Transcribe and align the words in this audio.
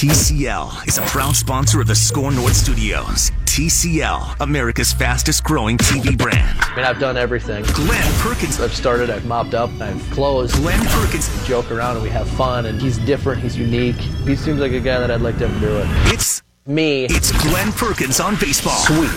TCL 0.00 0.88
is 0.88 0.96
a 0.96 1.02
proud 1.02 1.36
sponsor 1.36 1.82
of 1.82 1.86
the 1.86 1.94
SKOR 1.94 2.30
North 2.30 2.56
Studios. 2.56 3.30
TCL, 3.44 4.36
America's 4.40 4.94
fastest 4.94 5.44
growing 5.44 5.76
TV 5.76 6.16
brand. 6.16 6.58
I 6.58 6.74
mean, 6.74 6.86
I've 6.86 6.98
done 6.98 7.18
everything. 7.18 7.64
Glen 7.74 8.12
Perkins. 8.14 8.58
I've 8.62 8.74
started, 8.74 9.10
I've 9.10 9.26
mopped 9.26 9.52
up, 9.52 9.68
I've 9.78 10.00
closed. 10.10 10.54
Glen 10.54 10.80
Perkins. 10.86 11.28
We 11.38 11.46
joke 11.46 11.70
around 11.70 11.96
and 11.96 12.02
we 12.02 12.08
have 12.08 12.26
fun, 12.30 12.64
and 12.64 12.80
he's 12.80 12.96
different, 12.96 13.42
he's 13.42 13.58
unique. 13.58 13.96
He 13.96 14.36
seems 14.36 14.58
like 14.58 14.72
a 14.72 14.80
guy 14.80 15.00
that 15.00 15.10
I'd 15.10 15.20
like 15.20 15.36
to 15.36 15.48
have 15.48 15.60
do 15.60 15.68
it. 15.76 15.86
It's 16.14 16.42
Me. 16.64 17.04
it's 17.04 17.30
Glen 17.32 17.70
Perkins 17.70 18.20
on 18.20 18.36
baseball. 18.36 18.78
Sweet. 18.78 19.12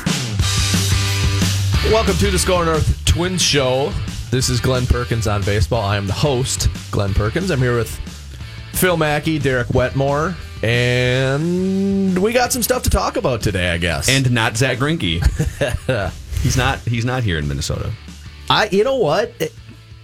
Welcome 1.93 2.17
to 2.17 2.29
the 2.29 2.37
SKOR 2.37 2.65
North 2.65 3.05
Twins 3.05 3.41
Show. 3.41 3.93
This 4.31 4.49
is 4.49 4.59
Glen 4.59 4.85
Perkins 4.85 5.27
on 5.27 5.43
baseball. 5.43 5.81
I 5.81 5.95
am 5.95 6.07
the 6.07 6.11
host, 6.11 6.67
Glen 6.91 7.13
Perkins. 7.13 7.51
I'm 7.51 7.59
here 7.59 7.77
with 7.77 7.89
Phil 8.73 8.97
Mackey, 8.97 9.39
Derek 9.39 9.69
Wetmore, 9.69 10.35
and 10.63 12.17
we 12.19 12.33
got 12.33 12.51
some 12.53 12.63
stuff 12.63 12.83
to 12.83 12.89
talk 12.89 13.15
about 13.17 13.41
today, 13.41 13.69
I 13.71 13.77
guess. 13.77 14.09
and 14.09 14.31
not 14.31 14.57
Zack 14.57 14.77
Greinke. 14.77 15.21
he's 16.41 16.57
not. 16.57 16.79
He's 16.79 17.05
not 17.05 17.23
here 17.23 17.37
in 17.37 17.47
Minnesota. 17.47 17.91
I, 18.49 18.67
you 18.71 18.83
know 18.83 18.95
what? 18.97 19.33
It, 19.39 19.53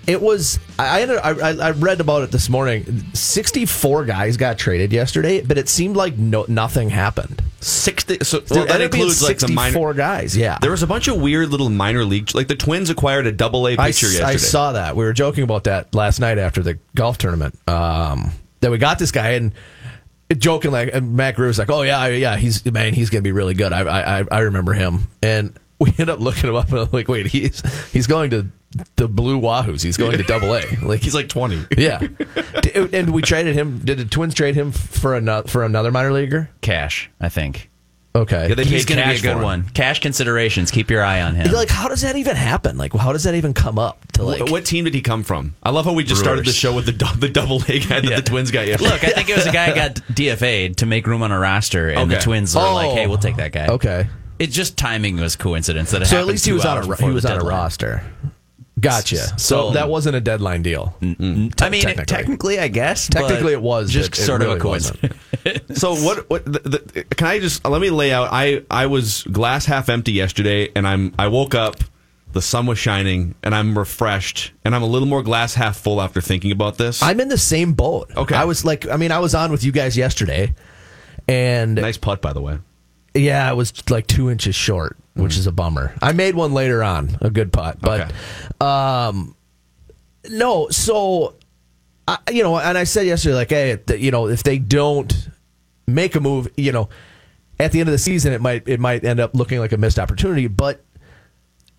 it 0.08 0.22
was. 0.22 0.60
I, 0.80 1.04
I 1.06 1.52
I 1.52 1.72
read 1.72 2.02
about 2.02 2.24
it 2.24 2.32
this 2.32 2.50
morning. 2.50 3.04
Sixty-four 3.14 4.06
guys 4.06 4.38
got 4.38 4.58
traded 4.58 4.92
yesterday, 4.92 5.42
but 5.42 5.58
it 5.58 5.70
seemed 5.70 5.96
like 5.96 6.18
no 6.18 6.46
nothing 6.48 6.90
happened. 6.90 7.44
Sixty. 7.60 8.18
So 8.24 8.42
Well, 8.50 8.66
that 8.66 8.72
ended 8.76 8.86
up 8.88 8.92
being 8.94 9.04
includes 9.04 9.22
like 9.22 9.38
the 9.40 9.50
minor. 9.50 9.68
sixty-four 9.70 9.94
guys. 9.94 10.36
Yeah, 10.36 10.58
There 10.62 10.72
was 10.72 10.82
a 10.84 10.88
bunch 10.88 11.08
of 11.10 11.22
weird 11.22 11.50
little 11.50 11.70
minor 11.70 12.06
league. 12.06 12.34
Like 12.34 12.48
the 12.48 12.56
Twins 12.56 12.90
acquired 12.90 13.28
a 13.28 13.32
Double 13.32 13.68
A 13.68 13.76
pitcher 13.76 14.08
s- 14.08 14.14
yesterday. 14.14 14.26
I 14.26 14.36
saw 14.38 14.72
that. 14.72 14.96
We 14.96 15.04
were 15.04 15.14
joking 15.14 15.44
about 15.44 15.66
that 15.66 15.94
last 15.94 16.20
night 16.20 16.38
after 16.38 16.64
the 16.64 16.80
golf 16.96 17.18
tournament. 17.18 17.56
Um, 17.70 18.32
that 18.62 18.72
we 18.72 18.78
got 18.78 18.98
this 19.00 19.12
guy 19.12 19.32
and 19.32 19.54
joking 20.36 20.72
like 20.72 20.90
and 20.94 21.16
Matt 21.16 21.36
Greer 21.36 21.48
was 21.48 21.58
like, 21.60 21.70
"Oh 21.70 21.82
yeah, 21.82 22.08
yeah, 22.08 22.38
he's 22.38 22.66
man, 22.66 22.94
he's 22.94 23.10
gonna 23.10 23.22
be 23.22 23.32
really 23.32 23.54
good." 23.54 23.74
I 23.74 23.82
I, 23.82 24.20
I- 24.22 24.26
I 24.32 24.40
remember 24.42 24.74
him, 24.74 25.08
and 25.24 25.54
we 25.80 25.94
end 25.98 26.10
up 26.10 26.20
looking 26.20 26.50
him 26.50 26.56
up 26.56 26.70
and 26.70 26.80
I'm 26.80 26.90
like, 26.92 27.08
"Wait, 27.08 27.28
he's 27.28 27.62
he's 27.92 28.08
going 28.08 28.30
to 28.32 28.48
the 28.98 29.08
Blue 29.08 29.40
Wahoos. 29.42 29.82
He's 29.82 29.98
going 29.98 30.18
to 30.18 30.24
Double 30.24 30.54
A. 30.56 30.62
Like 30.84 31.02
He's 31.02 31.16
like 31.16 31.30
twenty. 31.30 31.66
yeah." 31.78 32.00
And 32.94 33.12
we 33.14 33.22
traded 33.22 33.56
him. 33.56 33.80
Did 33.80 33.98
the 33.98 34.06
Twins 34.06 34.34
trade 34.36 34.56
him 34.56 34.72
for 34.72 35.16
another 35.16 35.48
for 35.48 35.64
another 35.64 35.92
minor 35.92 36.12
leaguer? 36.14 36.50
cash, 36.62 37.10
I 37.20 37.30
think. 37.30 37.70
Okay. 38.20 38.50
Yeah, 38.50 38.56
they 38.56 38.64
He's 38.66 38.86
paid 38.86 38.96
going 38.96 39.00
to 39.02 39.06
be 39.06 39.12
a 39.12 39.14
cash 39.16 39.22
good 39.22 39.38
him. 39.38 39.42
one. 39.44 39.70
Cash 39.70 40.00
considerations. 40.00 40.72
Keep 40.72 40.92
your 40.92 41.04
eye 41.04 41.22
on 41.22 41.36
him. 41.36 41.52
like, 41.52 41.70
how 41.70 41.88
does 41.88 42.02
that 42.02 42.16
even 42.16 42.36
happen? 42.36 42.78
Like, 42.78 42.94
how 42.94 43.14
does 43.14 43.24
that 43.24 43.36
even 43.36 43.54
come 43.54 43.80
up 43.80 44.06
to 44.14 44.24
like? 44.24 44.48
Wh- 44.48 44.52
what 44.52 44.66
team 44.66 44.84
did 44.86 44.94
he 44.94 45.02
come 45.02 45.24
from? 45.24 45.56
I 45.64 45.70
love 45.70 45.86
how 45.86 45.94
we 45.94 46.04
just 46.04 46.20
started 46.22 46.42
the 46.42 46.44
Brewers. 46.46 46.56
show 46.56 46.76
with 46.76 46.86
the 46.86 46.92
dou- 46.92 47.16
the 47.18 47.30
Double 47.30 47.58
A 47.68 47.80
guy 47.80 48.02
that 48.02 48.04
Yeah. 48.04 48.16
the 48.18 48.22
Twins 48.24 48.52
got 48.52 48.68
yesterday. 48.68 48.92
Look, 48.92 49.04
I 49.04 49.10
think 49.12 49.30
it 49.30 49.36
was 49.38 49.46
a 49.48 49.52
guy 49.52 49.68
who 49.70 49.76
got 49.76 49.96
DFA'd 50.14 50.78
to 50.78 50.86
make 50.86 51.08
room 51.08 51.24
on 51.24 51.32
a 51.32 51.40
roster, 51.40 51.90
and 51.90 52.12
the 52.12 52.16
Okay. 52.16 52.24
Twins 52.26 52.56
were 52.56 52.62
like, 52.62 52.90
Oh. 52.90 52.96
"Hey, 52.96 53.08
we'll 53.08 53.18
oh. 53.18 53.22
take 53.22 53.38
that 53.38 53.52
guy." 53.52 53.68
Okay. 53.68 54.08
It 54.38 54.48
just 54.52 54.78
timing 54.78 55.18
was 55.20 55.36
coincidence 55.36 55.92
that 55.92 56.02
it 56.02 56.06
So 56.06 56.12
at 56.16 56.20
happened 56.20 56.32
least 56.32 56.46
he 56.46 56.52
two 56.52 56.56
was 56.56 56.66
on 56.66 56.78
hours 56.78 56.86
a 56.86 56.88
he 56.88 56.92
before 56.96 57.12
was 57.12 57.24
the 57.24 57.30
on 57.30 57.36
a 57.36 57.40
deadline. 57.40 57.56
roster. 57.58 58.04
Gotcha. 58.80 59.18
So, 59.18 59.38
So- 59.38 59.72
that 59.72 59.90
wasn't 59.90 60.16
a 60.16 60.22
deadline 60.22 60.62
deal. 60.62 60.96
Mm-hmm. 61.02 61.48
I 61.64 61.70
mean, 61.70 61.82
technically, 61.82 62.06
technically. 62.06 62.60
I 62.60 62.68
guess. 62.68 63.08
Technically 63.08 63.54
it 63.54 63.62
was, 63.62 63.92
just 63.92 64.12
but 64.12 64.20
it 64.20 64.22
sort 64.24 64.42
really 64.42 64.54
of 64.54 64.60
a 64.60 64.62
coincidence. 64.62 65.16
So 65.76 65.96
what? 65.96 66.30
What? 66.30 66.44
The, 66.46 66.60
the, 66.60 67.04
can 67.16 67.28
I 67.28 67.40
just 67.40 67.64
let 67.66 67.80
me 67.82 67.90
lay 67.90 68.12
out? 68.12 68.28
I 68.32 68.64
I 68.70 68.88
was 68.88 69.24
glass 69.24 69.66
half 69.66 69.88
empty 69.88 70.12
yesterday, 70.12 70.70
and 70.76 70.86
I'm 70.86 71.14
I 71.18 71.30
woke 71.30 71.56
up, 71.56 71.78
the 72.34 72.42
sun 72.42 72.66
was 72.66 72.78
shining, 72.78 73.36
and 73.42 73.56
I'm 73.56 73.78
refreshed, 73.78 74.52
and 74.66 74.76
I'm 74.76 74.84
a 74.84 74.86
little 74.86 75.08
more 75.08 75.24
glass 75.24 75.54
half 75.54 75.78
full 75.78 76.02
after 76.02 76.20
thinking 76.20 76.52
about 76.52 76.78
this. 76.78 77.02
I'm 77.02 77.22
in 77.22 77.30
the 77.30 77.38
same 77.38 77.72
boat. 77.72 78.12
Okay. 78.18 78.36
I 78.36 78.44
was 78.44 78.66
like, 78.66 78.86
I 78.90 78.98
mean, 78.98 79.14
I 79.14 79.20
was 79.20 79.34
on 79.34 79.50
with 79.50 79.64
you 79.64 79.72
guys 79.72 79.96
yesterday, 79.96 80.54
and 81.28 81.76
nice 81.76 81.98
putt, 81.98 82.22
by 82.22 82.34
the 82.34 82.42
way. 82.42 82.60
yeah, 83.14 83.50
I 83.50 83.54
was 83.54 83.72
like 83.90 84.08
two 84.08 84.30
inches 84.30 84.56
short, 84.56 84.98
which 85.22 85.38
is 85.38 85.48
a 85.48 85.52
bummer. 85.52 85.94
I 86.02 86.12
made 86.14 86.36
one 86.36 86.54
later 86.54 86.84
on, 86.84 87.18
a 87.22 87.30
good 87.30 87.52
putt, 87.52 87.80
but 87.82 88.12
um, 88.62 89.36
no. 90.30 90.70
So, 90.70 91.36
I, 92.08 92.18
you 92.32 92.44
know, 92.44 92.58
and 92.58 92.78
I 92.78 92.84
said 92.84 93.06
yesterday, 93.06 93.36
like, 93.36 93.50
hey, 93.50 93.80
you 93.98 94.12
know, 94.12 94.28
if 94.28 94.44
they 94.44 94.58
don't 94.58 95.30
make 95.88 96.16
a 96.16 96.20
move, 96.20 96.50
you 96.58 96.72
know, 96.72 96.90
at 97.60 97.72
the 97.72 97.80
end 97.80 97.90
of 97.90 97.92
the 97.92 98.00
season, 98.00 98.34
it 98.34 98.42
might 98.42 98.68
it 98.68 98.80
might 98.80 99.04
end 99.04 99.20
up 99.20 99.36
looking 99.36 99.60
like 99.60 99.72
a 99.72 99.78
missed 99.78 100.00
opportunity, 100.00 100.48
but. 100.48 100.84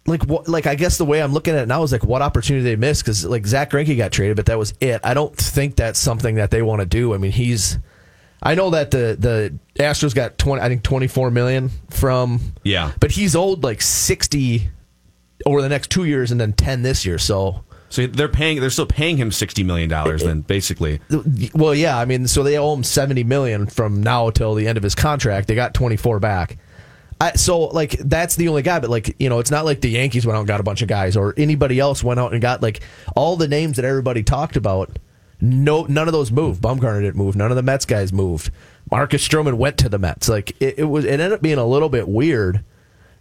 Like 0.07 0.25
what? 0.25 0.49
Like 0.49 0.67
I 0.67 0.77
guess 0.77 0.97
the 0.97 1.05
way 1.05 1.23
I'm 1.23 1.35
looking 1.35 1.55
at 1.55 1.61
it 1.61 1.69
now 1.69 1.83
is 1.83 1.93
like 1.93 2.05
what 2.05 2.23
opportunity 2.23 2.65
they 2.65 2.75
missed 2.75 3.05
because 3.05 3.23
like 3.27 3.47
Zack 3.47 3.71
Greinke 3.71 3.95
got 3.99 4.11
traded, 4.11 4.35
but 4.35 4.47
that 4.47 4.59
was 4.59 4.73
it. 4.81 4.99
I 5.05 5.13
don't 5.13 5.37
think 5.37 5.77
that's 5.77 5.99
something 5.99 6.37
that 6.37 6.51
they 6.51 6.63
want 6.63 6.81
to 6.81 6.87
do. 6.87 7.13
I 7.13 7.19
mean, 7.19 7.33
he's. 7.33 7.79
I 8.43 8.55
know 8.55 8.71
that 8.71 8.91
the 8.91 9.17
the 9.19 9.59
Astros 9.83 10.15
got 10.15 10.39
twenty, 10.39 10.63
I 10.63 10.69
think 10.69 10.83
twenty 10.83 11.07
four 11.07 11.31
million 11.31 11.71
from. 11.91 12.41
Yeah. 12.65 12.93
but 13.01 13.11
he's 13.11 13.37
owed 13.37 13.63
like 13.63 13.83
sixty 13.83 14.71
over 15.47 15.63
the 15.63 15.69
next 15.69 15.91
two 15.91 16.05
years 16.05 16.31
and 16.31 16.41
then 16.41 16.53
ten 16.53 16.83
this 16.83 17.05
year. 17.05 17.19
So, 17.19 17.65
So 17.91 18.07
they're 18.07 18.29
paying. 18.29 18.61
They're 18.61 18.71
still 18.71 18.87
paying 18.87 19.17
him 19.17 19.31
sixty 19.33 19.63
million 19.63 19.89
dollars. 19.89 20.23
Then 20.23 20.41
basically, 20.41 21.01
well, 21.55 21.75
yeah, 21.75 21.99
I 21.99 22.05
mean, 22.05 22.27
so 22.27 22.43
they 22.43 22.57
owe 22.59 22.73
him 22.75 22.85
seventy 22.85 23.25
million 23.25 23.67
from 23.67 24.03
now 24.03 24.31
till 24.31 24.55
the 24.55 24.67
end 24.69 24.77
of 24.79 24.85
his 24.85 24.95
contract. 24.95 25.49
They 25.49 25.55
got 25.55 25.75
twenty 25.75 25.97
four 25.97 26.19
back. 26.21 26.59
I, 27.23 27.33
so 27.33 27.65
like 27.65 27.91
that's 27.99 28.37
the 28.37 28.49
only 28.49 28.63
guy, 28.63 28.81
but 28.81 28.89
like 28.89 29.15
you 29.19 29.29
know, 29.29 29.41
it's 29.41 29.51
not 29.51 29.67
like 29.67 29.83
the 29.83 29.91
Yankees 29.91 30.25
went 30.25 30.37
out 30.37 30.41
and 30.41 30.49
got 30.49 30.61
a 30.61 30.63
bunch 30.63 30.81
of 30.81 30.89
guys 30.89 31.17
or 31.17 31.35
anybody 31.37 31.79
else 31.79 32.03
went 32.03 32.19
out 32.19 32.33
and 32.33 32.41
got 32.41 32.63
like 32.63 32.81
all 33.15 33.37
the 33.37 33.49
names 33.49 33.77
that 33.77 33.85
everybody 33.85 34.23
talked 34.23 34.57
about. 34.57 34.99
No, 35.41 35.85
none 35.85 36.07
of 36.09 36.13
those 36.13 36.31
moved. 36.31 36.63
Bumgarner 36.63 37.01
didn't 37.01 37.17
move. 37.17 37.35
None 37.37 37.51
of 37.51 37.57
the 37.57 37.63
Mets 37.63 37.85
guys 37.87 38.13
moved. 38.13 38.51
Marcus 38.91 39.27
Stroman 39.27 39.55
went 39.55 39.79
to 39.79 39.89
the 39.89 39.99
Mets. 39.99 40.29
Like 40.29 40.51
it, 40.61 40.79
it 40.81 40.85
was, 40.85 41.05
it 41.05 41.13
ended 41.13 41.33
up 41.33 41.43
being 41.43 41.59
a 41.59 41.67
little 41.67 41.89
bit 41.89 42.09
weird. 42.09 42.65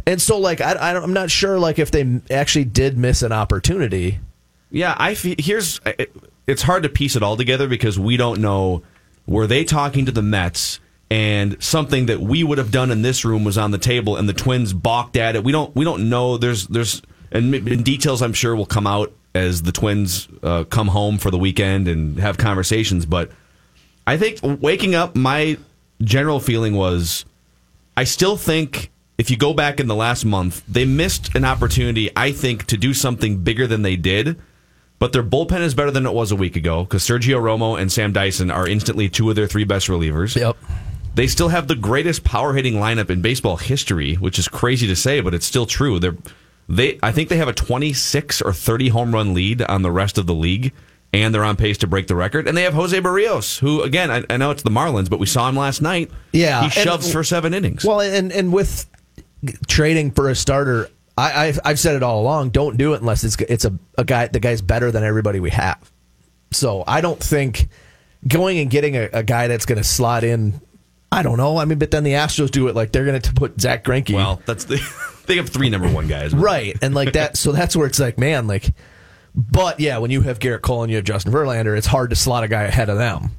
And 0.07 0.21
so, 0.21 0.37
like, 0.39 0.59
I, 0.61 0.71
I 0.73 0.97
I'm 1.01 1.13
not 1.13 1.29
sure, 1.29 1.59
like, 1.59 1.77
if 1.77 1.91
they 1.91 2.19
actually 2.31 2.65
did 2.65 2.97
miss 2.97 3.21
an 3.21 3.31
opportunity. 3.31 4.19
yeah. 4.71 4.95
I 4.97 5.13
fe- 5.15 5.35
here's. 5.37 5.79
it- 5.85 6.11
It's 6.47 6.63
hard 6.63 6.81
to 6.83 6.89
piece 6.89 7.15
it 7.15 7.21
all 7.21 7.37
together 7.37 7.67
because 7.67 7.99
we 7.99 8.17
don't 8.17 8.41
know. 8.41 8.81
Were 9.27 9.45
they 9.45 9.63
talking 9.63 10.05
to 10.07 10.11
the 10.11 10.23
Mets? 10.23 10.79
And 11.11 11.61
something 11.61 12.07
that 12.07 12.19
we 12.21 12.43
would 12.43 12.57
have 12.57 12.71
done 12.71 12.89
in 12.91 13.01
this 13.03 13.23
room 13.25 13.43
was 13.43 13.57
on 13.57 13.69
the 13.71 13.77
table, 13.77 14.15
and 14.15 14.27
the 14.27 14.33
Twins 14.33 14.73
balked 14.73 15.15
at 15.15 15.35
it. 15.35 15.43
We 15.43 15.51
don't. 15.51 15.75
We 15.75 15.85
don't 15.85 16.09
know. 16.09 16.37
There's. 16.37 16.65
There's. 16.67 17.01
And 17.31 17.53
in 17.53 17.83
details, 17.83 18.21
I'm 18.23 18.33
sure 18.33 18.55
will 18.55 18.65
come 18.65 18.87
out 18.87 19.13
as 19.35 19.61
the 19.61 19.71
Twins 19.71 20.27
uh, 20.43 20.63
come 20.65 20.87
home 20.87 21.17
for 21.17 21.31
the 21.31 21.37
weekend 21.37 21.87
and 21.87 22.19
have 22.19 22.37
conversations. 22.37 23.05
But 23.05 23.31
I 24.07 24.17
think 24.17 24.39
waking 24.43 24.95
up, 24.95 25.15
my 25.15 25.57
general 26.01 26.39
feeling 26.39 26.75
was 26.75 27.25
I 27.95 28.05
still 28.05 28.37
think 28.37 28.91
if 29.17 29.29
you 29.29 29.37
go 29.37 29.53
back 29.53 29.79
in 29.79 29.87
the 29.87 29.95
last 29.95 30.23
month, 30.23 30.63
they 30.67 30.85
missed 30.85 31.35
an 31.35 31.43
opportunity, 31.43 32.09
I 32.15 32.31
think, 32.31 32.65
to 32.67 32.77
do 32.77 32.93
something 32.93 33.39
bigger 33.39 33.67
than 33.67 33.81
they 33.81 33.97
did. 33.97 34.39
But 34.97 35.13
their 35.13 35.23
bullpen 35.23 35.61
is 35.61 35.73
better 35.73 35.91
than 35.91 36.05
it 36.05 36.13
was 36.13 36.31
a 36.31 36.35
week 36.35 36.55
ago 36.55 36.83
because 36.83 37.03
Sergio 37.03 37.41
Romo 37.41 37.79
and 37.79 37.91
Sam 37.91 38.11
Dyson 38.11 38.51
are 38.51 38.67
instantly 38.67 39.09
two 39.09 39.29
of 39.29 39.35
their 39.35 39.47
three 39.47 39.63
best 39.63 39.87
relievers. 39.87 40.35
Yep. 40.35 40.57
They 41.15 41.27
still 41.27 41.49
have 41.49 41.67
the 41.67 41.75
greatest 41.75 42.23
power 42.23 42.53
hitting 42.53 42.75
lineup 42.75 43.09
in 43.09 43.21
baseball 43.21 43.57
history, 43.57 44.15
which 44.15 44.39
is 44.39 44.47
crazy 44.47 44.87
to 44.87 44.95
say, 44.95 45.21
but 45.21 45.33
it's 45.33 45.45
still 45.45 45.65
true. 45.65 45.99
They're 45.99 46.17
they 46.69 46.97
I 47.03 47.11
think 47.11 47.27
they 47.29 47.37
have 47.37 47.47
a 47.49 47.53
26 47.53 48.41
or 48.41 48.53
30 48.53 48.89
home 48.89 49.13
run 49.13 49.33
lead 49.33 49.61
on 49.63 49.81
the 49.81 49.91
rest 49.91 50.17
of 50.17 50.27
the 50.27 50.33
league 50.35 50.71
and 51.11 51.33
they're 51.33 51.43
on 51.43 51.55
pace 51.55 51.79
to 51.79 51.87
break 51.87 52.05
the 52.07 52.15
record. 52.15 52.47
And 52.47 52.55
they 52.55 52.61
have 52.61 52.73
Jose 52.75 52.97
Berrios, 53.01 53.57
who 53.59 53.81
again, 53.81 54.11
I, 54.11 54.23
I 54.29 54.37
know 54.37 54.51
it's 54.51 54.61
the 54.63 54.69
Marlins, 54.69 55.09
but 55.09 55.19
we 55.19 55.25
saw 55.25 55.49
him 55.49 55.55
last 55.55 55.81
night. 55.81 56.11
Yeah, 56.31 56.59
He 56.59 56.65
and- 56.65 56.73
shoves 56.73 57.11
for 57.11 57.23
7 57.23 57.53
innings. 57.53 57.83
Well, 57.83 57.99
and 57.99 58.31
and 58.31 58.53
with 58.53 58.87
trading 59.67 60.11
for 60.11 60.29
a 60.29 60.35
starter, 60.35 60.89
I, 61.17 61.47
I've 61.47 61.59
I've 61.65 61.79
said 61.79 61.95
it 61.95 62.03
all 62.03 62.21
along. 62.21 62.49
Don't 62.51 62.77
do 62.77 62.93
it 62.93 63.01
unless 63.01 63.23
it's 63.23 63.35
it's 63.41 63.65
a, 63.65 63.73
a 63.97 64.03
guy. 64.05 64.27
The 64.27 64.39
guy's 64.39 64.61
better 64.61 64.91
than 64.91 65.03
everybody 65.03 65.39
we 65.39 65.49
have. 65.49 65.91
So 66.51 66.83
I 66.87 67.01
don't 67.01 67.19
think 67.19 67.69
going 68.27 68.59
and 68.59 68.69
getting 68.69 68.95
a, 68.95 69.09
a 69.13 69.23
guy 69.23 69.47
that's 69.47 69.65
going 69.65 69.77
to 69.77 69.83
slot 69.83 70.23
in. 70.23 70.61
I 71.11 71.23
don't 71.23 71.37
know. 71.37 71.57
I 71.57 71.65
mean, 71.65 71.79
but 71.79 71.89
then 71.89 72.03
the 72.03 72.13
Astros 72.13 72.51
do 72.51 72.67
it 72.67 72.75
like 72.75 72.91
they're 72.91 73.05
going 73.05 73.19
to 73.19 73.33
put 73.33 73.59
Zack 73.59 73.83
Greinke. 73.83 74.13
Well, 74.13 74.41
that's 74.45 74.65
the 74.65 74.75
they 75.29 75.37
have 75.37 75.47
three 75.49 75.69
number 75.69 75.89
one 75.89 76.07
guys. 76.07 76.33
right, 76.33 76.75
and 76.81 76.93
like 76.93 77.13
that. 77.13 77.37
So 77.37 77.53
that's 77.53 77.75
where 77.75 77.87
it's 77.87 77.99
like, 77.99 78.17
man, 78.17 78.47
like. 78.47 78.73
But 79.35 79.79
yeah, 79.79 79.99
when 79.99 80.11
you 80.11 80.21
have 80.21 80.39
Gerrit 80.39 80.61
Cole 80.61 80.83
and 80.83 80.89
you 80.89 80.97
have 80.97 81.05
Justin 81.05 81.31
Verlander, 81.31 81.77
it's 81.77 81.87
hard 81.87 82.09
to 82.09 82.15
slot 82.15 82.43
a 82.43 82.47
guy 82.47 82.63
ahead 82.63 82.89
of 82.89 82.97
them. 82.97 83.29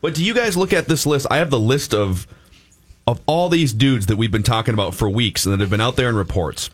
But 0.00 0.14
do 0.14 0.22
you 0.22 0.34
guys 0.34 0.56
look 0.56 0.72
at 0.72 0.86
this 0.86 1.06
list? 1.06 1.26
I 1.30 1.38
have 1.38 1.50
the 1.50 1.58
list 1.58 1.94
of 1.94 2.28
of 3.06 3.20
all 3.26 3.48
these 3.48 3.72
dudes 3.72 4.06
that 4.06 4.16
we've 4.16 4.30
been 4.30 4.42
talking 4.42 4.74
about 4.74 4.94
for 4.94 5.08
weeks 5.08 5.46
and 5.46 5.52
that 5.54 5.60
have 5.60 5.70
been 5.70 5.80
out 5.80 5.96
there 5.96 6.10
in 6.10 6.14
reports. 6.14 6.68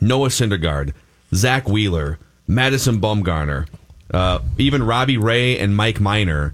Noah 0.00 0.28
Syndergaard, 0.28 0.92
Zack 1.34 1.66
Wheeler, 1.66 2.18
Madison 2.46 3.00
Bumgarner, 3.00 3.66
uh, 4.12 4.40
even 4.58 4.82
Robbie 4.82 5.16
Ray 5.16 5.58
and 5.58 5.74
Mike 5.74 6.00
Minor. 6.00 6.52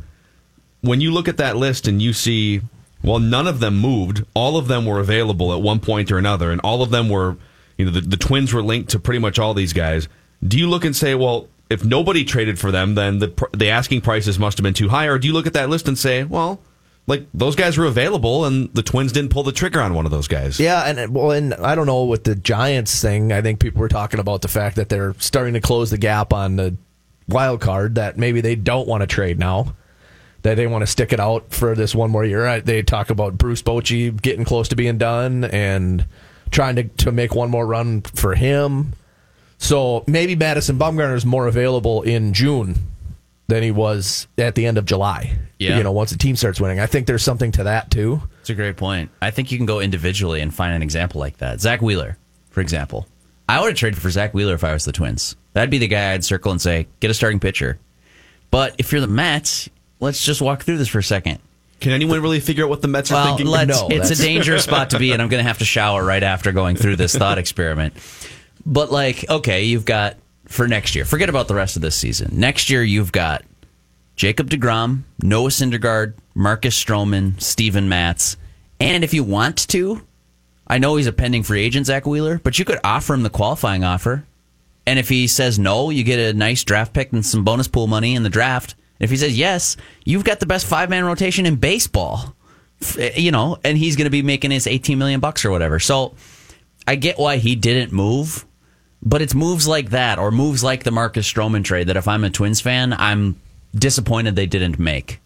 When 0.82 1.00
you 1.00 1.12
look 1.12 1.26
at 1.26 1.38
that 1.38 1.56
list 1.56 1.88
and 1.88 2.00
you 2.00 2.12
see, 2.12 2.62
well, 3.02 3.18
none 3.18 3.46
of 3.46 3.60
them 3.60 3.78
moved. 3.78 4.24
All 4.34 4.56
of 4.56 4.68
them 4.68 4.86
were 4.86 5.00
available 5.00 5.52
at 5.52 5.62
one 5.62 5.80
point 5.80 6.10
or 6.10 6.18
another, 6.18 6.50
and 6.50 6.60
all 6.62 6.82
of 6.82 6.90
them 6.90 7.08
were, 7.08 7.36
you 7.78 7.84
know, 7.86 7.90
the, 7.90 8.00
the 8.00 8.16
Twins 8.16 8.52
were 8.52 8.62
linked 8.62 8.90
to 8.90 8.98
pretty 8.98 9.18
much 9.18 9.38
all 9.38 9.54
these 9.54 9.72
guys. 9.72 10.08
Do 10.46 10.58
you 10.58 10.68
look 10.68 10.84
and 10.84 10.94
say, 10.94 11.14
well, 11.14 11.48
if 11.70 11.84
nobody 11.84 12.24
traded 12.24 12.58
for 12.58 12.70
them, 12.70 12.94
then 12.94 13.18
the 13.18 13.48
the 13.52 13.70
asking 13.70 14.00
prices 14.00 14.38
must 14.38 14.58
have 14.58 14.62
been 14.62 14.74
too 14.74 14.88
high, 14.88 15.06
or 15.06 15.18
do 15.18 15.28
you 15.28 15.32
look 15.32 15.46
at 15.46 15.52
that 15.52 15.68
list 15.68 15.88
and 15.88 15.98
say, 15.98 16.24
well, 16.24 16.60
like 17.06 17.26
those 17.32 17.56
guys 17.56 17.78
were 17.78 17.86
available, 17.86 18.44
and 18.44 18.72
the 18.74 18.82
Twins 18.82 19.12
didn't 19.12 19.30
pull 19.30 19.42
the 19.42 19.52
trigger 19.52 19.80
on 19.80 19.94
one 19.94 20.04
of 20.04 20.10
those 20.10 20.28
guys. 20.28 20.60
Yeah, 20.60 20.82
and 20.82 21.14
well, 21.14 21.30
and 21.32 21.54
I 21.54 21.74
don't 21.74 21.86
know 21.86 22.04
with 22.04 22.24
the 22.24 22.34
Giants 22.34 23.00
thing. 23.00 23.32
I 23.32 23.42
think 23.42 23.60
people 23.60 23.80
were 23.80 23.88
talking 23.88 24.20
about 24.20 24.42
the 24.42 24.48
fact 24.48 24.76
that 24.76 24.88
they're 24.88 25.14
starting 25.18 25.54
to 25.54 25.60
close 25.60 25.90
the 25.90 25.98
gap 25.98 26.32
on 26.32 26.56
the 26.56 26.76
wild 27.28 27.60
card. 27.60 27.96
That 27.96 28.18
maybe 28.18 28.40
they 28.40 28.54
don't 28.54 28.86
want 28.86 29.02
to 29.02 29.06
trade 29.06 29.38
now. 29.38 29.74
That 30.42 30.54
they 30.54 30.66
want 30.66 30.82
to 30.82 30.86
stick 30.86 31.12
it 31.12 31.20
out 31.20 31.52
for 31.52 31.74
this 31.74 31.94
one 31.94 32.10
more 32.10 32.24
year. 32.24 32.60
They 32.60 32.82
talk 32.82 33.10
about 33.10 33.36
Bruce 33.36 33.62
Bochy 33.62 34.20
getting 34.20 34.44
close 34.44 34.68
to 34.68 34.76
being 34.76 34.96
done 34.96 35.44
and 35.44 36.06
trying 36.50 36.76
to 36.76 36.84
to 36.84 37.12
make 37.12 37.34
one 37.34 37.50
more 37.50 37.66
run 37.66 38.00
for 38.02 38.34
him. 38.34 38.94
So 39.58 40.02
maybe 40.06 40.34
Madison 40.36 40.78
Bumgarner 40.78 41.14
is 41.14 41.26
more 41.26 41.46
available 41.46 42.00
in 42.02 42.32
June 42.32 42.76
than 43.48 43.62
he 43.62 43.70
was 43.70 44.26
at 44.38 44.54
the 44.54 44.64
end 44.64 44.78
of 44.78 44.86
July. 44.86 45.36
Yeah. 45.58 45.76
You 45.76 45.82
know, 45.82 45.92
once 45.92 46.10
the 46.10 46.16
team 46.16 46.36
starts 46.36 46.58
winning. 46.58 46.80
I 46.80 46.86
think 46.86 47.06
there's 47.06 47.22
something 47.22 47.52
to 47.52 47.64
that 47.64 47.90
too. 47.90 48.22
It's 48.40 48.48
a 48.48 48.54
great 48.54 48.78
point. 48.78 49.10
I 49.20 49.30
think 49.30 49.52
you 49.52 49.58
can 49.58 49.66
go 49.66 49.80
individually 49.80 50.40
and 50.40 50.54
find 50.54 50.74
an 50.74 50.82
example 50.82 51.20
like 51.20 51.36
that. 51.38 51.60
Zack 51.60 51.82
Wheeler, 51.82 52.16
for 52.48 52.62
example. 52.62 53.06
I 53.48 53.60
would 53.60 53.70
have 53.70 53.76
traded 53.76 54.00
for 54.00 54.08
Zack 54.08 54.32
Wheeler 54.32 54.54
if 54.54 54.64
I 54.64 54.72
was 54.72 54.84
the 54.84 54.92
Twins. 54.92 55.36
That'd 55.52 55.70
be 55.70 55.78
the 55.78 55.88
guy 55.88 56.12
I'd 56.12 56.24
circle 56.24 56.52
and 56.52 56.62
say, 56.62 56.86
get 57.00 57.10
a 57.10 57.14
starting 57.14 57.40
pitcher. 57.40 57.78
But 58.50 58.76
if 58.78 58.92
you're 58.92 59.00
the 59.00 59.08
Mets, 59.08 59.68
let's 60.00 60.22
just 60.24 60.40
walk 60.42 60.62
through 60.64 60.78
this 60.78 60.88
for 60.88 60.98
a 60.98 61.02
second. 61.02 61.38
Can 61.80 61.92
anyone 61.92 62.20
really 62.20 62.40
figure 62.40 62.64
out 62.64 62.70
what 62.70 62.82
the 62.82 62.88
Mets 62.88 63.10
are 63.10 63.14
Well, 63.14 63.26
thinking? 63.28 63.46
let's, 63.46 63.68
No, 63.80 63.88
it's 63.90 64.10
a 64.10 64.16
dangerous 64.16 64.64
spot 64.64 64.90
to 64.90 64.98
be 64.98 65.12
in. 65.12 65.20
I'm 65.22 65.28
going 65.28 65.42
to 65.42 65.48
have 65.48 65.58
to 65.58 65.64
shower 65.64 66.04
right 66.04 66.22
after 66.22 66.52
going 66.52 66.76
through 66.76 66.96
this 66.96 67.14
thought 67.14 67.38
experiment. 67.38 67.94
But, 68.66 68.92
like, 68.92 69.28
okay, 69.30 69.64
you've 69.64 69.86
got 69.86 70.16
for 70.46 70.68
next 70.68 70.94
year, 70.94 71.04
forget 71.06 71.28
about 71.30 71.48
the 71.48 71.54
rest 71.54 71.76
of 71.76 71.82
this 71.82 71.94
season. 71.96 72.38
Next 72.38 72.68
year, 72.68 72.82
you've 72.82 73.12
got 73.12 73.44
Jacob 74.16 74.50
DeGrom, 74.50 75.02
Noah 75.22 75.48
Syndergaard, 75.48 76.14
Marcus 76.34 76.82
Stroman, 76.82 77.40
Steven 77.40 77.88
Matz. 77.88 78.36
And 78.78 79.02
if 79.02 79.14
you 79.14 79.24
want 79.24 79.68
to, 79.68 80.02
I 80.66 80.76
know 80.78 80.96
he's 80.96 81.06
a 81.06 81.12
pending 81.12 81.44
free 81.44 81.62
agent, 81.62 81.86
Zack 81.86 82.06
Wheeler, 82.06 82.40
but 82.42 82.58
you 82.58 82.64
could 82.66 82.78
offer 82.84 83.14
him 83.14 83.22
the 83.22 83.30
qualifying 83.30 83.84
offer. 83.84 84.24
And 84.86 84.98
if 84.98 85.08
he 85.08 85.26
says 85.28 85.58
no, 85.58 85.88
you 85.90 86.04
get 86.04 86.18
a 86.18 86.36
nice 86.36 86.64
draft 86.64 86.92
pick 86.92 87.12
and 87.12 87.24
some 87.24 87.44
bonus 87.44 87.68
pool 87.68 87.86
money 87.86 88.14
in 88.14 88.22
the 88.22 88.28
draft. 88.28 88.74
If 89.00 89.10
he 89.10 89.16
says 89.16 89.36
yes, 89.36 89.76
you've 90.04 90.24
got 90.24 90.40
the 90.40 90.46
best 90.46 90.66
five 90.66 90.90
man 90.90 91.04
rotation 91.04 91.46
in 91.46 91.56
baseball. 91.56 92.36
Eh, 92.98 93.12
you 93.16 93.30
know, 93.30 93.58
and 93.64 93.76
he's 93.76 93.96
going 93.96 94.06
to 94.06 94.10
be 94.10 94.22
making 94.22 94.50
his 94.50 94.66
18 94.66 94.98
million 94.98 95.20
bucks 95.20 95.44
or 95.44 95.50
whatever. 95.50 95.78
So 95.78 96.14
I 96.86 96.96
get 96.96 97.18
why 97.18 97.36
he 97.36 97.56
didn't 97.56 97.92
move, 97.92 98.46
but 99.02 99.22
it's 99.22 99.34
moves 99.34 99.66
like 99.66 99.90
that 99.90 100.18
or 100.18 100.30
moves 100.30 100.62
like 100.62 100.84
the 100.84 100.90
Marcus 100.90 101.30
Stroman 101.30 101.64
trade 101.64 101.88
that 101.88 101.96
if 101.96 102.06
I'm 102.08 102.24
a 102.24 102.30
Twins 102.30 102.60
fan, 102.60 102.92
I'm 102.92 103.40
disappointed 103.74 104.36
they 104.36 104.46
didn't 104.46 104.78
make. 104.78 105.20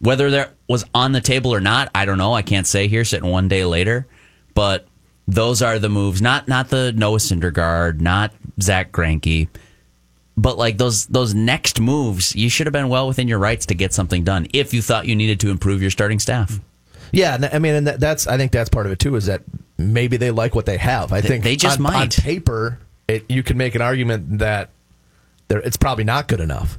Whether 0.00 0.30
that 0.30 0.54
was 0.68 0.84
on 0.94 1.12
the 1.12 1.20
table 1.20 1.52
or 1.52 1.60
not, 1.60 1.90
I 1.94 2.04
don't 2.04 2.18
know. 2.18 2.32
I 2.32 2.42
can't 2.42 2.66
say 2.66 2.88
here 2.88 3.04
sitting 3.04 3.30
one 3.30 3.48
day 3.48 3.64
later, 3.64 4.06
but 4.54 4.86
those 5.26 5.60
are 5.60 5.78
the 5.78 5.88
moves. 5.88 6.22
Not 6.22 6.46
not 6.46 6.68
the 6.68 6.92
Noah 6.92 7.18
Syndergaard, 7.18 8.00
not 8.00 8.32
Zack 8.60 8.92
Greinke, 8.92 9.48
but 10.38 10.56
like 10.56 10.78
those 10.78 11.06
those 11.06 11.34
next 11.34 11.80
moves. 11.80 12.34
You 12.36 12.48
should 12.48 12.66
have 12.66 12.72
been 12.72 12.88
well 12.88 13.08
within 13.08 13.26
your 13.28 13.40
rights 13.40 13.66
to 13.66 13.74
get 13.74 13.92
something 13.92 14.22
done 14.24 14.46
if 14.54 14.72
you 14.72 14.80
thought 14.80 15.06
you 15.06 15.16
needed 15.16 15.40
to 15.40 15.50
improve 15.50 15.82
your 15.82 15.90
starting 15.90 16.20
staff. 16.20 16.60
Yeah, 17.12 17.48
I 17.52 17.58
mean, 17.58 17.74
and 17.74 17.86
that's 17.86 18.26
I 18.26 18.36
think 18.36 18.52
that's 18.52 18.68
part 18.70 18.86
of 18.86 18.92
it 18.92 18.98
too. 19.00 19.16
Is 19.16 19.26
that 19.26 19.42
maybe 19.76 20.16
they 20.16 20.30
like 20.30 20.54
what 20.54 20.66
they 20.66 20.76
have. 20.78 21.12
I 21.12 21.20
think 21.20 21.42
they 21.42 21.56
just 21.56 21.80
on, 21.80 21.86
on 21.86 21.92
might. 21.92 22.16
paper, 22.16 22.78
it, 23.08 23.24
you 23.28 23.42
can 23.42 23.56
make 23.56 23.74
an 23.74 23.82
argument 23.82 24.38
that 24.38 24.70
it's 25.50 25.76
probably 25.76 26.04
not 26.04 26.28
good 26.28 26.40
enough. 26.40 26.78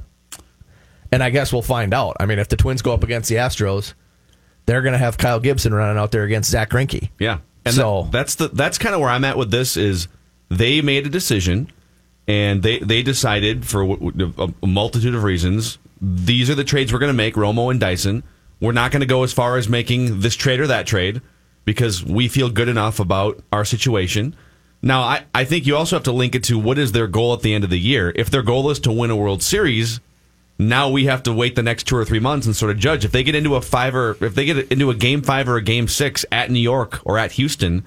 And 1.12 1.22
I 1.22 1.30
guess 1.30 1.52
we'll 1.52 1.62
find 1.62 1.92
out. 1.92 2.16
I 2.20 2.26
mean, 2.26 2.38
if 2.38 2.48
the 2.48 2.56
Twins 2.56 2.82
go 2.82 2.94
up 2.94 3.02
against 3.02 3.28
the 3.28 3.34
Astros, 3.34 3.94
they're 4.66 4.82
going 4.82 4.92
to 4.92 4.98
have 4.98 5.18
Kyle 5.18 5.40
Gibson 5.40 5.74
running 5.74 5.98
out 5.98 6.12
there 6.12 6.22
against 6.22 6.48
Zack 6.50 6.70
Greinke. 6.70 7.10
Yeah, 7.18 7.38
and 7.64 7.74
So- 7.74 8.02
that- 8.04 8.12
that's 8.12 8.34
the 8.36 8.48
that's 8.48 8.78
kind 8.78 8.94
of 8.94 9.00
where 9.00 9.10
I'm 9.10 9.24
at 9.24 9.36
with 9.36 9.50
this. 9.50 9.76
Is 9.76 10.06
they 10.48 10.80
made 10.80 11.06
a 11.06 11.10
decision, 11.10 11.72
and 12.30 12.62
they 12.62 12.78
they 12.78 13.02
decided 13.02 13.66
for 13.66 13.82
a 13.82 14.66
multitude 14.66 15.16
of 15.16 15.24
reasons. 15.24 15.78
These 16.00 16.48
are 16.48 16.54
the 16.54 16.62
trades 16.62 16.92
we're 16.92 17.00
going 17.00 17.10
to 17.10 17.12
make, 17.12 17.34
Romo 17.34 17.72
and 17.72 17.80
Dyson. 17.80 18.22
We're 18.60 18.70
not 18.70 18.92
going 18.92 19.00
to 19.00 19.06
go 19.06 19.24
as 19.24 19.32
far 19.32 19.56
as 19.56 19.68
making 19.68 20.20
this 20.20 20.36
trade 20.36 20.60
or 20.60 20.68
that 20.68 20.86
trade 20.86 21.22
because 21.64 22.04
we 22.04 22.28
feel 22.28 22.48
good 22.48 22.68
enough 22.68 23.00
about 23.00 23.42
our 23.50 23.64
situation. 23.64 24.36
Now, 24.80 25.02
I, 25.02 25.24
I 25.34 25.44
think 25.44 25.66
you 25.66 25.76
also 25.76 25.96
have 25.96 26.04
to 26.04 26.12
link 26.12 26.36
it 26.36 26.44
to 26.44 26.58
what 26.58 26.78
is 26.78 26.92
their 26.92 27.08
goal 27.08 27.34
at 27.34 27.40
the 27.40 27.52
end 27.52 27.64
of 27.64 27.70
the 27.70 27.80
year. 27.80 28.12
If 28.14 28.30
their 28.30 28.42
goal 28.42 28.70
is 28.70 28.78
to 28.80 28.92
win 28.92 29.10
a 29.10 29.16
World 29.16 29.42
Series, 29.42 29.98
now 30.56 30.88
we 30.88 31.06
have 31.06 31.24
to 31.24 31.32
wait 31.32 31.56
the 31.56 31.64
next 31.64 31.88
two 31.88 31.96
or 31.96 32.04
three 32.04 32.20
months 32.20 32.46
and 32.46 32.54
sort 32.54 32.70
of 32.70 32.78
judge 32.78 33.04
if 33.04 33.10
they 33.10 33.24
get 33.24 33.34
into 33.34 33.56
a 33.56 33.60
five 33.60 33.96
or 33.96 34.16
if 34.20 34.36
they 34.36 34.44
get 34.44 34.70
into 34.70 34.88
a 34.88 34.94
game 34.94 35.20
five 35.22 35.48
or 35.48 35.56
a 35.56 35.62
game 35.62 35.88
six 35.88 36.24
at 36.30 36.48
New 36.48 36.60
York 36.60 37.00
or 37.04 37.18
at 37.18 37.32
Houston, 37.32 37.84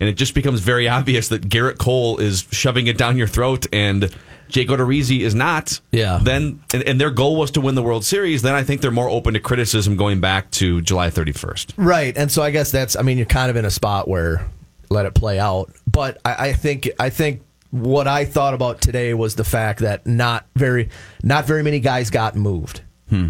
and 0.00 0.08
it 0.08 0.14
just 0.14 0.34
becomes 0.34 0.60
very 0.60 0.88
obvious 0.88 1.28
that 1.28 1.48
Gerrit 1.48 1.78
Cole 1.78 2.18
is 2.18 2.46
shoving 2.50 2.86
it 2.86 2.98
down 2.98 3.16
your 3.16 3.26
throat 3.26 3.66
and 3.72 4.14
Jake 4.48 4.68
Odorizzi 4.68 5.20
is 5.20 5.34
not. 5.34 5.80
Yeah. 5.92 6.18
Then 6.22 6.62
and, 6.74 6.82
and 6.82 7.00
their 7.00 7.10
goal 7.10 7.36
was 7.36 7.52
to 7.52 7.60
win 7.60 7.74
the 7.74 7.82
World 7.82 8.04
Series. 8.04 8.42
Then 8.42 8.54
I 8.54 8.64
think 8.64 8.80
they're 8.80 8.90
more 8.90 9.08
open 9.08 9.34
to 9.34 9.40
criticism 9.40 9.96
going 9.96 10.20
back 10.20 10.50
to 10.52 10.80
July 10.80 11.10
thirty 11.10 11.32
first. 11.32 11.72
Right, 11.76 12.16
and 12.16 12.30
so 12.30 12.42
I 12.42 12.50
guess 12.50 12.72
that's. 12.72 12.96
I 12.96 13.02
mean, 13.02 13.16
you're 13.16 13.26
kind 13.26 13.50
of 13.50 13.56
in 13.56 13.64
a 13.64 13.70
spot 13.70 14.08
where 14.08 14.48
let 14.90 15.06
it 15.06 15.14
play 15.14 15.38
out. 15.38 15.72
But 15.86 16.18
I, 16.24 16.48
I 16.48 16.52
think 16.52 16.90
I 16.98 17.10
think 17.10 17.42
what 17.70 18.08
I 18.08 18.24
thought 18.24 18.54
about 18.54 18.80
today 18.80 19.14
was 19.14 19.36
the 19.36 19.44
fact 19.44 19.80
that 19.80 20.06
not 20.06 20.46
very 20.56 20.88
not 21.22 21.46
very 21.46 21.62
many 21.62 21.80
guys 21.80 22.10
got 22.10 22.34
moved. 22.34 22.82
Hmm. 23.08 23.28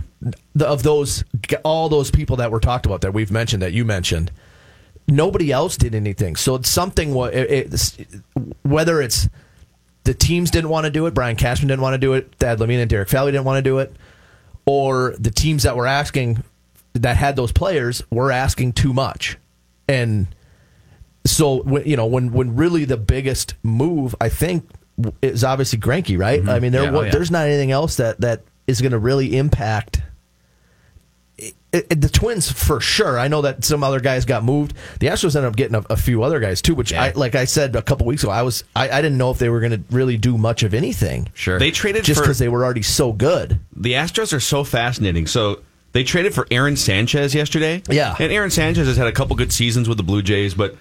The, 0.55 0.67
of 0.67 0.83
those 0.83 1.25
all 1.65 1.89
those 1.89 2.11
people 2.11 2.37
that 2.37 2.51
were 2.51 2.61
talked 2.61 2.87
about 2.87 3.03
that 3.03 3.15
we've 3.15 3.31
mentioned 3.31 3.63
that 3.63 3.73
you 3.73 3.85
mentioned, 3.85 4.31
nobody 5.11 5.53
else 5.53 5.77
did 5.77 5.95
anything. 5.95 6.37
So 6.37 6.55
it's 6.55 6.71
something. 6.71 7.15
It, 7.17 7.35
it's, 7.75 7.99
whether 8.63 9.03
it's 9.03 9.29
the 10.05 10.15
teams 10.15 10.51
didn't 10.51 10.71
want 10.71 10.85
to 10.87 10.91
do 10.91 11.07
it, 11.07 11.15
Brian 11.15 11.37
Cashman 11.37 11.69
didn't 11.69 11.83
want 11.83 11.95
to 11.95 11.99
do 11.99 12.15
it, 12.15 12.35
Thad 12.39 12.61
Levine 12.61 12.81
and 12.81 12.89
Derek 12.91 13.09
Falvey 13.09 13.33
didn't 13.33 13.45
want 13.45 13.59
to 13.59 13.69
do 13.69 13.79
it, 13.79 13.95
or 14.67 15.15
the 15.19 15.31
teams 15.31 15.65
that 15.65 15.77
were 15.77 15.87
asking 15.87 16.43
that 16.95 17.17
had 17.17 17.37
those 17.37 17.53
players 17.53 18.03
were 18.11 18.33
asking 18.33 18.73
too 18.73 18.93
much, 18.93 19.37
and 19.89 20.27
so 21.27 21.63
when- 21.63 21.85
you 21.87 21.97
know 21.97 22.07
when 22.07 22.33
when 22.33 22.57
really 22.57 22.85
the 22.85 22.97
biggest 22.97 23.55
move 23.63 24.15
I 24.21 24.29
think 24.31 24.69
is 25.23 25.45
obviously 25.45 25.79
Greinke, 25.79 26.19
right? 26.19 26.41
Mm-hmm. 26.41 26.49
I 26.51 26.61
mean, 26.61 26.73
there 26.73 26.85
Yeah, 26.85 26.97
oh, 26.97 27.03
yeah. 27.03 27.11
there's 27.11 27.31
not 27.31 27.47
anything 27.47 27.71
else 27.71 27.97
that 27.97 28.21
that 28.23 28.43
is 28.67 28.81
going 28.81 28.93
to 28.93 28.99
really 28.99 29.37
impact. 29.37 30.03
It, 31.73 31.87
it- 31.91 32.01
the 32.01 32.09
Twins 32.09 32.51
for 32.51 32.81
sure. 32.81 33.19
I 33.19 33.29
know 33.29 33.43
that 33.43 33.65
some 33.65 33.83
other 33.85 34.01
guys 34.01 34.25
got 34.25 34.45
moved. 34.45 34.75
The 35.01 35.07
Astros 35.09 35.37
ended 35.37 35.49
up 35.51 35.57
getting 35.57 35.75
a, 35.77 35.85
a 35.91 35.97
few 35.97 36.23
other 36.23 36.41
guys 36.41 36.61
too, 36.63 36.75
which 36.75 36.93
I 36.93 37.13
like. 37.13 37.35
I 37.35 37.45
said 37.45 37.77
a 37.77 37.83
couple 37.83 38.07
weeks 38.07 38.23
ago, 38.23 38.33
I 38.33 38.43
was 38.43 38.65
I, 38.77 38.91
I 38.91 39.03
didn't 39.03 39.19
know 39.19 39.31
if 39.31 39.39
they 39.39 39.49
were 39.49 39.61
going 39.61 39.73
to 39.73 39.83
really 39.95 40.17
do 40.17 40.37
much 40.37 40.63
of 40.63 40.75
anything. 40.75 41.29
Sure. 41.35 41.59
They 41.59 41.71
traded 41.71 42.05
just 42.05 42.21
because 42.21 42.39
they 42.39 42.49
were 42.49 42.65
already 42.65 42.83
so 42.83 43.13
good. 43.13 43.61
the 43.75 43.93
Astros 43.93 44.33
are 44.33 44.41
so 44.41 44.65
fascinating. 44.65 45.27
So 45.27 45.63
they 45.93 46.05
traded 46.05 46.35
for 46.35 46.47
Aaron 46.51 46.77
Sanchez 46.77 47.35
yesterday. 47.35 47.83
Yeah. 47.89 48.15
And 48.19 48.33
Aaron 48.33 48.51
Sanchez 48.51 48.87
has 48.87 48.97
had 48.97 49.07
a 49.09 49.13
couple 49.13 49.35
good 49.37 49.53
seasons 49.53 49.89
with 49.89 49.97
the 49.97 50.05
Blue 50.05 50.23
Jays, 50.23 50.55
but 50.55 50.77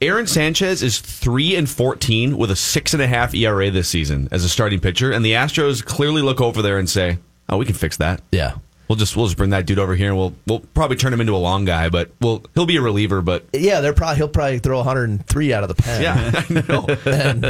Aaron 0.00 0.26
Sanchez 0.26 0.82
is 0.82 0.98
three 0.98 1.54
and 1.56 1.68
fourteen 1.68 2.36
with 2.38 2.50
a 2.50 2.56
six 2.56 2.94
and 2.94 3.02
a 3.02 3.06
half 3.06 3.34
ERA 3.34 3.70
this 3.70 3.88
season 3.88 4.28
as 4.32 4.44
a 4.44 4.48
starting 4.48 4.80
pitcher, 4.80 5.12
and 5.12 5.24
the 5.24 5.32
Astros 5.32 5.84
clearly 5.84 6.22
look 6.22 6.40
over 6.40 6.62
there 6.62 6.78
and 6.78 6.88
say, 6.88 7.18
"Oh, 7.50 7.58
we 7.58 7.66
can 7.66 7.74
fix 7.74 7.96
that. 7.98 8.22
Yeah. 8.32 8.54
We'll 8.90 8.96
just 8.96 9.16
we'll 9.16 9.26
just 9.26 9.36
bring 9.36 9.50
that 9.50 9.66
dude 9.66 9.78
over 9.78 9.94
here, 9.94 10.08
and 10.08 10.16
we'll 10.18 10.34
we'll 10.48 10.58
probably 10.74 10.96
turn 10.96 11.12
him 11.12 11.20
into 11.20 11.32
a 11.32 11.38
long 11.38 11.64
guy, 11.64 11.90
but 11.90 12.10
we'll 12.20 12.42
he'll 12.54 12.66
be 12.66 12.76
a 12.76 12.80
reliever, 12.80 13.22
but." 13.22 13.44
Yeah, 13.52 13.80
they're 13.80 13.92
probably 13.92 14.16
he'll 14.16 14.26
probably 14.26 14.58
throw 14.58 14.78
103 14.78 15.52
out 15.52 15.62
of 15.62 15.68
the 15.68 15.80
pen. 15.80 16.02
Yeah, 16.02 16.32
I 16.34 16.52
know. 16.68 16.86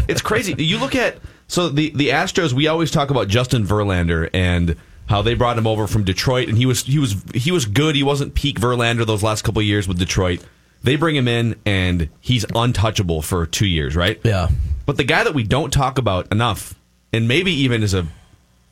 it's 0.07 0.21
crazy. 0.21 0.55
You 0.63 0.79
look 0.79 0.95
at 0.95 1.17
so 1.49 1.71
the 1.71 1.93
the 1.95 2.11
Astros. 2.11 2.53
We 2.53 2.67
always 2.67 2.91
talk 2.91 3.09
about 3.09 3.29
Justin 3.29 3.65
Verlander 3.67 4.29
and 4.35 4.77
how 5.09 5.23
they 5.23 5.33
brought 5.33 5.57
him 5.57 5.67
over 5.67 5.87
from 5.87 6.05
Detroit, 6.05 6.51
and 6.51 6.59
he 6.59 6.67
was 6.67 6.83
he 6.83 6.99
was 6.99 7.17
he 7.35 7.51
was 7.51 7.65
good. 7.65 7.97
He 7.97 8.03
wasn't 8.03 8.35
peak 8.35 8.61
Verlander 8.61 9.07
those 9.07 9.23
last 9.23 9.41
couple 9.41 9.61
of 9.61 9.67
years 9.67 9.89
with 9.89 9.99
Detroit. 9.99 10.45
They 10.83 10.97
bring 10.97 11.17
him 11.17 11.27
in, 11.27 11.57
and 11.65 12.11
he's 12.21 12.45
untouchable 12.55 13.23
for 13.23 13.47
two 13.47 13.67
years, 13.67 13.97
right? 13.97 14.21
Yeah. 14.25 14.49
But 14.85 14.99
the 14.99 15.05
guy 15.05 15.25
that 15.25 15.33
we 15.33 15.43
don't 15.45 15.73
talk 15.73 15.97
about 15.97 16.31
enough, 16.31 16.75
and 17.15 17.27
maybe 17.27 17.51
even 17.51 17.83
is 17.83 17.95
a 17.95 18.07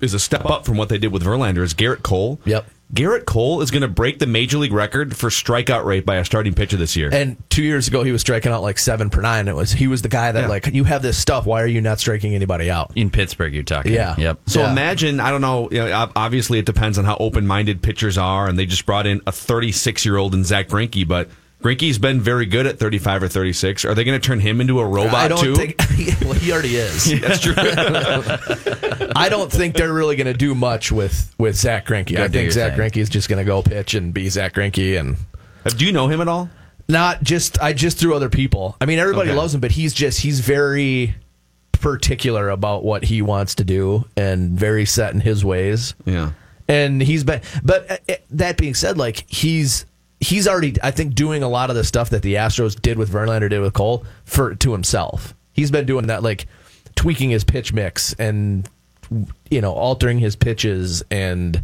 is 0.01 0.15
a 0.15 0.19
step 0.19 0.45
up 0.47 0.65
from 0.65 0.77
what 0.77 0.89
they 0.89 0.99
did 0.99 1.13
with 1.13 1.23
Verlander, 1.25 1.63
is 1.63 1.75
Gerrit 1.75 2.03
Cole. 2.03 2.41
Yep. 2.45 2.67
Gerrit 2.95 3.27
Cole 3.27 3.61
is 3.61 3.71
going 3.71 3.83
to 3.83 3.89
break 3.89 4.19
the 4.19 4.27
major 4.27 4.57
league 4.57 4.73
record 4.73 5.15
for 5.15 5.29
strikeout 5.29 5.85
rate 5.85 6.07
by 6.07 6.17
a 6.17 6.25
starting 6.25 6.55
pitcher 6.55 6.79
this 6.79 6.97
year. 6.97 7.11
And 7.13 7.37
two 7.51 7.63
years 7.63 7.87
ago, 7.87 8.03
he 8.03 8.13
was 8.13 8.23
striking 8.23 8.51
out 8.51 8.63
like 8.63 8.79
seven 8.79 9.11
per 9.11 9.21
nine. 9.21 9.47
It 9.47 9.55
was 9.55 9.73
he 9.73 9.87
was 9.89 10.01
the 10.01 10.09
guy 10.09 10.33
that 10.33 10.43
Yeah. 10.43 10.47
like 10.49 10.67
you 10.69 10.85
have 10.85 11.03
this 11.03 11.19
stuff. 11.19 11.45
Why 11.45 11.61
are 11.61 11.67
you 11.67 11.83
not 11.83 12.01
striking 12.01 12.35
anybody 12.35 12.71
out? 12.71 12.93
in 12.95 13.11
Pittsburgh, 13.11 13.53
you're 13.53 13.63
talking. 13.63 13.93
Yeah. 13.93 14.15
Yep. 14.17 14.39
So 14.47 14.61
Yeah. 14.63 14.73
imagine, 14.73 15.21
I 15.21 15.31
don't 15.31 15.43
know, 15.43 15.69
you 15.71 15.81
know, 15.85 16.11
obviously 16.17 16.59
it 16.59 16.65
depends 16.65 16.97
on 16.99 17.05
how 17.05 17.19
open 17.21 17.47
minded 17.47 17.83
pitchers 17.83 18.17
are, 18.17 18.49
and 18.49 18.59
they 18.59 18.65
just 18.65 18.87
brought 18.87 19.07
in 19.07 19.21
a 19.27 19.33
36 19.33 20.07
year 20.07 20.17
old 20.17 20.35
in 20.35 20.43
Zack 20.45 20.69
Greinke, 20.69 21.07
but 21.07 21.29
Greinke's 21.63 21.99
been 21.99 22.21
very 22.21 22.47
good 22.47 22.67
at 22.67 22.79
35 22.79 23.25
or 23.25 23.29
36. 23.29 23.85
Are 23.85 23.95
they 23.95 24.05
going 24.05 24.19
to 24.21 24.25
turn 24.25 24.39
him 24.39 24.61
into 24.61 24.79
a 24.79 24.87
robot 24.87 25.15
I 25.15 25.27
don't 25.29 25.43
too? 25.43 25.55
think. 25.57 25.77
well, 26.23 26.33
he 26.35 26.53
already 26.53 26.77
is. 26.77 27.21
That's 27.21 27.41
true. 27.41 27.55
I 29.17 29.29
don't 29.29 29.51
think 29.51 29.75
they're 29.77 29.93
really 29.93 30.15
going 30.17 30.29
to 30.29 30.35
do 30.35 30.55
much 30.55 30.93
with 30.93 31.35
with 31.39 31.57
Zack 31.57 31.87
Greinke. 31.87 32.17
I 32.19 32.29
think 32.29 32.53
Zack. 32.53 32.75
Greinke 32.75 32.99
is 32.99 33.09
just 33.09 33.29
going 33.29 33.39
to 33.39 33.45
go 33.45 33.63
pitch 33.63 33.95
and 33.95 34.15
be 34.15 34.29
Zack 34.29 34.55
Greinke 34.55 34.99
and 35.01 35.17
Do 35.77 35.85
you 35.85 35.93
know 35.93 36.09
him 36.09 36.21
at 36.21 36.29
all? 36.29 36.49
not 36.89 37.23
just 37.23 37.61
I 37.61 37.73
just 37.75 37.99
through 37.99 38.15
other 38.15 38.31
people. 38.31 38.77
I 38.81 38.87
mean, 38.87 38.99
everybody 38.99 39.31
Okay. 39.31 39.37
loves 39.39 39.55
him, 39.55 39.61
but 39.61 39.73
he's 39.73 39.93
just 39.93 40.21
he's 40.21 40.41
very 40.41 41.17
particular 41.73 42.49
about 42.51 42.85
what 42.85 43.05
he 43.05 43.21
wants 43.23 43.55
to 43.57 43.65
do 43.65 44.05
and 44.17 44.59
very 44.59 44.85
set 44.85 45.13
in 45.15 45.21
his 45.21 45.45
ways. 45.45 45.95
Yeah. 46.05 46.33
and 46.69 47.03
he's 47.03 47.25
been 47.25 47.41
but 47.63 47.91
uh, 47.91 47.97
uh, 48.09 48.15
that 48.31 48.57
being 48.57 48.75
said 48.75 48.97
like 48.99 49.25
he's 49.29 49.85
he's 50.21 50.49
already 50.49 50.75
i 50.83 50.91
think 50.91 51.15
doing 51.15 51.43
a 51.43 51.49
lot 51.49 51.71
of 51.71 51.77
the 51.77 51.85
stuff 51.85 52.11
that 52.11 52.23
the 52.23 52.35
astros 52.35 52.81
did 52.81 52.99
with 52.99 53.11
verlander 53.11 53.49
did 53.49 53.61
with 53.61 53.73
cole 53.73 54.05
for 54.25 54.55
to 54.57 54.73
himself 54.73 55.35
he's 55.53 55.71
been 55.71 55.87
doing 55.87 56.09
that 56.09 56.23
like 56.23 56.47
tweaking 56.97 57.31
his 57.31 57.45
pitch 57.45 57.73
mix 57.73 58.15
and 58.15 58.69
you 59.51 59.61
know 59.61 59.73
altering 59.73 60.19
his 60.19 60.35
pitches 60.37 61.03
and 61.11 61.63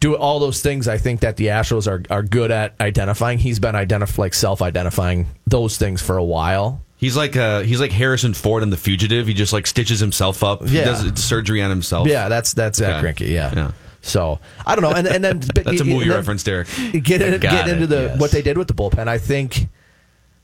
do 0.00 0.16
all 0.16 0.38
those 0.40 0.62
things 0.62 0.88
i 0.88 0.96
think 0.98 1.20
that 1.20 1.36
the 1.36 1.46
astros 1.48 1.86
are, 1.86 2.02
are 2.12 2.22
good 2.22 2.50
at 2.50 2.74
identifying 2.80 3.38
he's 3.38 3.58
been 3.60 3.74
identif- 3.74 4.18
like 4.18 4.34
self-identifying 4.34 5.26
those 5.46 5.76
things 5.76 6.00
for 6.02 6.16
a 6.16 6.24
while 6.24 6.80
He's 6.96 7.16
like 7.16 7.36
uh, 7.36 7.62
he's 7.62 7.80
like 7.80 7.90
Harrison 7.90 8.32
Ford 8.32 8.62
in 8.62 8.70
The 8.70 8.76
Fugitive. 8.76 9.26
He 9.26 9.34
just 9.34 9.52
like 9.52 9.66
stitches 9.66 9.98
himself 9.98 10.44
up. 10.44 10.64
He 10.68 10.76
does 10.76 11.20
surgery 11.20 11.60
on 11.60 11.68
himself. 11.68 12.06
yeah 12.06 12.28
that's 12.28 12.54
that's 12.54 12.78
Zack 12.78 13.02
Okay. 13.04 13.12
Greinke, 13.24 13.28
yeah. 13.28 13.52
Yeah. 13.52 13.70
So 14.04 14.40
i 14.66 14.74
don't 14.74 14.82
know 14.82 14.90
and, 14.92 15.06
and 15.06 15.22
then 15.24 15.38
That's 15.54 15.80
a 15.80 15.84
movie 15.84 16.08
then- 16.08 16.16
reference, 16.16 16.42
Derek. 16.42 16.68
get, 17.02 17.22
in, 17.22 17.38
get 17.40 17.68
into 17.68 17.84
it, 17.84 17.86
the 17.86 18.02
yes. 18.02 18.20
what 18.20 18.30
they 18.32 18.42
did 18.42 18.58
with 18.58 18.68
the 18.68 18.74
bullpen. 18.74 19.06
I 19.08 19.18
think 19.18 19.68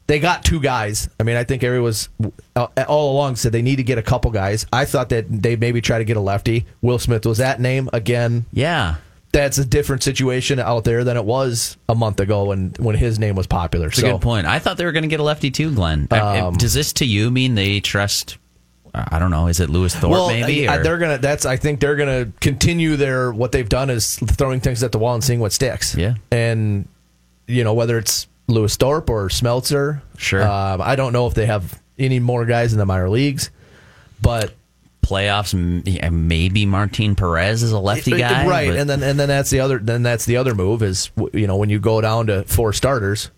they 0.07 0.21
got 0.21 0.43
two 0.45 0.59
guys. 0.61 1.09
I 1.21 1.23
mean, 1.23 1.37
I 1.37 1.45
think 1.45 1.63
everyone 1.63 1.85
was 1.85 2.09
uh, 2.57 2.69
all 2.89 3.13
along 3.13 3.37
said 3.37 3.53
they 3.53 3.61
need 3.61 3.77
to 3.77 3.83
get 3.83 3.99
a 3.99 4.03
couple 4.03 4.31
guys. 4.31 4.65
I 4.73 4.87
thought 4.87 5.11
that 5.11 5.27
they 5.29 5.55
maybe 5.57 5.81
try 5.83 5.99
to 5.99 6.05
get 6.05 6.17
a 6.17 6.21
lefty. 6.21 6.65
Will 6.81 6.99
Smith 6.99 7.27
was 7.27 7.39
that 7.39 7.61
name 7.61 7.91
again. 7.93 8.47
Yeah. 8.53 8.97
That's 9.33 9.59
a 9.59 9.65
different 9.67 10.03
situation 10.03 10.59
out 10.59 10.85
there 10.85 11.05
than 11.05 11.19
it 11.19 11.25
was 11.27 11.77
a 11.89 11.95
month 11.95 12.19
ago 12.21 12.47
when 12.47 12.73
when 12.79 12.97
his 12.97 13.19
name 13.19 13.35
was 13.37 13.47
popular. 13.47 13.89
That's 13.89 13.99
a 13.99 14.13
good 14.13 14.23
point. 14.23 14.47
I 14.47 14.59
thought 14.59 14.79
they 14.79 14.87
were 14.87 14.93
going 14.93 15.03
to 15.03 15.09
get 15.09 15.21
a 15.21 15.25
lefty 15.25 15.51
too, 15.51 15.75
Glen. 15.75 16.09
Uh, 16.11 16.47
Um, 16.47 16.55
Does 16.57 16.73
this 16.73 16.95
to 16.95 17.05
you 17.05 17.31
mean 17.31 17.55
they 17.55 17.81
trust? 17.81 18.39
I 19.11 19.19
don't 19.19 19.31
know. 19.31 19.47
Is 19.49 19.61
it 19.61 19.71
Lewis 19.71 19.95
Thorpe? 19.95 20.11
well, 20.13 20.29
maybe 20.29 20.67
they're 20.67 20.99
gonna. 20.99 21.19
That's. 21.19 21.45
I 21.47 21.57
think 21.57 21.81
they're 21.81 21.97
gonna 21.97 22.33
continue 22.41 22.97
their 22.97 23.33
what 23.33 23.53
they've 23.53 23.69
done 23.69 23.91
is 23.91 24.17
throwing 24.17 24.61
things 24.61 24.83
at 24.83 24.93
the 24.93 24.99
wall 24.99 25.15
and 25.15 25.23
seeing 25.25 25.41
what 25.41 25.53
sticks. 25.53 25.95
Yeah. 25.95 26.15
and 26.31 26.89
you 27.47 27.65
know 27.65 27.75
whether 27.75 27.97
it's 27.99 28.27
Lewis 28.47 28.77
Thorpe 28.77 29.09
or 29.11 29.29
Smeltzer. 29.29 30.03
Sure. 30.17 30.43
Um, 30.43 30.81
I 30.83 30.97
don't 30.97 31.13
know 31.13 31.27
if 31.27 31.35
they 31.35 31.47
have 31.47 31.81
any 31.99 32.19
more 32.21 32.45
guys 32.45 32.73
in 32.73 32.79
the 32.79 32.87
minor 32.87 33.09
leagues, 33.09 33.51
but 34.21 34.55
playoffs. 35.03 35.55
Maybe 36.13 36.67
Martin 36.67 37.15
Perez 37.17 37.63
is 37.63 37.73
a 37.73 37.79
lefty 37.79 38.13
guy, 38.19 38.47
right? 38.47 38.69
but- 38.69 38.79
And 38.79 38.91
then 38.91 39.03
and 39.03 39.19
then 39.19 39.29
that's 39.29 39.51
the 39.51 39.61
other. 39.61 39.79
Then 39.79 40.03
that's 40.03 40.25
the 40.25 40.37
other 40.37 40.55
move 40.55 40.83
is 40.83 41.11
you 41.33 41.47
know 41.47 41.57
when 41.57 41.71
you 41.71 41.79
go 41.79 42.01
down 42.01 42.27
to 42.29 42.45
four 42.45 42.73
starters, 42.73 43.31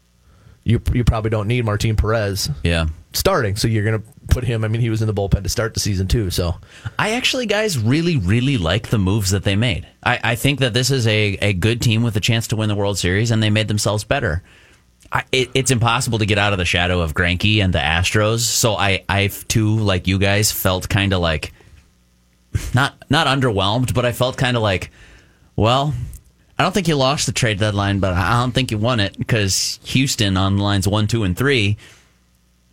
you 0.65 0.81
you 0.93 1.05
probably 1.05 1.31
don't 1.31 1.49
need 1.49 1.65
Martin 1.65 1.97
Perez 1.97 2.51
yeah. 2.65 2.87
starting, 3.13 3.57
so 3.57 3.69
you're 3.69 3.85
gonna 3.85 4.03
put 4.31 4.45
him. 4.45 4.65
I 4.65 4.69
mean, 4.69 4.81
he 4.81 4.91
was 4.91 5.03
in 5.03 5.07
the 5.07 5.15
bullpen 5.15 5.43
to 5.43 5.49
start 5.49 5.75
the 5.75 5.81
season 5.81 6.09
too, 6.09 6.31
so. 6.31 6.57
I 6.99 7.11
actually, 7.13 7.47
guys, 7.47 7.79
really, 7.79 8.17
really 8.17 8.57
like 8.57 8.89
the 8.89 8.99
moves 8.99 9.31
that 9.31 9.45
they 9.45 9.57
made. 9.57 9.87
I, 10.03 10.21
I 10.23 10.35
think 10.37 10.61
that 10.61 10.73
this 10.73 10.91
is 10.91 11.07
a, 11.07 11.39
a 11.43 11.53
good 11.53 11.81
team 11.81 12.03
with 12.03 12.17
a 12.17 12.21
chance 12.21 12.49
to 12.49 12.57
win 12.57 12.69
the 12.69 12.75
World 12.75 12.99
Series, 12.99 13.31
and 13.31 13.43
they 13.43 13.51
made 13.51 13.69
themselves 13.69 14.05
better. 14.05 14.43
I, 15.13 15.25
it, 15.33 15.51
it's 15.55 15.71
impossible 15.71 16.19
to 16.19 16.27
get 16.27 16.39
out 16.39 16.53
of 16.53 16.59
the 16.59 16.65
shadow 16.65 17.01
of 17.01 17.15
Greinke 17.15 17.63
and 17.63 17.75
the 17.75 17.79
Astros, 17.79 18.41
so 18.41 18.75
I, 18.75 19.05
I 19.09 19.27
too, 19.27 19.77
like 19.77 20.07
you 20.07 20.19
guys, 20.19 20.53
felt 20.53 20.89
kind 20.89 21.13
of 21.13 21.21
like 21.21 21.53
not 22.75 22.95
not 23.11 23.27
underwhelmed, 23.27 23.95
but 23.95 24.05
I 24.05 24.13
felt 24.13 24.37
kind 24.37 24.57
of 24.57 24.63
like, 24.63 24.91
well, 25.57 25.95
I 26.59 26.63
don't 26.63 26.73
think 26.73 26.89
you 26.89 26.97
lost 26.97 27.27
the 27.27 27.33
trade 27.33 27.59
deadline, 27.59 28.01
but 28.01 28.13
I 28.13 28.41
don't 28.41 28.53
think 28.53 28.71
you 28.71 28.79
won 28.79 29.01
it 29.01 29.17
because 29.19 29.81
Houston 29.85 30.37
on 30.37 30.59
lines 30.59 30.87
one, 30.87 31.07
two, 31.07 31.25
and 31.25 31.37
three 31.37 31.77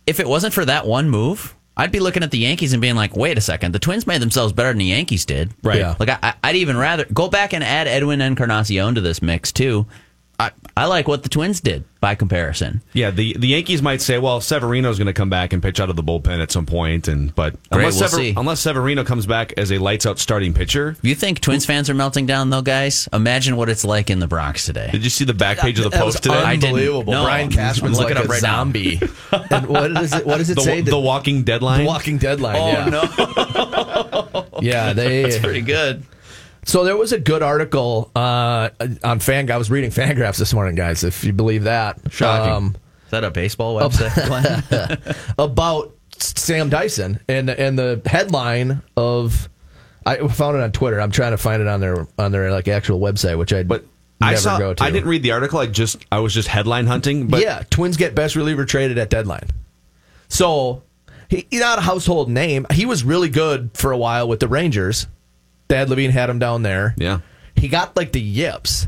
if 0.08 0.20
it 0.20 0.26
wasn't 0.26 0.54
for 0.54 0.64
that 0.64 0.86
one 0.86 1.10
move, 1.10 1.54
I'd 1.76 1.92
be 1.92 2.00
looking 2.00 2.22
at 2.22 2.30
the 2.30 2.38
Yankees 2.38 2.72
and 2.72 2.80
being 2.80 2.96
like, 2.96 3.14
wait 3.14 3.36
a 3.36 3.42
second, 3.42 3.72
the 3.72 3.78
Twins 3.78 4.06
made 4.06 4.22
themselves 4.22 4.54
better 4.54 4.70
than 4.70 4.78
the 4.78 4.86
Yankees 4.86 5.26
did. 5.26 5.52
Right. 5.62 5.80
Yeah. 5.80 5.96
Like, 5.98 6.08
I, 6.08 6.34
I'd 6.42 6.56
even 6.56 6.78
rather 6.78 7.04
go 7.12 7.28
back 7.28 7.52
and 7.52 7.62
add 7.62 7.86
Edwin 7.86 8.22
Encarnacion 8.22 8.94
to 8.94 9.02
this 9.02 9.20
mix, 9.20 9.52
too. 9.52 9.86
I, 10.40 10.52
I 10.76 10.84
like 10.86 11.08
what 11.08 11.24
the 11.24 11.28
Twins 11.28 11.60
did 11.60 11.82
by 12.00 12.14
comparison. 12.14 12.80
Yeah, 12.92 13.10
the, 13.10 13.36
the 13.36 13.48
Yankees 13.48 13.82
might 13.82 14.00
say, 14.00 14.18
well, 14.20 14.40
Severino's 14.40 14.96
going 14.96 15.06
to 15.08 15.12
come 15.12 15.28
back 15.28 15.52
and 15.52 15.60
pitch 15.60 15.80
out 15.80 15.90
of 15.90 15.96
the 15.96 16.02
bullpen 16.04 16.40
at 16.40 16.52
some 16.52 16.64
point, 16.64 17.08
and 17.08 17.34
but 17.34 17.54
Great, 17.70 17.80
unless, 17.80 17.98
we'll 17.98 18.08
Sever- 18.08 18.22
see. 18.22 18.34
unless 18.36 18.60
Severino 18.60 19.02
comes 19.02 19.26
back 19.26 19.52
as 19.56 19.72
a 19.72 19.78
lights 19.78 20.06
out 20.06 20.20
starting 20.20 20.54
pitcher, 20.54 20.94
you 21.02 21.16
think 21.16 21.40
Twins 21.40 21.66
fans 21.66 21.90
are 21.90 21.94
melting 21.94 22.26
down, 22.26 22.50
though, 22.50 22.62
guys, 22.62 23.08
imagine 23.12 23.56
what 23.56 23.68
it's 23.68 23.84
like 23.84 24.10
in 24.10 24.20
the 24.20 24.28
Bronx 24.28 24.64
today. 24.64 24.88
did 24.92 25.02
you 25.02 25.10
see 25.10 25.24
the 25.24 25.34
back 25.34 25.58
page 25.58 25.80
of 25.80 25.90
the 25.90 25.96
post 25.98 26.22
today? 26.22 26.36
I 26.36 26.54
didn't- 26.54 26.66
Unbelievable. 26.76 27.12
no, 27.12 27.24
Brian 27.24 27.50
Cashman's 27.50 27.98
looking 27.98 28.14
like 28.14 28.24
a 28.24 28.28
right 28.28 28.40
zombie. 28.40 29.00
and 29.50 29.66
what 29.66 29.92
does 29.92 30.14
it? 30.14 30.24
What 30.24 30.38
does 30.38 30.50
it 30.50 30.54
the, 30.54 30.60
say? 30.62 30.80
the 30.82 31.00
walking 31.00 31.42
deadline. 31.42 31.80
The 31.80 31.86
Walking 31.86 32.18
Deadline. 32.18 32.56
Oh, 32.56 32.68
yeah. 32.68 32.88
no. 32.88 34.44
Yeah, 34.60 34.92
they. 34.92 35.22
That's 35.24 35.38
pretty 35.38 35.60
good. 35.62 36.04
So 36.68 36.84
there 36.84 36.98
was 36.98 37.12
a 37.12 37.18
good 37.18 37.42
article 37.42 38.10
uh, 38.14 38.68
on 39.02 39.20
Fan. 39.20 39.50
I 39.50 39.56
was 39.56 39.70
reading 39.70 39.90
Fangraphs 39.90 40.36
this 40.36 40.52
morning, 40.52 40.74
guys. 40.74 41.02
If 41.02 41.24
you 41.24 41.32
believe 41.32 41.64
that, 41.64 41.96
Um, 41.96 42.10
Shocking. 42.10 42.76
Is 43.06 43.10
that 43.10 43.24
a 43.24 43.30
baseball 43.30 43.80
website, 43.80 45.16
about 45.38 45.94
Sam 46.18 46.68
Dyson 46.68 47.20
and 47.26 47.48
and 47.48 47.78
the 47.78 48.02
headline 48.04 48.82
of 48.98 49.48
I 50.04 50.28
found 50.28 50.58
it 50.58 50.62
on 50.62 50.72
Twitter. 50.72 51.00
I'm 51.00 51.10
trying 51.10 51.30
to 51.30 51.38
find 51.38 51.62
it 51.62 51.68
on 51.68 51.80
their 51.80 52.06
on 52.18 52.32
their 52.32 52.50
like 52.50 52.68
actual 52.68 53.00
website, 53.00 53.38
which 53.38 53.54
I 53.54 53.62
but 53.62 53.86
never 54.20 54.32
I 54.32 54.36
saw. 54.36 54.58
go 54.58 54.74
to. 54.74 54.84
I 54.84 54.90
didn't 54.90 55.08
read 55.08 55.22
the 55.22 55.32
article. 55.32 55.58
I 55.60 55.68
just 55.68 56.04
I 56.12 56.18
was 56.18 56.34
just 56.34 56.48
headline 56.48 56.86
hunting. 56.86 57.28
But 57.28 57.40
yeah, 57.40 57.62
Twins 57.70 57.96
get 57.96 58.14
best 58.14 58.36
reliever 58.36 58.66
traded 58.66 58.98
at 58.98 59.08
deadline. 59.08 59.48
So 60.28 60.82
he, 61.30 61.46
he's 61.50 61.60
not 61.60 61.78
a 61.78 61.82
household 61.82 62.28
name. 62.28 62.66
He 62.70 62.84
was 62.84 63.04
really 63.04 63.30
good 63.30 63.70
for 63.72 63.90
a 63.90 63.96
while 63.96 64.28
with 64.28 64.40
the 64.40 64.48
Rangers. 64.48 65.06
Thad 65.68 65.90
Levine 65.90 66.10
had 66.10 66.30
him 66.30 66.38
down 66.38 66.62
there. 66.62 66.94
Yeah. 66.96 67.20
He 67.54 67.68
got 67.68 67.96
like 67.96 68.12
the 68.12 68.20
yips 68.20 68.86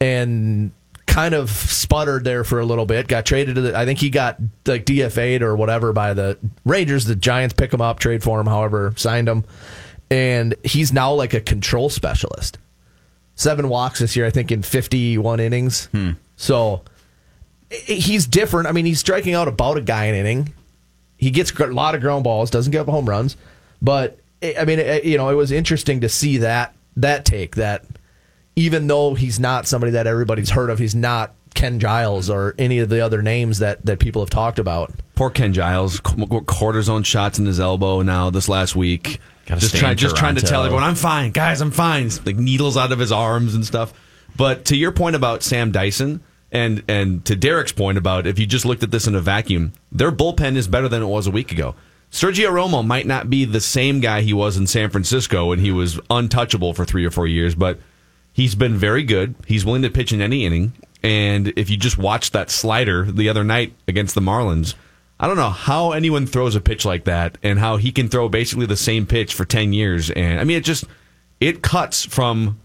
and 0.00 0.72
kind 1.06 1.34
of 1.34 1.50
sputtered 1.50 2.24
there 2.24 2.44
for 2.44 2.60
a 2.60 2.66
little 2.66 2.86
bit. 2.86 3.08
Got 3.08 3.24
traded 3.24 3.54
to 3.54 3.60
the 3.60 3.78
I 3.78 3.84
think 3.84 3.98
he 3.98 4.10
got 4.10 4.38
like 4.66 4.84
DFA'd 4.84 5.42
or 5.42 5.56
whatever 5.56 5.92
by 5.92 6.14
the 6.14 6.38
Rangers. 6.64 7.04
The 7.04 7.16
Giants 7.16 7.54
pick 7.54 7.72
him 7.72 7.80
up, 7.80 7.98
trade 7.98 8.22
for 8.22 8.40
him, 8.40 8.46
however, 8.46 8.92
signed 8.96 9.28
him. 9.28 9.44
And 10.10 10.54
he's 10.62 10.92
now 10.92 11.12
like 11.12 11.34
a 11.34 11.40
control 11.40 11.90
specialist. 11.90 12.58
Seven 13.34 13.68
walks 13.68 13.98
this 13.98 14.16
year, 14.16 14.26
I 14.26 14.30
think, 14.30 14.50
in 14.50 14.62
51 14.62 15.40
innings. 15.40 15.86
Hmm. 15.86 16.12
So 16.36 16.82
he's 17.70 18.26
different. 18.26 18.68
I 18.68 18.72
mean, 18.72 18.86
he's 18.86 19.00
striking 19.00 19.34
out 19.34 19.48
about 19.48 19.76
a 19.76 19.80
guy 19.80 20.04
an 20.06 20.14
inning. 20.14 20.54
He 21.16 21.30
gets 21.30 21.50
a 21.50 21.66
lot 21.66 21.94
of 21.94 22.00
ground 22.00 22.24
balls, 22.24 22.50
doesn't 22.50 22.70
give 22.70 22.88
up 22.88 22.92
home 22.92 23.08
runs. 23.08 23.36
But 23.82 24.18
I 24.54 24.64
mean, 24.64 24.78
it, 24.78 25.04
you 25.04 25.16
know, 25.16 25.28
it 25.30 25.34
was 25.34 25.50
interesting 25.50 26.00
to 26.02 26.08
see 26.08 26.38
that 26.38 26.74
that 26.96 27.24
take 27.24 27.56
that 27.56 27.84
even 28.54 28.86
though 28.86 29.14
he's 29.14 29.38
not 29.38 29.66
somebody 29.66 29.92
that 29.92 30.06
everybody's 30.06 30.50
heard 30.50 30.70
of, 30.70 30.78
he's 30.78 30.94
not 30.94 31.34
Ken 31.54 31.80
Giles 31.80 32.30
or 32.30 32.54
any 32.58 32.78
of 32.78 32.88
the 32.88 33.00
other 33.00 33.22
names 33.22 33.58
that 33.58 33.84
that 33.86 33.98
people 33.98 34.22
have 34.22 34.30
talked 34.30 34.58
about. 34.58 34.92
Poor 35.14 35.30
Ken 35.30 35.52
Giles, 35.52 36.00
qu- 36.00 36.26
cortisone 36.26 37.04
shots 37.04 37.38
in 37.38 37.46
his 37.46 37.58
elbow 37.60 38.02
now 38.02 38.30
this 38.30 38.48
last 38.48 38.76
week. 38.76 39.20
Gotta 39.46 39.60
just 39.60 39.72
stay 39.72 39.80
trying, 39.80 39.96
just 39.96 40.16
trying 40.16 40.34
to 40.34 40.42
tell 40.42 40.64
everyone, 40.64 40.82
I'm 40.82 40.96
fine, 40.96 41.30
guys, 41.30 41.60
I'm 41.60 41.70
fine. 41.70 42.10
Like 42.24 42.36
needles 42.36 42.76
out 42.76 42.92
of 42.92 42.98
his 42.98 43.12
arms 43.12 43.54
and 43.54 43.64
stuff. 43.64 43.94
But 44.36 44.66
to 44.66 44.76
your 44.76 44.92
point 44.92 45.16
about 45.16 45.42
Sam 45.42 45.72
Dyson, 45.72 46.20
and 46.52 46.82
and 46.88 47.24
to 47.24 47.36
Derek's 47.36 47.72
point 47.72 47.98
about 47.98 48.26
if 48.26 48.38
you 48.38 48.46
just 48.46 48.64
looked 48.64 48.82
at 48.82 48.90
this 48.90 49.06
in 49.06 49.14
a 49.14 49.20
vacuum, 49.20 49.72
their 49.92 50.12
bullpen 50.12 50.56
is 50.56 50.68
better 50.68 50.88
than 50.88 51.02
it 51.02 51.06
was 51.06 51.26
a 51.26 51.30
week 51.30 51.52
ago. 51.52 51.74
Sergio 52.10 52.50
Romo 52.50 52.86
might 52.86 53.06
not 53.06 53.28
be 53.28 53.44
the 53.44 53.60
same 53.60 54.00
guy 54.00 54.22
he 54.22 54.32
was 54.32 54.56
in 54.56 54.66
San 54.66 54.90
Francisco 54.90 55.46
when 55.46 55.58
he 55.58 55.70
was 55.70 56.00
untouchable 56.08 56.72
for 56.72 56.84
three 56.84 57.04
or 57.04 57.10
four 57.10 57.26
years, 57.26 57.54
but 57.54 57.78
he's 58.32 58.54
been 58.54 58.76
very 58.76 59.02
good. 59.02 59.34
He's 59.46 59.64
willing 59.64 59.82
to 59.82 59.90
pitch 59.90 60.12
in 60.12 60.22
any 60.22 60.46
inning. 60.46 60.72
And 61.02 61.52
if 61.56 61.68
you 61.68 61.76
just 61.76 61.98
watched 61.98 62.32
that 62.32 62.50
slider 62.50 63.04
the 63.04 63.28
other 63.28 63.44
night 63.44 63.74
against 63.86 64.14
the 64.14 64.20
Marlins, 64.20 64.74
I 65.18 65.26
don't 65.26 65.36
know 65.36 65.50
how 65.50 65.92
anyone 65.92 66.26
throws 66.26 66.54
a 66.54 66.60
pitch 66.60 66.84
like 66.84 67.04
that 67.04 67.38
and 67.42 67.58
how 67.58 67.76
he 67.76 67.92
can 67.92 68.08
throw 68.08 68.28
basically 68.28 68.66
the 68.66 68.76
same 68.76 69.06
pitch 69.06 69.34
for 69.34 69.44
10 69.44 69.72
years. 69.72 70.10
And 70.10 70.40
I 70.40 70.44
mean, 70.44 70.58
it 70.58 70.64
just, 70.64 70.84
it 71.40 71.62
cuts 71.62 72.04
from 72.04 72.60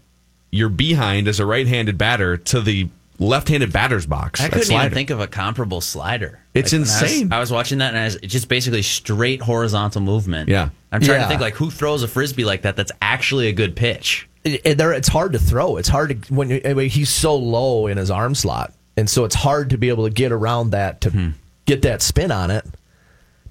your 0.50 0.68
behind 0.68 1.28
as 1.28 1.40
a 1.40 1.46
right 1.46 1.66
handed 1.66 1.96
batter 1.96 2.36
to 2.36 2.60
the 2.60 2.88
left 3.18 3.48
handed 3.48 3.72
batter's 3.72 4.06
box. 4.06 4.40
I 4.40 4.48
couldn't 4.48 4.64
slider. 4.66 4.86
even 4.86 4.94
think 4.94 5.10
of 5.10 5.20
a 5.20 5.26
comparable 5.26 5.80
slider. 5.80 6.40
It's 6.54 6.72
when 6.72 6.80
I 6.80 6.82
was- 6.82 7.02
insane. 7.02 7.32
I 7.32 7.38
was, 7.40 7.50
watching 7.52 7.78
that, 7.78 7.88
and 7.94 7.98
I 7.98 8.04
was, 8.04 8.16
it's 8.16 8.32
just 8.32 8.48
basically 8.48 8.82
straight 8.82 9.40
horizontal 9.42 10.00
movement. 10.00 10.48
Yeah. 10.48 10.70
I'm 10.90 11.00
trying 11.00 11.18
Yeah. 11.20 11.24
to 11.24 11.28
think 11.28 11.40
like 11.40 11.54
who 11.54 11.70
throws 11.70 12.02
a 12.02 12.08
frisbee 12.08 12.44
like 12.44 12.62
that. 12.62 12.76
That's 12.76 12.92
actually 13.00 13.48
a 13.48 13.52
good 13.52 13.76
pitch. 13.76 14.28
It, 14.44 14.60
it- 14.64 14.78
there, 14.78 14.92
it's 14.92 15.08
hard 15.08 15.32
to 15.34 15.38
throw. 15.38 15.76
It's 15.76 15.88
hard 15.88 16.22
to 16.26 16.34
when 16.34 16.50
you, 16.50 16.60
I 16.64 16.74
mean, 16.74 16.90
he's 16.90 17.10
so 17.10 17.36
low 17.36 17.86
in 17.86 17.96
his 17.98 18.10
arm 18.10 18.34
slot. 18.34 18.72
and 18.96 19.08
so 19.08 19.24
it's 19.24 19.34
hard 19.34 19.70
to 19.70 19.78
be 19.78 19.88
able 19.88 20.04
to 20.04 20.10
get 20.10 20.32
around 20.32 20.70
that 20.70 21.00
to 21.02 21.10
Hmm. 21.10 21.28
get 21.64 21.80
that 21.82 22.02
spin 22.02 22.30
on 22.30 22.50
it. 22.50 22.64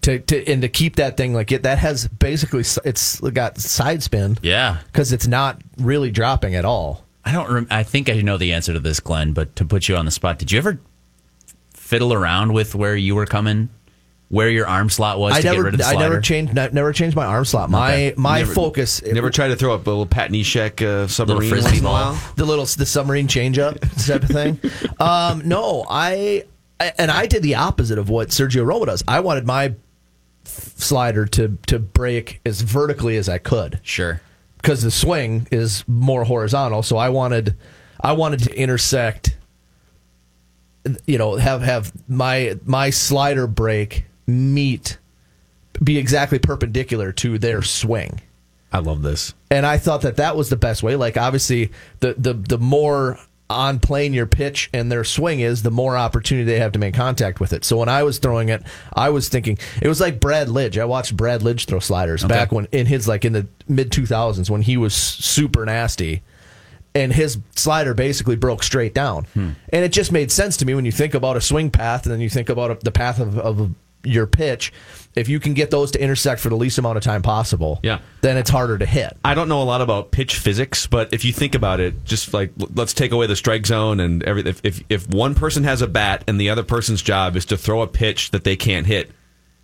To, 0.03 0.17
to 0.19 0.47
and 0.51 0.63
to 0.63 0.67
keep 0.67 0.95
that 0.95 1.15
thing 1.15 1.33
like 1.35 1.51
it 1.51 1.61
that 1.63 1.77
has 1.77 2.07
basically 2.07 2.61
it's 2.83 3.19
got 3.21 3.59
side 3.59 4.01
spin 4.01 4.37
Yeah. 4.41 4.77
because 4.87 5.11
it's 5.13 5.27
not 5.27 5.61
really 5.77 6.09
dropping 6.11 6.55
at 6.55 6.65
all. 6.65 7.05
I 7.23 7.31
don't. 7.31 7.51
Rem- 7.51 7.67
I 7.69 7.83
think 7.83 8.09
I 8.09 8.19
know 8.21 8.37
the 8.37 8.53
answer 8.53 8.73
to 8.73 8.79
this, 8.79 8.99
Glen. 8.99 9.33
But 9.33 9.55
to 9.57 9.65
put 9.65 9.87
you 9.87 9.95
on 9.95 10.05
the 10.05 10.11
spot, 10.11 10.39
did 10.39 10.51
you 10.51 10.57
ever 10.57 10.79
fiddle 11.73 12.13
around 12.13 12.53
with 12.53 12.73
where 12.73 12.95
you 12.95 13.15
were 13.15 13.25
coming, 13.25 13.69
where 14.29 14.49
your 14.49 14.65
arm 14.67 14.89
slot 14.89 15.19
was 15.19 15.33
I 15.33 15.41
to 15.41 15.47
never 15.47 15.55
get 15.57 15.63
rid 15.65 15.73
of 15.75 15.79
the 15.81 15.85
I 15.85 15.95
never 15.95 16.21
changed 16.21 16.53
never 16.55 16.93
changed 16.93 17.15
my 17.15 17.25
arm 17.25 17.43
slot. 17.45 17.69
My 17.69 17.91
Okay. 17.93 18.13
my 18.17 18.39
Never- 18.39 18.53
focus 18.53 19.01
Never 19.03 19.29
tried 19.29 19.49
to 19.49 19.55
throw 19.55 19.75
up 19.75 19.85
a 19.85 19.89
little 19.89 20.05
Pat 20.05 20.31
Neshek 20.31 20.81
uh, 20.81 21.07
submarine 21.07 21.49
frisbee 21.49 21.81
once 21.81 21.81
ball. 21.81 22.17
the 22.37 22.45
little 22.45 22.65
the 22.65 22.85
submarine 22.85 23.27
changeup 23.27 23.79
type 24.07 24.23
of 24.23 24.29
thing. 24.29 24.59
Um, 25.01 25.41
no, 25.47 25.83
I, 25.89 26.45
I 26.79 26.93
and 26.97 27.09
I 27.11 27.25
did 27.25 27.41
the 27.43 27.55
opposite 27.55 27.97
of 27.97 28.09
what 28.09 28.29
Sergio 28.29 28.63
Romo 28.65 28.85
does. 28.85 29.03
I 29.07 29.19
wanted 29.21 29.45
my 29.47 29.65
f- 30.45 30.73
slider 30.77 31.25
to 31.25 31.57
to 31.67 31.79
break 31.79 32.39
as 32.45 32.61
vertically 32.61 33.17
as 33.17 33.27
I 33.27 33.37
could 33.39 33.79
Sure. 33.83 34.21
Because 34.61 34.81
the 34.81 34.91
swing 34.91 35.47
is 35.51 35.83
more 35.87 36.23
horizontal. 36.23 36.83
So 36.83 36.97
I 36.97 37.09
wanted 37.09 37.55
I 37.99 38.13
wanted 38.13 38.43
to 38.43 38.55
intersect. 38.55 39.37
You 41.05 41.17
know, 41.17 41.35
have 41.35 41.61
have 41.61 41.91
my 42.09 42.57
my 42.65 42.89
slider 42.89 43.47
break 43.47 44.05
meet 44.25 44.97
be 45.83 45.97
exactly 45.97 46.39
perpendicular 46.39 47.11
to 47.11 47.37
their 47.39 47.61
swing 47.61 48.21
I 48.71 48.79
love 48.79 49.01
this. 49.01 49.33
and 49.49 49.65
I 49.65 49.77
thought 49.77 50.01
that 50.01 50.17
that 50.17 50.35
was 50.35 50.49
the 50.49 50.55
best 50.55 50.81
way. 50.81 50.95
Like 50.95 51.17
obviously, 51.17 51.71
the 51.99 52.15
the 52.17 52.33
the 52.33 52.57
more 52.57 53.19
on 53.51 53.79
plane 53.79 54.13
your 54.13 54.25
pitch 54.25 54.69
and 54.73 54.91
their 54.91 55.03
swing 55.03 55.39
is, 55.39 55.63
the 55.63 55.71
more 55.71 55.97
opportunity 55.97 56.45
they 56.45 56.59
have 56.59 56.71
to 56.73 56.79
make 56.79 56.93
contact 56.93 57.39
with 57.39 57.53
it. 57.53 57.63
So 57.63 57.77
when 57.77 57.89
I 57.89 58.03
was 58.03 58.19
throwing 58.19 58.49
it, 58.49 58.63
I 58.93 59.09
was 59.09 59.29
thinking 59.29 59.57
it 59.81 59.87
was 59.87 60.01
like 60.01 60.19
Brad 60.19 60.47
Lidge. 60.47 60.79
I 60.79 60.85
watched 60.85 61.15
Brad 61.15 61.41
Lidge 61.41 61.65
throw 61.65 61.79
sliders 61.79 62.23
back 62.23 62.51
when 62.51 62.67
in 62.71 62.85
his 62.85 63.07
like 63.07 63.25
in 63.25 63.33
the 63.33 63.47
mid 63.67 63.91
two 63.91 64.05
thousands 64.05 64.49
when 64.49 64.61
he 64.61 64.77
was 64.77 64.93
super 64.93 65.65
nasty. 65.65 66.23
And 66.93 67.13
his 67.13 67.39
slider 67.55 67.93
basically 67.93 68.35
broke 68.35 68.63
straight 68.63 68.93
down, 68.93 69.23
hmm. 69.33 69.51
and 69.69 69.85
it 69.85 69.93
just 69.93 70.11
made 70.11 70.29
sense 70.29 70.57
to 70.57 70.65
me 70.65 70.75
when 70.75 70.83
you 70.83 70.91
think 70.91 71.13
about 71.13 71.37
a 71.37 71.41
swing 71.41 71.71
path, 71.71 72.03
and 72.03 72.11
then 72.11 72.19
you 72.19 72.27
think 72.27 72.49
about 72.49 72.81
the 72.81 72.91
path 72.91 73.21
of, 73.21 73.39
of 73.39 73.73
your 74.03 74.27
pitch. 74.27 74.71
If 75.15 75.27
you 75.27 75.39
can 75.39 75.53
get 75.53 75.71
those 75.71 75.91
to 75.91 76.01
intersect 76.01 76.39
for 76.39 76.49
the 76.49 76.55
least 76.55 76.77
amount 76.77 76.97
of 76.97 77.03
time 77.03 77.21
possible, 77.21 77.79
Yeah. 77.83 77.99
then 78.21 78.37
it's 78.37 78.49
harder 78.49 78.77
to 78.77 78.85
hit. 78.85 79.17
I 79.25 79.33
don't 79.33 79.49
know 79.49 79.61
a 79.61 79.65
lot 79.65 79.81
about 79.81 80.11
pitch 80.11 80.35
physics, 80.35 80.87
but 80.87 81.13
if 81.13 81.25
you 81.25 81.33
think 81.33 81.53
about 81.55 81.79
it, 81.79 82.05
just 82.05 82.33
like 82.33 82.51
let's 82.75 82.93
take 82.93 83.11
away 83.11 83.27
the 83.27 83.35
strike 83.35 83.65
zone 83.65 83.99
and 83.99 84.23
everything. 84.23 84.51
If, 84.51 84.61
if 84.63 84.83
if 84.89 85.09
one 85.09 85.35
person 85.35 85.63
has 85.65 85.81
a 85.81 85.87
bat 85.87 86.23
and 86.27 86.39
the 86.39 86.49
other 86.49 86.63
person's 86.63 87.01
job 87.01 87.35
is 87.35 87.45
to 87.45 87.57
throw 87.57 87.81
a 87.81 87.87
pitch 87.87 88.31
that 88.31 88.43
they 88.45 88.55
can't 88.55 88.87
hit, 88.87 89.11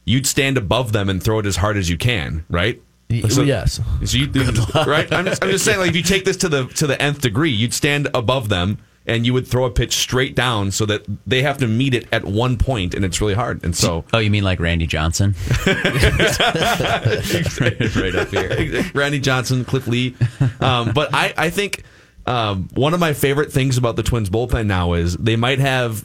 you'd 0.05 0.27
stand 0.27 0.57
above 0.57 0.91
them 0.91 1.09
and 1.09 1.23
throw 1.23 1.39
it 1.39 1.45
as 1.45 1.55
hard 1.57 1.77
as 1.77 1.89
you 1.89 1.97
can, 1.97 2.45
right? 2.49 2.81
Y- 3.09 3.21
yes. 3.23 3.79
So 4.03 4.17
you, 4.17 4.25
right? 4.85 5.11
I'm 5.13 5.23
just, 5.25 5.41
I'm 5.41 5.49
just 5.49 5.63
saying, 5.63 5.79
like 5.79 5.89
if 5.91 5.95
you 5.95 6.03
take 6.03 6.25
this 6.25 6.35
to 6.37 6.49
the 6.49 6.65
to 6.75 6.87
the 6.87 7.01
nth 7.01 7.21
degree, 7.21 7.51
you'd 7.51 7.73
stand 7.73 8.09
above 8.13 8.49
them 8.49 8.79
and 9.07 9.25
you 9.25 9.33
would 9.33 9.47
throw 9.47 9.65
a 9.65 9.71
pitch 9.71 9.95
straight 9.95 10.35
down 10.35 10.69
so 10.71 10.85
that 10.85 11.03
they 11.25 11.41
have 11.41 11.57
to 11.59 11.67
meet 11.67 11.93
it 11.93 12.07
at 12.11 12.25
one 12.25 12.57
point, 12.57 12.93
and 12.93 13.03
it's 13.05 13.19
really 13.21 13.33
hard. 13.33 13.63
And 13.63 13.75
so 13.75 14.03
Oh, 14.13 14.17
you 14.19 14.29
mean 14.29 14.43
like 14.43 14.59
Randy 14.59 14.85
Johnson? 14.87 15.33
right, 15.65 16.05
right 17.95 18.15
up 18.15 18.27
here. 18.29 18.83
Randy 18.93 19.19
Johnson, 19.19 19.65
Cliff 19.65 19.87
Lee. 19.87 20.15
Um, 20.59 20.91
but 20.93 21.13
I, 21.13 21.33
I 21.37 21.49
think 21.49 21.83
um, 22.25 22.69
one 22.73 22.93
of 22.93 22.99
my 22.99 23.13
favorite 23.13 23.51
things 23.51 23.77
about 23.77 23.95
the 23.95 24.03
Twins 24.03 24.29
bullpen 24.29 24.65
now 24.67 24.93
is 24.93 25.15
they 25.17 25.35
might 25.35 25.59
have. 25.59 26.03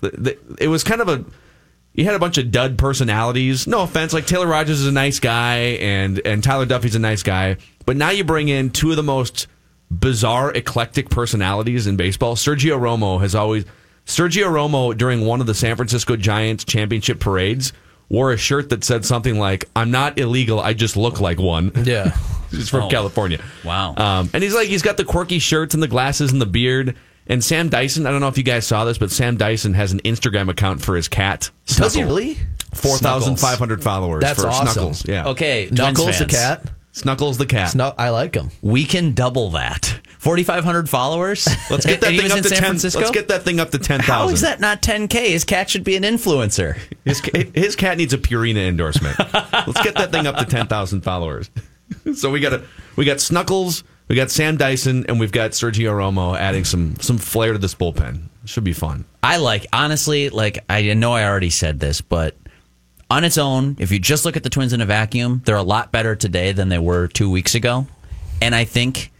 It 0.58 0.68
was 0.68 0.84
kind 0.84 1.00
of 1.00 1.08
a. 1.08 1.24
You 1.94 2.06
had 2.06 2.14
a 2.14 2.18
bunch 2.18 2.38
of 2.38 2.50
dud 2.50 2.78
personalities. 2.78 3.66
No 3.66 3.82
offense, 3.82 4.14
like 4.14 4.26
Taylor 4.26 4.46
Rogers 4.46 4.80
is 4.80 4.86
a 4.86 4.92
nice 4.92 5.20
guy, 5.20 5.56
and 5.80 6.20
and 6.24 6.42
Tyler 6.42 6.64
Duffey's 6.64 6.94
a 6.94 6.98
nice 6.98 7.22
guy. 7.22 7.58
But 7.84 7.96
now 7.96 8.10
you 8.10 8.24
bring 8.24 8.48
in 8.48 8.70
two 8.70 8.90
of 8.90 8.96
the 8.96 9.02
most 9.02 9.46
bizarre, 10.00 10.52
eclectic 10.52 11.10
personalities 11.10 11.86
in 11.86 11.96
baseball. 11.96 12.36
Sergio 12.36 12.78
Romo 12.78 13.20
has 13.20 13.34
always. 13.34 13.64
Sergio 14.06 14.46
Romo 14.46 14.96
during 14.96 15.24
one 15.24 15.40
of 15.40 15.46
the 15.46 15.54
San 15.54 15.76
Francisco 15.76 16.16
Giants 16.16 16.64
championship 16.64 17.20
parades 17.20 17.72
wore 18.08 18.32
a 18.32 18.36
shirt 18.36 18.68
that 18.70 18.82
said 18.84 19.04
something 19.04 19.38
like, 19.38 19.64
"I'm 19.76 19.90
not 19.90 20.18
illegal. 20.18 20.58
I 20.60 20.72
just 20.74 20.96
look 20.96 21.20
like 21.20 21.38
one." 21.38 21.70
Yeah. 21.84 22.16
He's 22.50 22.68
from 22.68 22.82
Oh. 22.82 22.88
California. 22.88 23.40
Wow. 23.64 23.94
Um, 23.96 24.28
and 24.34 24.42
he's 24.42 24.54
like, 24.54 24.68
he's 24.68 24.82
got 24.82 24.98
the 24.98 25.06
quirky 25.06 25.38
shirts 25.38 25.72
and 25.72 25.82
the 25.82 25.88
glasses 25.88 26.32
and 26.32 26.40
the 26.42 26.44
beard. 26.44 26.96
And 27.26 27.42
Sam 27.42 27.70
Dyson, 27.70 28.04
I 28.06 28.10
don't 28.10 28.20
know 28.20 28.28
if 28.28 28.36
you 28.36 28.44
guys 28.44 28.66
saw 28.66 28.84
this, 28.84 28.98
but 28.98 29.10
Sam 29.10 29.38
Dyson 29.38 29.72
has 29.72 29.92
an 29.92 30.00
Instagram 30.00 30.50
account 30.50 30.82
for 30.82 30.94
his 30.94 31.08
cat. 31.08 31.50
Does 31.64 31.94
he 31.94 32.02
really? 32.02 32.36
4,500 32.74 33.82
followers 33.82 34.20
That's 34.20 34.42
for 34.42 34.48
awesome. 34.48 34.66
Snuckles. 34.68 35.08
Yeah. 35.08 35.28
Okay, 35.28 35.66
Twins 35.68 35.78
Knuckles 35.78 36.18
the 36.18 36.26
cat. 36.26 36.62
Snuckles 36.92 37.38
the 37.38 37.46
cat. 37.46 37.74
No, 37.74 37.94
I 37.96 38.10
like 38.10 38.34
him. 38.34 38.50
We 38.60 38.84
can 38.84 39.12
double 39.12 39.50
that. 39.50 39.98
4,500 40.18 40.88
followers. 40.88 41.48
Let's 41.70 41.86
get 41.86 42.00
that 42.02 42.14
thing 42.14 42.30
up 42.30 42.38
to 42.38 42.48
San 42.48 42.58
10. 42.58 42.62
Francisco? 42.62 43.00
Let's 43.00 43.10
get 43.10 43.28
that 43.28 43.42
thing 43.42 43.60
up 43.60 43.70
to 43.70 43.78
10,000. 43.78 44.04
How 44.04 44.28
is 44.28 44.42
that 44.42 44.60
not 44.60 44.82
10k? 44.82 45.30
His 45.30 45.44
cat 45.44 45.70
should 45.70 45.84
be 45.84 45.96
an 45.96 46.02
influencer. 46.02 46.78
His, 47.04 47.20
his 47.54 47.76
cat 47.76 47.96
needs 47.96 48.12
a 48.12 48.18
Purina 48.18 48.68
endorsement. 48.68 49.18
Let's 49.18 49.82
get 49.82 49.94
that 49.96 50.12
thing 50.12 50.26
up 50.26 50.36
to 50.36 50.44
10,000 50.44 51.00
followers. 51.00 51.50
so 52.14 52.30
we 52.30 52.40
got 52.40 52.52
a, 52.52 52.62
we 52.96 53.04
got 53.04 53.20
Snuckles, 53.20 53.84
we 54.08 54.16
got 54.16 54.30
Sam 54.30 54.56
Dyson, 54.56 55.06
and 55.08 55.18
we've 55.18 55.32
got 55.32 55.52
Sergio 55.52 55.92
Romo 55.92 56.36
adding 56.36 56.64
some 56.64 56.96
some 56.96 57.18
flair 57.18 57.52
to 57.52 57.58
this 57.58 57.74
bullpen. 57.74 58.28
Should 58.44 58.64
be 58.64 58.72
fun. 58.72 59.04
I 59.22 59.36
like 59.38 59.66
honestly, 59.72 60.28
like 60.28 60.64
I 60.68 60.92
know 60.94 61.12
I 61.12 61.24
already 61.24 61.50
said 61.50 61.80
this, 61.80 62.00
but 62.00 62.36
on 63.12 63.24
its 63.24 63.36
own, 63.36 63.76
if 63.78 63.92
you 63.92 63.98
just 63.98 64.24
look 64.24 64.38
at 64.38 64.42
the 64.42 64.48
Twins 64.48 64.72
in 64.72 64.80
a 64.80 64.86
vacuum, 64.86 65.42
they're 65.44 65.56
a 65.56 65.62
lot 65.62 65.92
better 65.92 66.16
today 66.16 66.52
than 66.52 66.70
they 66.70 66.78
were 66.78 67.08
two 67.08 67.30
weeks 67.30 67.54
ago. 67.54 67.86
And 68.40 68.54
I 68.54 68.64
think 68.64 69.12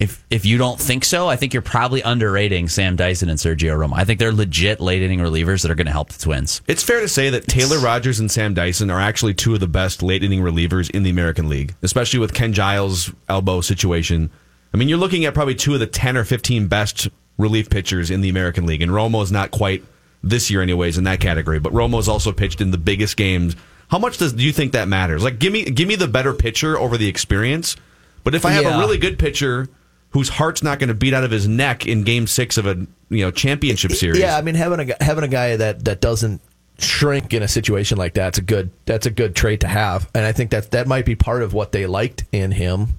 if 0.00 0.24
if 0.30 0.44
you 0.44 0.58
don't 0.58 0.80
think 0.80 1.04
so, 1.04 1.28
I 1.28 1.36
think 1.36 1.54
you're 1.54 1.62
probably 1.62 2.02
underrating 2.02 2.66
Sam 2.66 2.96
Dyson 2.96 3.28
and 3.30 3.38
Sergio 3.38 3.78
Romo. 3.78 3.92
I 3.94 4.04
think 4.04 4.18
they're 4.18 4.32
legit 4.32 4.80
late 4.80 5.02
inning 5.02 5.20
relievers 5.20 5.62
that 5.62 5.70
are 5.70 5.76
going 5.76 5.86
to 5.86 5.92
help 5.92 6.08
the 6.08 6.20
Twins. 6.20 6.60
It's 6.66 6.82
fair 6.82 7.00
to 7.00 7.08
say 7.08 7.30
that 7.30 7.46
Taylor 7.46 7.78
Rogers 7.78 8.18
and 8.18 8.28
Sam 8.28 8.52
Dyson 8.52 8.90
are 8.90 9.00
actually 9.00 9.34
two 9.34 9.54
of 9.54 9.60
the 9.60 9.68
best 9.68 10.02
late 10.02 10.24
inning 10.24 10.40
relievers 10.40 10.90
in 10.90 11.04
the 11.04 11.10
American 11.10 11.48
League, 11.48 11.76
especially 11.82 12.18
with 12.18 12.34
Ken 12.34 12.52
Giles' 12.52 13.12
elbow 13.28 13.60
situation. 13.60 14.28
I 14.74 14.76
mean, 14.76 14.88
you're 14.88 14.98
looking 14.98 15.24
at 15.24 15.34
probably 15.34 15.54
two 15.54 15.74
of 15.74 15.78
the 15.78 15.86
10 15.86 16.16
or 16.16 16.24
15 16.24 16.66
best 16.66 17.08
relief 17.38 17.70
pitchers 17.70 18.10
in 18.10 18.22
the 18.22 18.28
American 18.28 18.66
League, 18.66 18.82
and 18.82 18.90
Romo 18.90 19.22
is 19.22 19.30
not 19.30 19.52
quite 19.52 19.84
this 20.22 20.50
year, 20.50 20.60
anyways, 20.62 20.98
in 20.98 21.04
that 21.04 21.20
category. 21.20 21.58
But 21.60 21.72
Romo's 21.72 22.08
also 22.08 22.32
pitched 22.32 22.60
in 22.60 22.70
the 22.70 22.78
biggest 22.78 23.16
games. 23.16 23.56
How 23.90 23.98
much 23.98 24.18
does 24.18 24.32
do 24.32 24.42
you 24.44 24.52
think 24.52 24.72
that 24.72 24.86
matters? 24.88 25.24
Like, 25.24 25.38
give 25.38 25.52
me 25.52 25.64
give 25.64 25.88
me 25.88 25.96
the 25.96 26.08
better 26.08 26.32
pitcher 26.34 26.78
over 26.78 26.96
the 26.96 27.08
experience. 27.08 27.76
But 28.22 28.34
if 28.34 28.44
I 28.44 28.50
have 28.52 28.64
Yeah. 28.64 28.76
a 28.76 28.78
really 28.78 28.98
good 28.98 29.18
pitcher 29.18 29.68
whose 30.10 30.28
heart's 30.28 30.62
not 30.62 30.78
going 30.78 30.88
to 30.88 30.94
beat 30.94 31.14
out 31.14 31.24
of 31.24 31.30
his 31.30 31.48
neck 31.48 31.86
in 31.86 32.02
Game 32.04 32.26
Six 32.26 32.56
of 32.58 32.66
a 32.66 32.86
you 33.08 33.24
know 33.24 33.30
championship 33.30 33.92
series, 33.92 34.20
Yeah, 34.20 34.36
I 34.36 34.42
mean 34.42 34.54
having 34.54 34.90
a 34.90 35.04
having 35.04 35.24
a 35.24 35.28
guy 35.28 35.56
that 35.56 35.84
that 35.86 36.00
doesn't 36.00 36.40
shrink 36.78 37.34
in 37.34 37.42
a 37.42 37.48
situation 37.48 37.98
like 37.98 38.14
that's 38.14 38.38
a 38.38 38.42
good 38.42 38.70
that's 38.86 39.06
a 39.06 39.10
good 39.10 39.34
trait 39.34 39.60
to 39.60 39.68
have, 39.68 40.08
and 40.14 40.24
I 40.24 40.32
think 40.32 40.50
that 40.50 40.70
that 40.72 40.86
might 40.86 41.04
be 41.04 41.14
part 41.16 41.42
of 41.42 41.52
what 41.52 41.72
they 41.72 41.86
liked 41.86 42.24
in 42.32 42.52
him. 42.52 42.94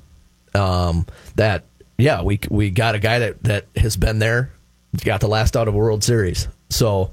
Um, 0.53 1.05
that 1.35 1.63
yeah, 1.97 2.21
we 2.23 2.39
we 2.49 2.69
got 2.71 2.95
a 2.95 2.99
guy 2.99 3.19
that 3.19 3.43
that 3.43 3.67
has 3.75 3.95
been 3.95 4.19
there, 4.19 4.51
got 5.03 5.21
the 5.21 5.27
last 5.27 5.55
out 5.55 5.67
of 5.67 5.73
a 5.73 5.77
World 5.77 6.03
Series, 6.03 6.47
so. 6.69 7.11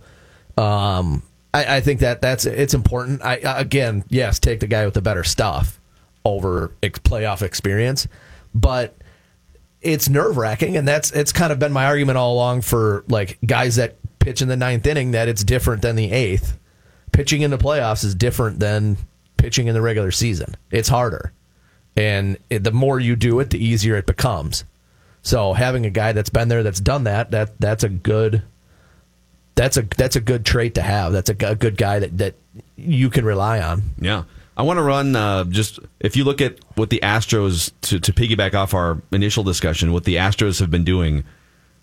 Um, 0.56 1.22
I, 1.54 1.76
I 1.76 1.80
think 1.80 2.00
that 2.00 2.20
that's 2.20 2.44
it's 2.46 2.74
important. 2.74 3.24
I 3.24 3.36
again, 3.36 4.04
yes, 4.08 4.38
take 4.38 4.60
the 4.60 4.66
guy 4.66 4.84
with 4.84 4.94
the 4.94 5.02
better 5.02 5.24
stuff 5.24 5.80
over 6.24 6.72
ex- 6.82 6.98
playoff 6.98 7.42
experience, 7.42 8.06
but 8.54 8.94
it's 9.80 10.08
nerve 10.08 10.36
wracking, 10.36 10.76
and 10.76 10.86
that's 10.86 11.10
it's 11.12 11.32
kind 11.32 11.52
of 11.52 11.58
been 11.58 11.72
my 11.72 11.86
argument 11.86 12.18
all 12.18 12.34
along 12.34 12.62
for 12.62 13.04
like 13.08 13.38
guys 13.46 13.76
that 13.76 13.96
pitch 14.18 14.42
in 14.42 14.48
the 14.48 14.56
ninth 14.56 14.86
inning 14.86 15.12
that 15.12 15.28
it's 15.28 15.44
different 15.44 15.82
than 15.82 15.96
the 15.96 16.10
eighth. 16.12 16.58
Pitching 17.12 17.42
in 17.42 17.50
the 17.50 17.58
playoffs 17.58 18.04
is 18.04 18.14
different 18.14 18.60
than 18.60 18.96
pitching 19.38 19.66
in 19.66 19.74
the 19.74 19.80
regular 19.80 20.10
season. 20.10 20.54
It's 20.70 20.88
harder, 20.88 21.32
and 21.96 22.36
the 22.50 22.72
more 22.72 23.00
you 23.00 23.16
do 23.16 23.40
it, 23.40 23.50
the 23.50 23.64
easier 23.64 23.96
it 23.96 24.06
becomes. 24.06 24.64
So 25.28 25.52
having 25.52 25.84
a 25.84 25.90
guy 25.90 26.12
that's 26.12 26.30
been 26.30 26.48
there, 26.48 26.62
that's 26.62 26.80
done 26.80 27.04
that, 27.04 27.32
that 27.32 27.60
that's 27.60 27.84
a 27.84 27.90
good. 27.90 28.42
That's 29.56 29.76
a 29.76 29.82
that's 29.82 30.16
a 30.16 30.22
good 30.22 30.46
trait 30.46 30.76
to 30.76 30.82
have. 30.82 31.12
That's 31.12 31.28
a 31.28 31.34
good 31.34 31.76
guy 31.76 31.98
that, 31.98 32.16
that 32.16 32.36
you 32.76 33.10
can 33.10 33.26
rely 33.26 33.60
on. 33.60 33.82
Yeah. 34.00 34.22
I 34.56 34.62
want 34.62 34.78
to 34.78 34.82
run 34.82 35.14
uh, 35.14 35.44
just 35.44 35.80
if 36.00 36.16
you 36.16 36.24
look 36.24 36.40
at 36.40 36.58
what 36.76 36.88
the 36.88 37.00
Astros 37.02 37.72
to, 37.82 38.00
to 38.00 38.12
piggyback 38.14 38.54
off 38.54 38.72
our 38.72 39.02
initial 39.12 39.44
discussion, 39.44 39.92
what 39.92 40.04
the 40.04 40.14
Astros 40.14 40.60
have 40.60 40.70
been 40.70 40.84
doing. 40.84 41.24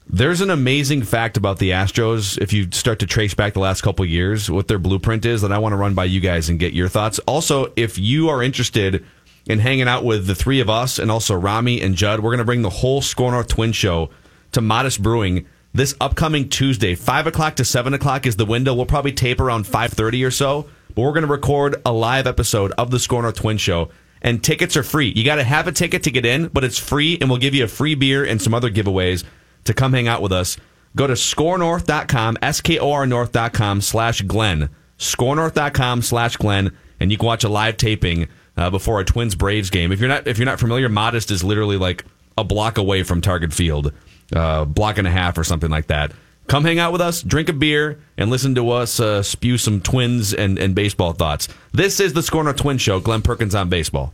There's 0.07 0.41
an 0.41 0.49
amazing 0.49 1.03
fact 1.03 1.37
about 1.37 1.59
the 1.59 1.69
Astros 1.69 2.41
if 2.41 2.51
you 2.51 2.69
start 2.71 2.97
to 2.99 3.05
trace 3.05 3.35
back 3.35 3.53
the 3.53 3.59
last 3.59 3.81
couple 3.81 4.05
years 4.05 4.49
what 4.49 4.67
their 4.67 4.79
blueprint 4.79 5.23
is 5.23 5.43
that 5.43 5.51
I 5.51 5.59
want 5.59 5.73
to 5.73 5.77
run 5.77 5.93
by 5.93 6.05
you 6.05 6.19
guys 6.19 6.49
and 6.49 6.57
get 6.57 6.73
your 6.73 6.87
thoughts. 6.87 7.19
Also, 7.19 7.71
if 7.75 7.99
you 7.99 8.29
are 8.29 8.41
interested 8.41 9.05
in 9.47 9.59
hanging 9.59 9.87
out 9.87 10.03
with 10.03 10.27
the 10.27 10.35
three 10.35 10.59
of 10.59 10.69
us 10.69 10.99
and 10.99 11.11
also 11.11 11.35
Rami 11.35 11.81
and 11.81 11.95
Judd, 11.95 12.19
we're 12.19 12.31
going 12.31 12.39
to 12.39 12.45
bring 12.45 12.61
the 12.61 12.69
whole 12.69 13.01
SKOR 13.01 13.31
North 13.31 13.47
Twin 13.47 13.71
show 13.71 14.09
to 14.51 14.61
Modest 14.61 15.01
Brewing 15.01 15.45
this 15.75 15.93
upcoming 15.99 16.47
Tuesday, 16.47 16.95
five 16.95 17.27
o'clock 17.27 17.57
to 17.57 17.65
seven 17.65 17.93
o'clock 17.93 18.25
is 18.25 18.37
the 18.37 18.45
window. 18.45 18.73
We'll 18.73 18.85
probably 18.85 19.11
tape 19.11 19.41
around 19.41 19.67
five 19.67 19.91
thirty 19.91 20.23
or 20.23 20.31
so, 20.31 20.69
but 20.95 21.01
we're 21.01 21.11
going 21.11 21.25
to 21.25 21.31
record 21.31 21.81
a 21.85 21.91
live 21.91 22.27
episode 22.27 22.71
of 22.77 22.91
the 22.91 22.97
SKOR 22.97 23.23
North 23.23 23.35
Twin 23.35 23.57
Show. 23.57 23.89
And 24.21 24.41
tickets 24.41 24.77
are 24.77 24.83
free. 24.83 25.11
You 25.13 25.25
got 25.25 25.35
to 25.35 25.43
have 25.43 25.67
a 25.67 25.73
ticket 25.73 26.03
to 26.03 26.11
get 26.11 26.25
in, 26.25 26.47
but 26.47 26.63
it's 26.63 26.79
free, 26.79 27.17
and 27.19 27.29
we'll 27.29 27.39
give 27.39 27.53
you 27.53 27.65
a 27.65 27.67
free 27.67 27.93
beer 27.93 28.23
and 28.23 28.41
some 28.41 28.53
other 28.53 28.71
giveaways 28.71 29.25
to 29.65 29.73
come 29.73 29.91
hang 29.91 30.07
out 30.07 30.21
with 30.21 30.31
us. 30.31 30.55
Go 30.95 31.07
to 31.07 31.13
skornorth.com, 31.13 32.37
S 32.41 32.61
K 32.61 32.79
O 32.79 32.93
R 32.93 33.05
North.com 33.05 33.81
slash 33.81 34.21
Glenn. 34.21 34.69
Skornorth.com 34.97 36.01
slash 36.03 36.37
Glenn, 36.37 36.71
and 37.01 37.11
you 37.11 37.17
can 37.17 37.25
watch 37.25 37.43
a 37.43 37.49
live 37.49 37.75
taping 37.75 38.29
uh, 38.57 38.69
before 38.69 38.99
a 38.99 39.05
Twins 39.05 39.35
Braves 39.35 39.69
game. 39.69 39.91
If 39.91 39.99
you're 39.99 40.09
not 40.09 40.27
if 40.27 40.37
you're 40.37 40.45
not 40.45 40.59
familiar, 40.59 40.89
Modest 40.89 41.31
is 41.31 41.43
literally 41.43 41.77
like 41.77 42.05
a 42.37 42.43
block 42.43 42.77
away 42.77 43.03
from 43.03 43.21
Target 43.21 43.53
Field, 43.53 43.93
uh, 44.35 44.65
block 44.65 44.97
and 44.97 45.07
a 45.07 45.11
half 45.11 45.37
or 45.37 45.43
something 45.43 45.69
like 45.69 45.87
that. 45.87 46.11
Come 46.47 46.63
hang 46.63 46.77
out 46.77 46.91
with 46.91 47.01
us, 47.01 47.23
drink 47.23 47.49
a 47.49 47.53
beer, 47.53 47.99
and 48.17 48.29
listen 48.29 48.53
to 48.55 48.69
us 48.69 48.99
uh, 48.99 49.23
spew 49.23 49.57
some 49.57 49.81
Twins 49.81 50.33
and, 50.33 50.59
and 50.59 50.75
baseball 50.75 51.13
thoughts. 51.13 51.47
This 51.71 51.99
is 51.99 52.13
the 52.13 52.21
SKOR 52.21 52.43
North 52.43 52.57
Twin 52.57 52.77
Show. 52.77 52.99
Glen 52.99 53.23
Perkins 53.23 53.55
on 53.55 53.69
baseball. 53.69 54.13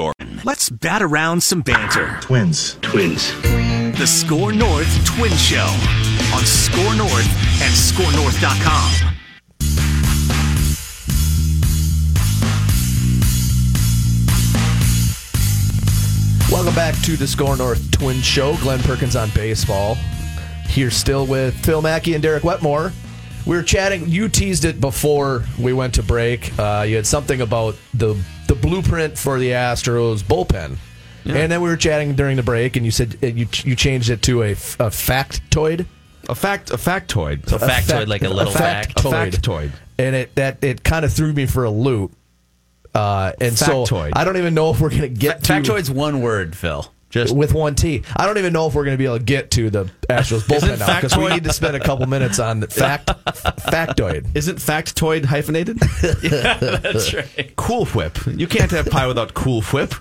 yours. 0.00 0.14
Let's 0.44 0.70
bat 0.70 1.02
around 1.02 1.42
some 1.42 1.60
banter. 1.60 2.18
Twins. 2.20 2.78
Twins. 2.80 3.32
The 3.98 4.06
SKOR 4.06 4.52
North 4.52 5.04
Twin 5.04 5.32
Show 5.32 5.68
on 6.34 6.44
SKOR 6.44 6.94
North 6.96 7.28
and 7.60 7.74
SKORNorth.com. 7.74 9.16
Welcome 16.50 16.74
back 16.74 16.94
to 17.02 17.16
the 17.16 17.26
SKOR 17.26 17.56
North 17.56 17.90
Twin 17.90 18.20
Show. 18.22 18.56
Glen 18.56 18.80
Perkins 18.80 19.16
on 19.16 19.30
baseball. 19.34 19.96
Here 20.66 20.90
still 20.90 21.26
with 21.26 21.54
Phil 21.64 21.82
Mackey 21.82 22.14
and 22.14 22.22
Derek 22.22 22.44
Wetmore. 22.44 22.92
We 23.46 23.56
were 23.56 23.62
chatting. 23.62 24.08
You 24.08 24.28
teased 24.28 24.64
it 24.64 24.80
before 24.80 25.44
we 25.58 25.72
went 25.72 25.94
to 25.94 26.02
break. 26.02 26.56
Uh, 26.58 26.84
you 26.86 26.96
had 26.96 27.06
something 27.06 27.40
about 27.40 27.76
the 27.94 28.14
the 28.48 28.54
blueprint 28.54 29.16
for 29.18 29.38
the 29.38 29.50
Astros 29.50 30.22
bullpen, 30.22 30.76
and 31.24 31.50
then 31.50 31.60
we 31.60 31.68
were 31.68 31.76
chatting 31.76 32.14
during 32.14 32.36
the 32.36 32.42
break, 32.42 32.76
and 32.76 32.84
you 32.84 32.90
said 32.92 33.16
uh, 33.22 33.26
you 33.26 33.46
you 33.64 33.74
changed 33.76 34.10
it 34.10 34.22
to 34.22 34.42
a 34.42 34.54
factoid. 34.54 35.86
A 36.28 36.34
fact, 36.34 36.70
a 36.70 36.76
factoid. 36.76 37.50
A 37.52 37.58
factoid, 37.58 38.06
like 38.06 38.22
a 38.22 38.28
little 38.28 38.52
fact. 38.52 39.00
A 39.00 39.02
factoid. 39.02 39.72
and 39.98 40.14
it 40.14 40.34
that 40.36 40.62
it 40.62 40.84
kind 40.84 41.04
of 41.04 41.12
threw 41.12 41.32
me 41.32 41.46
for 41.46 41.64
a 41.64 41.70
loop. 41.70 42.12
Uh, 42.94 43.32
and 43.40 43.56
so 43.56 43.84
I 44.12 44.24
don't 44.24 44.36
even 44.36 44.54
know 44.54 44.70
if 44.70 44.80
we're 44.80 44.90
going 44.90 45.02
to 45.02 45.08
get 45.08 45.44
to 45.44 45.52
Factoid's 45.52 45.90
one 45.90 46.20
word, 46.22 46.56
Phil. 46.56 46.92
Just 47.10 47.34
with 47.34 47.52
one 47.52 47.74
T. 47.74 48.02
I 48.16 48.24
don't 48.24 48.38
even 48.38 48.52
know 48.52 48.68
if 48.68 48.74
we're 48.74 48.84
going 48.84 48.94
to 48.94 48.98
be 48.98 49.04
able 49.04 49.18
to 49.18 49.24
get 49.24 49.50
to 49.52 49.68
the 49.68 49.90
Astros 50.08 50.42
bullpen 50.46 50.78
now 50.78 50.94
because 51.00 51.16
we 51.16 51.28
need 51.28 51.42
to 51.44 51.52
spend 51.52 51.74
a 51.74 51.80
couple 51.80 52.06
minutes 52.06 52.38
on 52.38 52.62
fact 52.68 53.08
factoid. 53.08 54.28
Isn't 54.36 54.58
factoid 54.58 55.24
hyphenated? 55.24 55.78
that's 56.02 57.12
right. 57.12 57.52
cool 57.56 57.84
whip. 57.86 58.16
You 58.26 58.46
can't 58.46 58.70
have 58.70 58.86
pie 58.86 59.08
without 59.08 59.34
cool 59.34 59.60
whip. 59.62 59.92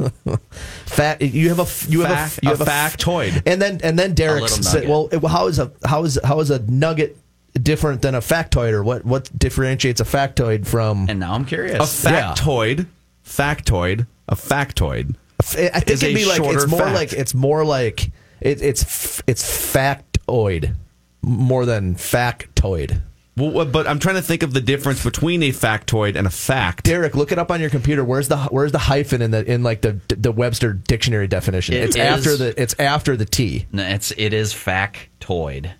Fat. 0.85 1.21
You 1.23 1.49
have 1.49 1.59
a 1.59 1.91
you 1.91 2.01
have 2.01 2.31
Fac- 2.31 2.43
a 2.43 2.45
you 2.45 2.53
a 2.53 2.57
have 2.57 2.67
factoid. 2.67 3.41
And 3.47 3.59
then 3.59 3.79
and 3.83 3.97
then 3.97 4.13
Derek 4.13 4.47
said, 4.47 4.87
"Well, 4.87 5.09
how 5.27 5.47
is 5.47 5.57
a 5.57 5.71
how 5.83 6.03
is 6.03 6.19
how 6.23 6.39
is 6.41 6.51
a 6.51 6.59
nugget 6.59 7.17
different 7.55 8.03
than 8.03 8.13
a 8.13 8.19
factoid, 8.21 8.71
or 8.71 8.83
what 8.83 9.03
what 9.03 9.31
differentiates 9.37 9.99
a 9.99 10.05
factoid 10.05 10.67
from?" 10.67 11.07
And 11.09 11.19
now 11.19 11.33
I'm 11.33 11.45
curious. 11.45 11.73
A 12.03 12.07
curious. 12.07 12.39
factoid, 12.39 12.85
factoid, 13.25 14.05
a 14.27 14.35
factoid. 14.35 15.15
I 15.39 15.79
think 15.79 16.03
it'd 16.03 16.15
be 16.15 16.25
like 16.25 16.41
it's 16.41 16.67
more 16.67 16.79
fact. 16.79 16.95
like 16.95 17.13
it's 17.13 17.33
more 17.33 17.63
like 17.63 18.11
it, 18.41 18.61
it's 18.61 19.21
it's 19.25 19.43
factoid 19.73 20.75
more 21.21 21.65
than 21.65 21.95
factoid. 21.95 23.01
Well, 23.37 23.65
but 23.65 23.87
I'm 23.87 23.99
trying 23.99 24.15
to 24.15 24.21
think 24.21 24.43
of 24.43 24.53
the 24.53 24.59
difference 24.59 25.01
between 25.01 25.41
a 25.43 25.49
factoid 25.49 26.17
and 26.17 26.27
a 26.27 26.29
fact. 26.29 26.83
Derek, 26.83 27.15
look 27.15 27.31
it 27.31 27.39
up 27.39 27.51
on 27.51 27.61
your 27.61 27.69
computer. 27.69 28.03
Where's 28.03 28.27
the 28.27 28.37
where's 28.51 28.73
the 28.73 28.79
hyphen 28.79 29.21
in 29.21 29.31
the 29.31 29.49
in 29.49 29.63
like 29.63 29.81
the 29.81 30.01
the 30.09 30.31
Webster 30.31 30.73
dictionary 30.73 31.27
definition? 31.27 31.75
It 31.75 31.83
it's 31.85 31.95
is- 31.95 32.01
after 32.01 32.35
the 32.35 32.61
it's 32.61 32.75
after 32.77 33.15
the 33.15 33.25
T. 33.25 33.65
No, 33.71 33.83
it's 33.83 34.11
it 34.17 34.33
is 34.33 34.53
factoid. 34.53 35.71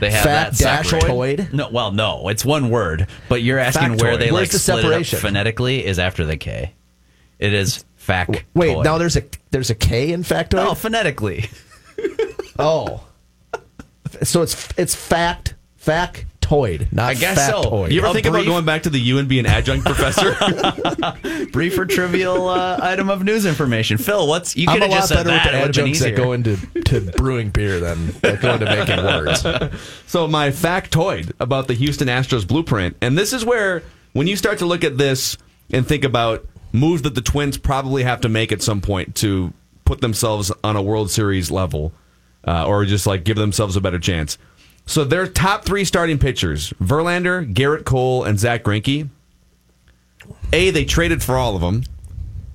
They 0.00 0.10
have 0.10 0.24
Fact 0.24 0.58
that 0.58 0.82
dash 0.84 0.90
toid? 0.90 1.52
No, 1.52 1.68
well, 1.70 1.92
no, 1.92 2.28
it's 2.28 2.44
one 2.44 2.68
word. 2.68 3.06
But 3.28 3.42
you're 3.42 3.60
asking 3.60 3.98
where 3.98 4.16
they 4.16 4.32
Where's 4.32 4.48
like 4.48 4.50
the 4.50 4.58
split 4.58 4.82
separation? 4.82 5.16
it 5.16 5.20
up 5.20 5.22
phonetically 5.22 5.86
is 5.86 6.00
after 6.00 6.26
the 6.26 6.36
K. 6.36 6.72
It 7.38 7.54
is 7.54 7.84
fact. 8.04 8.44
Wait, 8.54 8.78
now 8.84 8.98
there's 8.98 9.16
a 9.16 9.24
there's 9.50 9.70
a 9.70 9.74
K 9.74 10.12
in 10.12 10.22
factoid. 10.22 10.54
no 10.54 10.74
phonetically. 10.74 11.48
Oh, 12.56 13.04
so 14.22 14.42
it's 14.42 14.68
it's 14.78 14.94
fact 14.94 15.54
factoid, 15.84 16.92
not 16.92 17.10
I 17.10 17.14
guess 17.14 17.48
so. 17.48 17.86
You 17.86 17.98
ever 18.00 18.08
A 18.08 18.12
think 18.12 18.26
about 18.26 18.44
going 18.44 18.64
back 18.64 18.84
to 18.84 18.90
the 18.90 19.00
U 19.00 19.18
and 19.18 19.28
be 19.28 19.40
an 19.40 19.46
adjunct 19.46 19.84
professor? 19.84 20.36
Brief 21.52 21.76
or 21.76 21.84
trivial 21.84 22.48
uh, 22.48 22.78
item 22.80 23.10
of 23.10 23.24
news 23.24 23.44
information. 23.44 23.98
Phil, 23.98 24.28
what's 24.28 24.56
you 24.56 24.68
could 24.68 24.76
a 24.76 24.84
have 24.84 24.90
lot 24.90 24.96
just 24.98 25.08
said 25.08 25.26
better 25.26 25.30
with 25.32 25.42
the 25.42 25.48
It 25.48 25.60
would've 25.60 25.74
been 25.74 25.84
adjuncts 25.84 26.00
that 26.00 26.16
go 26.16 26.32
into 26.32 26.82
to 26.82 27.00
brewing 27.16 27.50
beer 27.50 27.80
than 27.80 28.06
that 28.20 28.40
go 28.40 28.54
into 28.54 28.66
making 28.66 29.04
words. 29.04 29.42
so 30.06 30.28
my 30.28 30.50
factoid 30.50 31.32
about 31.40 31.66
the 31.66 31.74
Houston 31.74 32.06
Astros 32.06 32.46
blueprint, 32.46 32.96
and 33.00 33.18
this 33.18 33.32
is 33.32 33.44
where 33.44 33.82
when 34.12 34.28
you 34.28 34.36
start 34.36 34.58
to 34.58 34.66
look 34.66 34.84
at 34.84 34.96
this 34.96 35.36
and 35.72 35.84
think 35.84 36.04
about 36.04 36.46
moves 36.74 37.02
that 37.02 37.14
the 37.14 37.22
Twins 37.22 37.56
probably 37.56 38.02
have 38.02 38.20
to 38.22 38.28
make 38.28 38.52
at 38.52 38.60
some 38.60 38.80
point 38.80 39.14
to 39.16 39.54
put 39.84 40.00
themselves 40.00 40.50
on 40.62 40.76
a 40.76 40.82
World 40.82 41.10
Series 41.10 41.50
level, 41.50 41.92
uh, 42.46 42.66
or 42.66 42.84
just 42.84 43.06
like 43.06 43.24
give 43.24 43.36
themselves 43.36 43.76
a 43.76 43.80
better 43.80 43.98
chance. 43.98 44.36
So 44.84 45.04
their 45.04 45.26
top 45.26 45.64
three 45.64 45.84
starting 45.84 46.18
pitchers: 46.18 46.72
Verlander, 46.82 47.50
Gerrit 47.54 47.84
Cole, 47.84 48.24
and 48.24 48.38
Zack 48.38 48.64
Greinke. 48.64 49.08
A, 50.52 50.70
they 50.70 50.84
traded 50.84 51.22
for 51.22 51.36
all 51.36 51.54
of 51.54 51.62
them, 51.62 51.84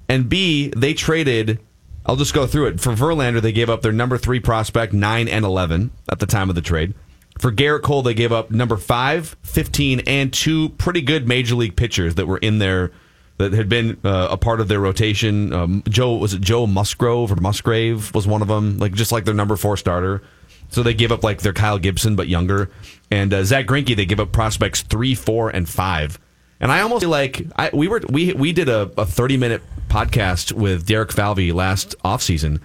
and 0.07 0.29
B, 0.29 0.71
they 0.75 0.93
traded. 0.93 1.59
I'll 2.05 2.15
just 2.15 2.33
go 2.33 2.47
through 2.47 2.67
it. 2.67 2.79
For 2.79 2.93
Verlander, 2.93 3.41
they 3.41 3.51
gave 3.51 3.69
up 3.69 3.81
their 3.81 3.91
number 3.91 4.17
three 4.17 4.39
prospect, 4.39 4.93
9 4.93 5.27
and 5.27 5.45
11 5.45 5.91
at 6.09 6.19
the 6.19 6.25
time 6.25 6.49
of 6.49 6.55
the 6.55 6.61
trade. 6.61 6.95
For 7.37 7.51
Gerrit 7.51 7.83
Cole, 7.83 8.01
they 8.01 8.15
gave 8.15 8.31
up 8.31 8.49
number 8.49 8.77
5, 8.77 9.35
15, 9.43 10.01
and 10.01 10.33
two 10.33 10.69
pretty 10.69 11.01
good 11.01 11.27
major 11.27 11.55
league 11.55 11.75
pitchers 11.75 12.15
that 12.15 12.25
were 12.25 12.39
in 12.39 12.57
there 12.57 12.91
that 13.39 13.53
had 13.53 13.67
been 13.67 13.97
uh, 14.03 14.27
a 14.29 14.37
part 14.37 14.61
of 14.61 14.67
their 14.67 14.79
rotation. 14.79 15.51
Um, 15.53 15.83
Joe, 15.89 16.15
was 16.15 16.33
it 16.35 16.41
Joe 16.41 16.67
Musgrove 16.67 17.31
or 17.31 17.37
Musgrave 17.37 18.13
was 18.13 18.27
one 18.27 18.41
of 18.43 18.47
them, 18.47 18.77
like 18.77 18.93
just 18.93 19.11
like 19.11 19.25
their 19.25 19.33
number 19.33 19.55
four 19.55 19.75
starter. 19.77 20.21
So 20.69 20.83
they 20.83 20.93
gave 20.93 21.11
up 21.11 21.23
like 21.23 21.41
their 21.41 21.53
Kyle 21.53 21.79
Gibson, 21.79 22.15
but 22.15 22.27
younger. 22.27 22.69
And 23.09 23.33
uh, 23.33 23.43
Zack 23.43 23.65
Greinke, 23.65 23.95
they 23.95 24.05
give 24.05 24.19
up 24.19 24.31
prospects 24.31 24.83
three, 24.83 25.15
four, 25.15 25.49
and 25.49 25.67
five. 25.67 26.19
And 26.59 26.71
I 26.71 26.81
almost 26.81 27.01
feel 27.01 27.09
like 27.09 27.47
I, 27.55 27.71
we 27.73 27.87
were 27.87 28.01
we 28.07 28.33
we 28.33 28.53
did 28.53 28.69
a, 28.69 28.91
a 28.97 29.05
thirty 29.05 29.37
minute 29.37 29.63
podcast 29.87 30.51
with 30.51 30.85
Derek 30.85 31.11
Falvey 31.11 31.51
last 31.51 31.95
offseason. 32.05 32.61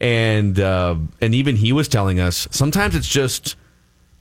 and 0.00 0.58
uh, 0.58 0.96
and 1.20 1.34
even 1.34 1.56
he 1.56 1.72
was 1.72 1.88
telling 1.88 2.20
us 2.20 2.48
sometimes 2.50 2.94
it's 2.94 3.08
just 3.08 3.56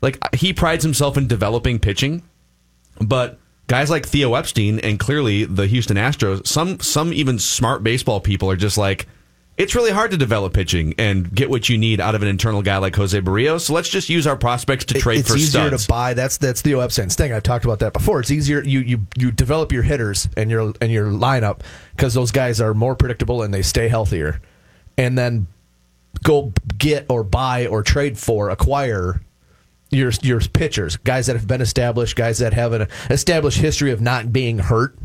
like 0.01 0.17
he 0.35 0.53
prides 0.53 0.83
himself 0.83 1.17
in 1.17 1.27
developing 1.27 1.79
pitching, 1.79 2.23
but 2.99 3.39
guys 3.67 3.89
like 3.89 4.05
Theo 4.05 4.33
Epstein 4.35 4.79
and 4.79 4.99
clearly 4.99 5.45
the 5.45 5.67
Houston 5.67 5.97
Astros, 5.97 6.45
some 6.47 6.79
some 6.79 7.13
even 7.13 7.39
smart 7.39 7.83
baseball 7.83 8.19
people 8.19 8.49
are 8.49 8.57
just 8.57 8.77
like. 8.77 9.07
It's 9.57 9.75
really 9.75 9.91
hard 9.91 10.09
to 10.11 10.17
develop 10.17 10.53
pitching 10.53 10.95
and 10.97 11.31
get 11.35 11.49
what 11.49 11.69
you 11.69 11.77
need 11.77 11.99
out 11.99 12.15
of 12.15 12.23
an 12.23 12.27
internal 12.27 12.63
guy 12.63 12.77
like 12.77 12.95
Jose 12.95 13.19
Berrios. 13.19 13.61
So 13.61 13.73
let's 13.73 13.89
just 13.89 14.09
use 14.09 14.25
our 14.25 14.37
prospects 14.37 14.85
to 14.85 14.95
trade 14.95 15.19
it's 15.19 15.27
for 15.27 15.37
studs. 15.37 15.55
It's 15.55 15.55
easier 15.55 15.77
to 15.77 15.87
buy. 15.87 16.13
That's 16.15 16.37
that's 16.37 16.61
Theo 16.61 16.79
Epstein's 16.79 17.13
thing. 17.15 17.31
I've 17.31 17.43
talked 17.43 17.65
about 17.65 17.79
that 17.79 17.93
before. 17.93 18.21
It's 18.21 18.31
easier 18.31 18.63
you 18.63 18.79
you 18.79 19.05
you 19.17 19.29
develop 19.29 19.71
your 19.71 19.83
hitters 19.83 20.27
and 20.35 20.49
your 20.49 20.73
and 20.81 20.91
your 20.91 21.11
lineup 21.11 21.59
because 21.95 22.15
those 22.15 22.31
guys 22.31 22.59
are 22.59 22.73
more 22.73 22.95
predictable 22.95 23.43
and 23.43 23.53
they 23.53 23.61
stay 23.61 23.87
healthier, 23.87 24.41
and 24.97 25.15
then 25.15 25.45
go 26.23 26.53
get 26.77 27.05
or 27.09 27.23
buy 27.23 27.67
or 27.67 27.83
trade 27.83 28.17
for 28.17 28.49
acquire 28.49 29.21
your 29.91 30.11
your 30.21 30.39
pitchers, 30.39 30.97
guys 30.97 31.27
that 31.27 31.35
have 31.35 31.47
been 31.47 31.61
established, 31.61 32.15
guys 32.15 32.39
that 32.39 32.53
have 32.53 32.73
an 32.73 32.87
established 33.09 33.59
history 33.59 33.91
of 33.91 34.01
not 34.01 34.31
being 34.33 34.59
hurt. 34.59 34.97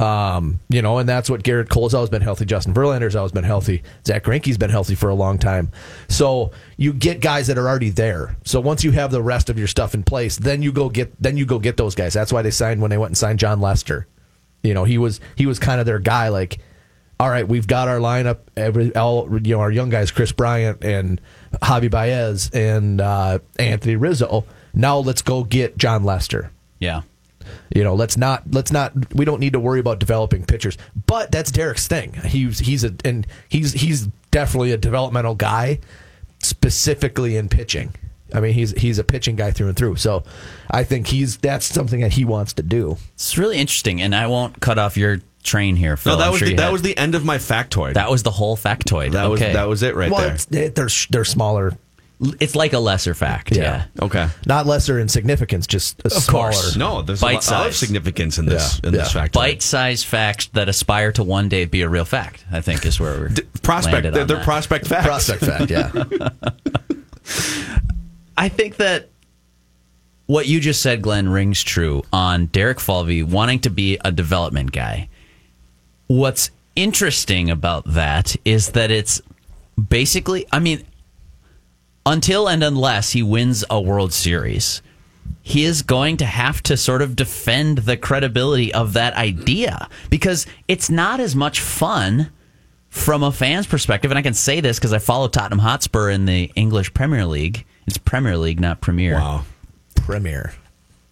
Um, 0.00 0.60
you 0.70 0.80
know, 0.80 0.96
and 0.96 1.06
that's 1.06 1.28
what 1.28 1.42
Gerrit 1.42 1.68
Cole's 1.68 1.92
always 1.92 2.08
been 2.08 2.22
healthy. 2.22 2.46
Justin 2.46 2.72
Verlander's 2.72 3.14
always 3.14 3.32
been 3.32 3.44
healthy. 3.44 3.82
Zack 4.06 4.24
Greinke's 4.24 4.56
been 4.56 4.70
healthy 4.70 4.94
for 4.94 5.10
a 5.10 5.14
long 5.14 5.38
time. 5.38 5.70
So 6.08 6.52
you 6.78 6.94
get 6.94 7.20
guys 7.20 7.48
that 7.48 7.58
are 7.58 7.68
already 7.68 7.90
there. 7.90 8.34
So 8.46 8.60
once 8.60 8.82
you 8.82 8.92
have 8.92 9.10
the 9.10 9.20
rest 9.20 9.50
of 9.50 9.58
your 9.58 9.66
stuff 9.66 9.92
in 9.92 10.02
place, 10.02 10.38
then 10.38 10.62
you 10.62 10.72
go 10.72 10.88
get 10.88 11.12
then 11.20 11.36
you 11.36 11.44
go 11.44 11.58
get 11.58 11.76
those 11.76 11.94
guys. 11.94 12.14
That's 12.14 12.32
why 12.32 12.40
they 12.40 12.50
signed 12.50 12.80
when 12.80 12.90
they 12.90 12.96
went 12.96 13.10
and 13.10 13.18
signed 13.18 13.38
Jon 13.38 13.60
Lester. 13.60 14.06
You 14.62 14.72
know, 14.72 14.84
he 14.84 14.96
was 14.96 15.20
he 15.36 15.44
was 15.44 15.58
kind 15.58 15.80
of 15.80 15.86
their 15.86 15.98
guy. 15.98 16.28
Like, 16.28 16.60
all 17.20 17.28
right, 17.28 17.46
we've 17.46 17.66
got 17.66 17.86
our 17.86 17.98
lineup. 17.98 18.38
Every 18.56 18.96
all 18.96 19.28
you 19.30 19.54
know, 19.54 19.60
our 19.60 19.70
young 19.70 19.90
guys, 19.90 20.10
Kris 20.10 20.32
Bryant 20.32 20.82
and 20.82 21.20
Javi 21.52 21.90
Baez 21.90 22.50
and 22.54 22.98
uh, 22.98 23.40
Anthony 23.58 23.96
Rizzo. 23.96 24.46
Now 24.72 24.96
let's 24.96 25.20
go 25.20 25.44
get 25.44 25.76
Jon 25.76 26.02
Lester. 26.02 26.50
Yeah. 26.78 27.02
You 27.74 27.84
know, 27.84 27.94
let's 27.94 28.16
not 28.16 28.44
let's 28.52 28.72
not 28.72 29.14
we 29.14 29.26
don't 29.26 29.38
need 29.38 29.52
to 29.52 29.60
worry 29.60 29.80
about 29.80 29.98
developing 29.98 30.46
pitchers. 30.46 30.78
But 31.06 31.30
that's 31.30 31.50
Derek's 31.50 31.86
thing. 31.86 32.14
He's 32.14 32.58
he's 32.58 32.84
a 32.84 32.94
and 33.04 33.26
he's 33.50 33.74
he's 33.74 34.06
definitely 34.30 34.72
a 34.72 34.78
developmental 34.78 35.34
guy, 35.34 35.80
specifically 36.38 37.36
in 37.36 37.50
pitching. 37.50 37.92
I 38.32 38.40
mean, 38.40 38.54
he's 38.54 38.70
he's 38.72 38.98
a 38.98 39.04
pitching 39.04 39.36
guy 39.36 39.50
through 39.50 39.68
and 39.68 39.76
through. 39.76 39.96
So 39.96 40.24
I 40.70 40.84
think 40.84 41.08
he's 41.08 41.36
that's 41.36 41.66
something 41.66 42.00
that 42.00 42.14
he 42.14 42.24
wants 42.24 42.54
to 42.54 42.62
do. 42.62 42.96
It's 43.12 43.36
really 43.36 43.58
interesting, 43.58 44.00
and 44.00 44.14
I 44.14 44.26
won't 44.26 44.60
cut 44.60 44.78
off 44.78 44.96
your 44.96 45.20
train 45.42 45.76
here. 45.76 45.96
Phil. 45.96 46.12
No, 46.14 46.18
that 46.18 46.24
I'm 46.26 46.30
was 46.32 46.38
sure 46.38 46.48
the, 46.48 46.54
that 46.56 46.62
had- 46.64 46.72
was 46.72 46.82
the 46.82 46.96
end 46.96 47.14
of 47.14 47.24
my 47.24 47.38
factoid. 47.38 47.94
that 47.94 48.10
was 48.10 48.22
the 48.22 48.30
whole 48.30 48.56
factoid. 48.56 49.12
that 49.12 49.26
was 49.26 49.40
okay. 49.40 49.52
that 49.54 49.68
was 49.68 49.82
it 49.82 49.94
right 49.94 50.10
well, 50.10 50.20
there. 50.20 50.34
it's, 50.34 50.44
they- 50.46 50.68
they're 50.68 50.88
they're 51.10 51.24
smaller, 51.24 51.76
It's 52.38 52.54
like 52.54 52.72
a 52.74 52.78
lesser 52.78 53.14
fact. 53.14 53.56
Yeah. 53.56 53.86
Yeah. 53.96 54.04
Okay. 54.04 54.28
not 54.46 54.66
lesser 54.66 54.98
in 54.98 55.08
significance, 55.08 55.66
just 55.66 56.00
a 56.04 56.10
smaller. 56.10 56.50
course. 56.52 56.76
No, 56.76 57.00
there's 57.02 57.22
a 57.22 57.24
Bite 57.24 57.32
lot 57.32 57.38
of 57.38 57.44
size. 57.44 57.76
significance 57.78 58.38
in 58.38 58.44
this 58.46 58.80
Yeah, 58.82 58.88
in 58.88 58.94
this 58.94 59.14
yeah. 59.14 59.26
factoid. 59.26 59.32
Bite-sized 59.32 60.06
facts 60.06 60.46
that 60.48 60.68
aspire 60.68 61.12
to 61.12 61.24
one 61.24 61.48
day 61.48 61.64
be 61.64 61.80
a 61.82 61.88
real 61.88 62.04
fact. 62.04 62.44
I 62.52 62.60
think 62.60 62.84
is 62.84 63.00
where 63.00 63.18
we're 63.18 63.28
D- 63.28 63.42
prospect. 63.62 63.94
landed 63.94 64.14
They're, 64.14 64.22
on 64.22 64.28
they're 64.28 64.36
that. 64.36 64.44
prospect 64.44 64.86
facts. 64.86 65.06
Prospect 65.06 65.44
fact, 65.44 65.70
yeah. 65.70 65.90
I 68.36 68.48
think 68.48 68.76
that 68.76 69.08
what 70.26 70.46
you 70.46 70.60
just 70.60 70.80
said, 70.82 71.02
Glen, 71.02 71.28
rings 71.28 71.62
true 71.62 72.02
on 72.12 72.46
Derek 72.46 72.80
Falvey 72.80 73.22
wanting 73.22 73.60
to 73.60 73.70
be 73.70 73.98
a 74.04 74.12
development 74.12 74.72
guy. 74.72 75.08
What's 76.10 76.50
interesting 76.74 77.50
about 77.50 77.84
that 77.86 78.34
is 78.44 78.70
that 78.70 78.90
it's 78.90 79.22
basically, 79.88 80.44
I 80.50 80.58
mean, 80.58 80.84
until 82.04 82.48
and 82.48 82.64
unless 82.64 83.12
he 83.12 83.22
wins 83.22 83.64
a 83.70 83.80
World 83.80 84.12
Series, 84.12 84.82
he 85.40 85.62
is 85.62 85.82
going 85.82 86.16
to 86.16 86.24
have 86.24 86.64
to 86.64 86.76
sort 86.76 87.00
of 87.00 87.14
defend 87.14 87.78
the 87.78 87.96
credibility 87.96 88.74
of 88.74 88.94
that 88.94 89.14
idea 89.14 89.88
because 90.10 90.46
it's 90.66 90.90
not 90.90 91.20
as 91.20 91.36
much 91.36 91.60
fun 91.60 92.32
from 92.88 93.22
a 93.22 93.30
fan's 93.30 93.68
perspective. 93.68 94.10
And 94.10 94.18
I 94.18 94.22
can 94.22 94.34
say 94.34 94.60
this 94.60 94.80
because 94.80 94.92
I 94.92 94.98
follow 94.98 95.28
Tottenham 95.28 95.60
Hotspur 95.60 96.10
in 96.10 96.24
the 96.24 96.50
English 96.56 96.92
Premier 96.92 97.24
League. 97.24 97.64
It's 97.86 97.98
Premier 97.98 98.36
League, 98.36 98.58
not 98.58 98.80
Premier. 98.80 99.14
Wow. 99.14 99.44
Premier. 99.94 100.54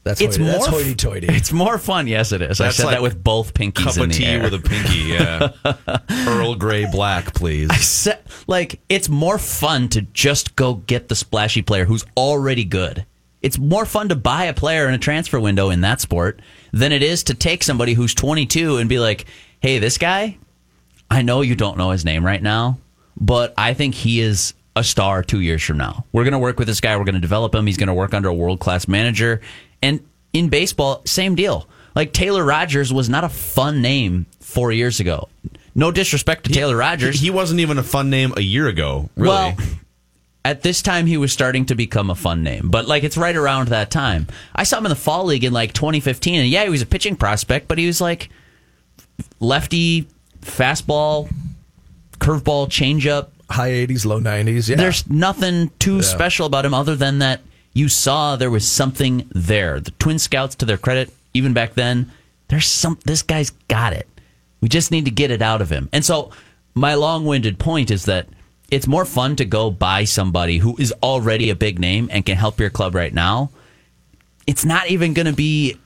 That's 0.09 0.23
It's 0.23 0.37
hoity, 0.38 0.51
more 0.51 0.53
that's 0.59 0.66
hoity-toity. 0.68 1.27
It's 1.29 1.53
more 1.53 1.77
fun. 1.77 2.07
Yes, 2.07 2.33
it 2.33 2.40
is. 2.40 2.62
I 2.62 2.71
said 2.71 2.87
like 2.87 2.94
that 2.97 3.03
with 3.03 3.23
both 3.23 3.53
pinkies 3.53 3.85
Cup 3.85 3.97
in 3.99 4.05
of 4.05 4.09
the 4.09 4.14
tea 4.14 4.25
air. 4.25 4.42
with 4.42 4.55
a 4.55 4.59
pinky. 4.59 4.99
Yeah. 5.01 5.51
Earl 6.27 6.55
Grey 6.55 6.90
black, 6.90 7.35
please. 7.35 7.68
Se- 7.87 8.18
like 8.47 8.81
it's 8.88 9.11
more 9.11 9.37
fun 9.37 9.90
to 9.90 10.01
just 10.01 10.57
go 10.57 10.75
get 10.75 11.09
the 11.09 11.14
splashy 11.14 11.61
player 11.61 11.85
who's 11.85 12.07
already 12.16 12.64
good. 12.64 13.05
It's 13.42 13.59
more 13.59 13.85
fun 13.85 14.09
to 14.09 14.16
buy 14.16 14.44
a 14.44 14.55
player 14.55 14.88
in 14.88 14.94
a 14.94 14.99
transfer 14.99 15.38
window 15.38 15.68
in 15.68 15.83
that 15.83 16.01
sport 16.01 16.40
than 16.73 16.90
it 16.90 17.03
is 17.03 17.23
to 17.25 17.35
take 17.35 17.62
somebody 17.62 17.92
who's 17.92 18.14
22 18.14 18.79
and 18.79 18.88
be 18.88 18.99
like, 18.99 19.27
"Hey, 19.61 19.79
this 19.79 19.99
guy, 19.99 20.38
I 21.11 21.21
know 21.21 21.42
you 21.42 21.55
don't 21.55 21.77
know 21.77 21.90
his 21.90 22.07
name 22.07 22.25
right 22.25 22.42
now, 22.42 22.79
but 23.21 23.53
I 23.59 23.75
think 23.75 23.94
he 23.94 24.21
is 24.21 24.55
a 24.75 24.83
star 24.83 25.23
2 25.23 25.40
years 25.40 25.62
from 25.62 25.77
now. 25.77 26.07
We're 26.12 26.25
going 26.25 26.33
to 26.33 26.38
work 26.38 26.59
with 26.59 26.66
this 26.68 26.81
guy, 26.81 26.97
we're 26.97 27.05
going 27.05 27.14
to 27.16 27.21
develop 27.21 27.55
him, 27.55 27.66
he's 27.66 27.77
going 27.77 27.88
to 27.88 27.94
work 27.94 28.14
under 28.14 28.29
a 28.31 28.35
world-class 28.35 28.88
manager." 28.88 29.42
And 29.83 30.01
in 30.33 30.49
baseball, 30.49 31.03
same 31.05 31.35
deal. 31.35 31.69
Like 31.95 32.12
Taylor 32.12 32.45
Rogers 32.45 32.93
was 32.93 33.09
not 33.09 33.25
a 33.25 33.29
fun 33.29 33.83
name 33.83 34.27
4 34.41 34.73
years 34.73 35.01
ago. 35.01 35.29
No 35.75 35.91
disrespect 35.91 36.45
to 36.45 36.53
Taylor 36.53 36.77
Rogers. 36.77 37.21
He, 37.21 37.27
he 37.27 37.31
wasn't 37.31 37.61
even 37.61 37.79
a 37.79 37.83
fun 37.83 38.11
name 38.11 38.33
a 38.37 38.41
year 38.41 38.67
ago. 38.69 39.11
Really. 39.17 39.29
Well, 39.29 39.57
at 40.45 40.62
this 40.62 40.83
time, 40.83 41.07
he 41.07 41.17
was 41.17 41.33
starting 41.33 41.67
to 41.67 41.75
become 41.75 42.11
a 42.11 42.14
fun 42.14 42.43
name, 42.43 42.69
but 42.71 42.87
like 42.87 43.05
it's 43.05 43.17
right 43.17 43.37
around 43.37 43.69
that 43.69 43.91
time. 43.91 44.27
I 44.55 44.64
saw 44.64 44.79
him 44.79 44.87
in 44.87 44.91
the 44.91 44.97
fall 44.97 45.25
league 45.25 45.45
in 45.45 45.53
like 45.53 45.73
2015, 45.75 46.41
and 46.41 46.49
yeah, 46.49 46.64
he 46.64 46.71
was 46.71 46.83
a 46.83 46.87
pitching 46.87 47.17
prospect, 47.17 47.69
but 47.69 47.77
he 47.77 47.87
was 47.87 48.01
like 48.01 48.31
lefty, 49.41 50.09
fastball, 50.41 51.31
curveball, 52.19 52.69
changeup. 52.69 53.29
High 53.51 53.71
80s, 53.71 54.07
low 54.07 54.21
90s. 54.21 54.69
Yeah. 54.69 54.77
There's 54.77 55.09
nothing 55.09 55.71
too 55.79 56.03
special 56.03 56.47
about 56.47 56.64
him 56.64 56.75
other 56.75 56.97
than 56.97 57.19
that 57.19 57.41
you 57.79 57.88
saw 57.88 58.35
there 58.35 58.51
was 58.51 58.67
something 58.67 59.31
there. 59.33 59.79
The 59.79 59.93
Twin 59.93 60.19
Scouts, 60.19 60.57
to 60.57 60.67
their 60.67 60.77
credit, 60.77 61.14
even 61.33 61.53
back 61.53 61.75
then, 61.75 62.11
there's 62.49 62.67
some. 62.67 62.99
This 63.05 63.23
guy's 63.23 63.51
got 63.69 63.93
it. 63.93 64.09
We 64.61 64.69
just 64.69 64.91
need 64.91 65.05
to 65.05 65.12
get 65.12 65.31
it 65.31 65.41
out 65.41 65.62
of 65.62 65.71
him. 65.71 65.88
And 65.93 66.05
so, 66.05 66.33
my 66.75 66.95
long-winded 66.95 67.59
point 67.59 67.93
is 67.93 68.07
that 68.07 68.27
it's 68.71 68.88
more 68.88 69.05
fun 69.05 69.37
to 69.37 69.45
go 69.45 69.71
buy 69.71 70.05
somebody 70.05 70.59
who 70.59 70.77
is 70.79 70.93
already 71.03 71.51
a 71.51 71.55
big 71.55 71.79
name 71.79 72.09
and 72.11 72.27
can 72.27 72.37
help 72.37 72.59
your 72.59 72.69
club 72.69 72.95
right 72.95 73.14
now. 73.14 73.51
It's 74.47 74.64
not 74.64 74.91
even 74.91 75.14
going 75.14 75.27
to 75.27 75.33
be. 75.33 75.77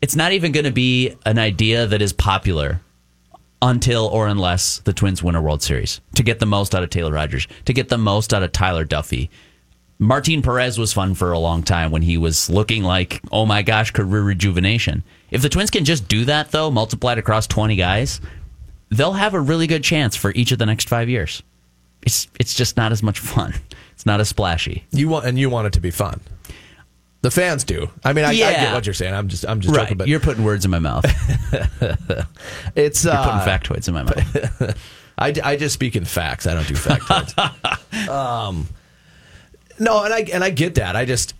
It's 0.00 0.16
not 0.16 0.32
even 0.32 0.52
going 0.52 0.64
to 0.64 0.72
be 0.72 1.16
an 1.26 1.38
idea 1.38 1.86
that 1.86 2.00
is 2.00 2.12
popular 2.12 2.80
until 3.60 4.06
or 4.06 4.26
unless 4.28 4.78
the 4.78 4.92
Twins 4.92 5.22
win 5.22 5.34
a 5.34 5.42
World 5.42 5.62
Series 5.62 6.00
to 6.14 6.22
get 6.22 6.38
the 6.38 6.46
most 6.46 6.74
out 6.74 6.82
of 6.82 6.90
Taylor 6.90 7.12
Rogers, 7.12 7.48
to 7.64 7.72
get 7.72 7.88
the 7.88 7.98
most 7.98 8.32
out 8.32 8.42
of 8.42 8.52
Tyler 8.52 8.84
Duffey. 8.84 9.28
Martin 10.02 10.42
Perez 10.42 10.78
was 10.78 10.92
fun 10.92 11.14
for 11.14 11.30
a 11.30 11.38
long 11.38 11.62
time 11.62 11.92
when 11.92 12.02
he 12.02 12.18
was 12.18 12.50
looking 12.50 12.82
like, 12.82 13.20
oh 13.30 13.46
my 13.46 13.62
gosh, 13.62 13.92
career 13.92 14.22
rejuvenation. 14.22 15.04
If 15.30 15.42
the 15.42 15.48
Twins 15.48 15.70
can 15.70 15.84
just 15.84 16.08
do 16.08 16.24
that, 16.24 16.50
though, 16.50 16.70
multiplied 16.72 17.18
across 17.18 17.46
20 17.46 17.76
guys, 17.76 18.20
they'll 18.90 19.12
have 19.12 19.32
a 19.34 19.40
really 19.40 19.68
good 19.68 19.84
chance 19.84 20.16
for 20.16 20.32
each 20.32 20.50
of 20.50 20.58
the 20.58 20.66
next 20.66 20.88
five 20.88 21.08
years. 21.08 21.42
It's, 22.02 22.26
it's 22.40 22.52
just 22.54 22.76
not 22.76 22.90
as 22.92 23.02
much 23.02 23.18
fun. 23.20 23.54
It's 23.94 24.06
not 24.06 24.18
as 24.18 24.28
splashy. 24.30 24.84
You 24.90 25.08
want 25.08 25.26
and 25.26 25.38
you 25.38 25.48
want 25.48 25.68
it 25.68 25.74
to 25.74 25.80
be 25.80 25.92
fun. 25.92 26.20
The 27.20 27.30
fans 27.30 27.62
do. 27.62 27.88
I 28.04 28.12
mean, 28.12 28.24
I, 28.24 28.28
I 28.30 28.32
Yeah. 28.32 28.64
get 28.64 28.74
what 28.74 28.84
you're 28.84 28.94
saying. 28.94 29.14
I'm 29.14 29.28
just 29.28 29.46
I'm 29.46 29.60
just 29.60 29.72
Right. 29.72 29.84
joking, 29.84 29.98
but 29.98 30.08
You're 30.08 30.18
putting 30.18 30.42
words 30.42 30.64
in 30.64 30.72
my 30.72 30.80
mouth. 30.80 31.04
it's 32.74 33.04
You're 33.04 33.12
uh, 33.14 33.22
putting 33.24 33.76
factoids 33.76 33.86
in 33.86 33.94
my 33.94 34.02
mouth. 34.02 34.76
I, 35.18 35.32
I 35.44 35.56
just 35.56 35.74
speak 35.74 35.94
in 35.94 36.04
facts. 36.04 36.48
I 36.48 36.54
don't 36.54 36.66
do 36.66 36.74
factoids. 36.74 38.08
um, 38.08 38.66
no, 39.78 40.04
and 40.04 40.12
I 40.12 40.20
and 40.32 40.42
I 40.44 40.50
get 40.50 40.76
that. 40.76 40.96
I 40.96 41.04
just 41.04 41.34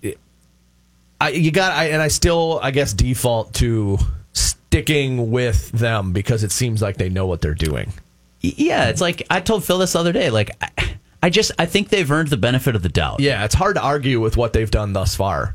I 1.21 1.31
you 1.31 1.51
got 1.51 1.73
I 1.73 1.87
and 1.87 2.03
I 2.03 2.09
still 2.09 2.61
I 2.63 2.71
guess 2.71 2.93
default 2.93 3.55
to 3.55 3.99
sticking 4.33 5.31
with 5.31 5.71
them 5.73 6.13
because 6.13 6.43
it 6.43 6.51
seems 6.51 6.81
like 6.81 6.97
they 6.97 7.09
know 7.09 7.27
what 7.27 7.41
they're 7.41 7.55
doing. 7.55 7.93
Yeah, 8.41 8.89
it's 8.89 9.01
like 9.01 9.23
I 9.31 9.41
told 9.41 9.65
Phil 9.65 9.79
this 9.79 9.95
other 9.95 10.13
day. 10.13 10.31
Like, 10.31 10.51
I, 10.61 10.97
I 11.23 11.31
just 11.31 11.53
I 11.59 11.67
think 11.67 11.91
they've 11.91 12.11
earned 12.11 12.29
the 12.29 12.37
benefit 12.37 12.75
of 12.75 12.83
the 12.83 12.89
doubt. 12.89 13.21
Yeah, 13.21 13.45
it's 13.45 13.55
hard 13.55 13.77
to 13.77 13.83
argue 13.83 14.21
with 14.21 14.37
what 14.37 14.53
they've 14.53 14.71
done 14.71 14.93
thus 14.93 15.15
far. 15.15 15.55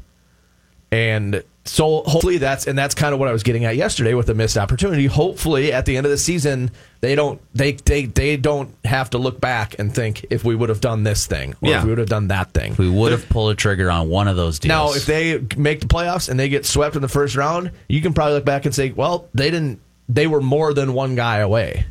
And 0.91 1.43
so 1.67 2.03
hopefully 2.05 2.37
that's 2.37 2.65
and 2.67 2.77
that's 2.77 2.95
kind 2.95 3.13
of 3.13 3.19
what 3.19 3.27
I 3.29 3.31
was 3.33 3.43
getting 3.43 3.65
at 3.65 3.75
yesterday 3.75 4.13
with 4.13 4.27
the 4.27 4.33
missed 4.33 4.57
opportunity. 4.57 5.05
Hopefully 5.05 5.73
at 5.73 5.85
the 5.85 5.97
end 5.97 6.05
of 6.05 6.11
the 6.11 6.17
season 6.17 6.71
they 7.01 7.13
don't 7.13 7.41
they 7.53 7.73
they, 7.73 8.05
they 8.05 8.37
don't 8.37 8.73
have 8.85 9.09
to 9.11 9.17
look 9.17 9.39
back 9.41 9.75
and 9.77 9.93
think 9.93 10.25
if 10.29 10.43
we 10.43 10.55
would 10.55 10.69
have 10.69 10.81
done 10.81 11.03
this 11.03 11.25
thing 11.27 11.53
or 11.61 11.69
Yeah. 11.69 11.79
if 11.79 11.83
we 11.83 11.89
would 11.89 11.97
have 11.99 12.09
done 12.09 12.29
that 12.29 12.51
thing. 12.53 12.75
we 12.77 12.89
would 12.89 13.11
have 13.11 13.27
pulled 13.29 13.51
a 13.51 13.55
trigger 13.55 13.91
on 13.91 14.09
one 14.09 14.27
of 14.27 14.35
those 14.35 14.59
deals. 14.59 14.69
Now, 14.69 14.93
if 14.93 15.05
they 15.05 15.39
make 15.57 15.81
the 15.81 15.87
playoffs 15.87 16.29
and 16.29 16.39
they 16.39 16.49
get 16.49 16.65
swept 16.65 16.95
in 16.95 17.01
the 17.01 17.07
first 17.07 17.35
round, 17.35 17.71
you 17.87 18.01
can 18.01 18.13
probably 18.13 18.33
look 18.35 18.45
back 18.45 18.65
and 18.65 18.73
say, 18.73 18.91
well, 18.91 19.27
they 19.33 19.51
didn't 19.51 19.79
they 20.09 20.25
were 20.27 20.41
more 20.41 20.73
than 20.73 20.93
one 20.93 21.15
guy 21.15 21.37
away. 21.39 21.85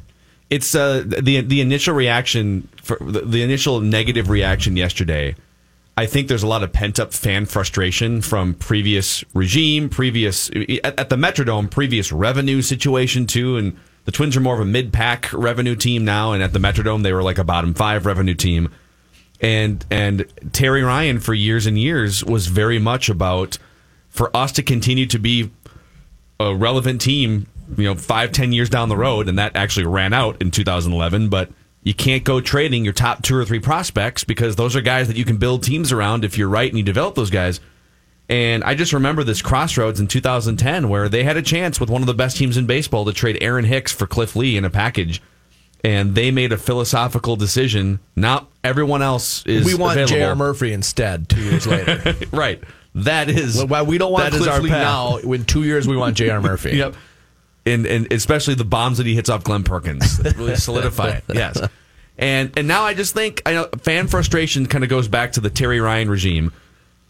it's 0.49 0.75
uh, 0.75 1.03
the 1.07 1.41
the 1.43 1.61
initial 1.61 1.95
reaction 1.95 2.69
for 2.83 2.97
the, 3.01 3.21
the 3.21 3.43
initial 3.43 3.81
negative 3.81 4.31
reaction 4.31 4.77
yesterday. 4.77 5.35
I 5.99 6.05
think 6.07 6.29
there's 6.29 6.43
a 6.43 6.47
lot 6.47 6.63
of 6.63 6.73
pent 6.73 7.01
up 7.01 7.15
fan 7.15 7.47
frustration 7.47 8.21
from 8.21 8.55
previous 8.55 9.25
regime, 9.33 9.89
previous 9.89 10.51
at, 10.51 10.99
at 11.01 11.09
the 11.09 11.17
Metrodome, 11.17 11.71
previous 11.71 12.13
revenue 12.13 12.61
situation 12.61 13.27
too, 13.27 13.57
and 13.57 13.77
the 14.05 14.13
Twins 14.13 14.37
are 14.37 14.41
more 14.41 14.55
of 14.55 14.61
a 14.61 14.67
mid 14.67 14.93
pack 14.93 15.33
revenue 15.33 15.75
team 15.75 16.05
now, 16.05 16.33
and 16.33 16.43
at 16.43 16.53
the 16.53 16.59
Metrodome 16.59 17.03
they 17.03 17.15
were 17.15 17.23
like 17.23 17.39
a 17.39 17.45
bottom 17.45 17.73
five 17.73 18.05
revenue 18.05 18.35
team, 18.35 18.71
and 19.41 19.87
and 19.91 20.27
Terry 20.53 20.83
Ryan 20.83 21.19
for 21.19 21.33
years 21.33 21.65
and 21.65 21.79
years 21.79 22.23
was 22.23 22.47
very 22.49 22.79
much 22.79 23.09
about 23.09 23.57
for 24.11 24.35
us 24.37 24.53
to 24.53 24.63
continue 24.63 25.07
to 25.07 25.19
be 25.19 25.51
a 26.39 26.55
relevant 26.55 27.01
team, 27.01 27.47
you 27.75 27.85
know, 27.85 27.95
five, 27.95 28.33
ten 28.33 28.53
years 28.53 28.69
down 28.69 28.91
the 28.91 28.97
road, 28.99 29.31
and 29.31 29.39
that 29.39 29.57
actually 29.57 29.87
ran 29.87 30.13
out 30.13 30.41
in 30.43 30.51
2011. 30.51 31.31
But 31.31 31.51
you 31.87 31.95
can't 31.95 32.25
go 32.25 32.41
trading 32.41 32.83
your 32.83 32.93
top 32.93 33.23
two 33.23 33.37
or 33.37 33.45
three 33.45 33.61
prospects 33.61 34.25
because 34.25 34.57
those 34.57 34.75
are 34.75 34.81
guys 34.81 35.07
that 35.07 35.17
you 35.17 35.25
can 35.25 35.37
build 35.37 35.63
teams 35.63 35.93
around 35.93 36.25
if 36.25 36.37
you're 36.37 36.49
right 36.49 36.69
and 36.69 36.77
you 36.77 36.83
develop 36.83 37.15
those 37.15 37.31
guys. 37.31 37.61
And 38.29 38.65
I 38.65 38.75
just 38.75 38.93
remember 38.93 39.23
this 39.23 39.41
crossroads 39.41 40.01
in 40.01 40.09
2010 40.09 40.89
where 40.89 41.09
they 41.09 41.23
had 41.23 41.37
a 41.37 41.43
chance 41.43 41.79
with 41.79 41.89
one 41.89 42.03
of 42.03 42.09
the 42.09 42.15
best 42.15 42.37
teams 42.39 42.57
in 42.57 42.67
baseball 42.67 43.05
to 43.05 43.13
trade 43.13 43.39
Aaron 43.41 43.65
Hicks 43.65 43.93
for 43.93 44.09
Cliff 44.09 44.35
Lee 44.35 44.57
in 44.57 44.65
a 44.65 44.71
package. 44.71 45.23
And 45.85 46.17
they 46.17 46.33
made 46.33 46.51
a 46.51 46.57
philosophical 46.59 47.37
decision. 47.37 48.01
Now 48.17 48.49
everyone 48.65 49.01
else 49.01 49.47
is 49.47 49.65
we 49.65 49.77
want. 49.77 50.09
J.R. 50.09 50.35
Murphy 50.35 50.73
instead 50.73 51.29
two 51.29 51.41
years 51.41 51.67
later. 51.69 52.17
right. 52.33 52.61
That 52.97 53.29
is 53.31 53.65
Well, 53.65 53.87
we 53.87 53.97
don't 53.97 54.11
want 54.11 54.35
Cliff 54.35 54.61
Lee 54.61 54.71
path. 54.71 54.83
now. 54.83 55.19
In 55.19 55.45
two 55.45 55.63
years, 55.63 55.87
we 55.87 55.97
want 55.97 56.17
J.R. 56.17 56.41
Murphy. 56.51 56.77
Yep. 56.79 56.97
And 57.67 57.85
and 57.85 58.13
especially 58.13 58.55
the 58.55 58.65
bombs 58.65 58.99
that 58.99 59.07
he 59.07 59.15
hits 59.15 59.29
off 59.29 59.45
Glen 59.45 59.65
Perkins 59.65 60.21
really 60.37 60.57
solidify 60.57 61.09
it. 61.09 61.25
Yes. 61.35 61.61
And 62.17 62.53
and 62.57 62.67
now 62.67 62.83
I 62.83 62.95
just 62.95 63.13
think 63.13 63.43
I 63.45 63.53
know 63.53 63.69
fan 63.83 64.07
frustration 64.07 64.67
kind 64.67 64.85
of 64.85 64.91
goes 64.91 65.09
back 65.09 65.33
to 65.33 65.41
the 65.41 65.51
Terry 65.51 65.81
Ryan 65.81 66.09
regime. 66.09 66.53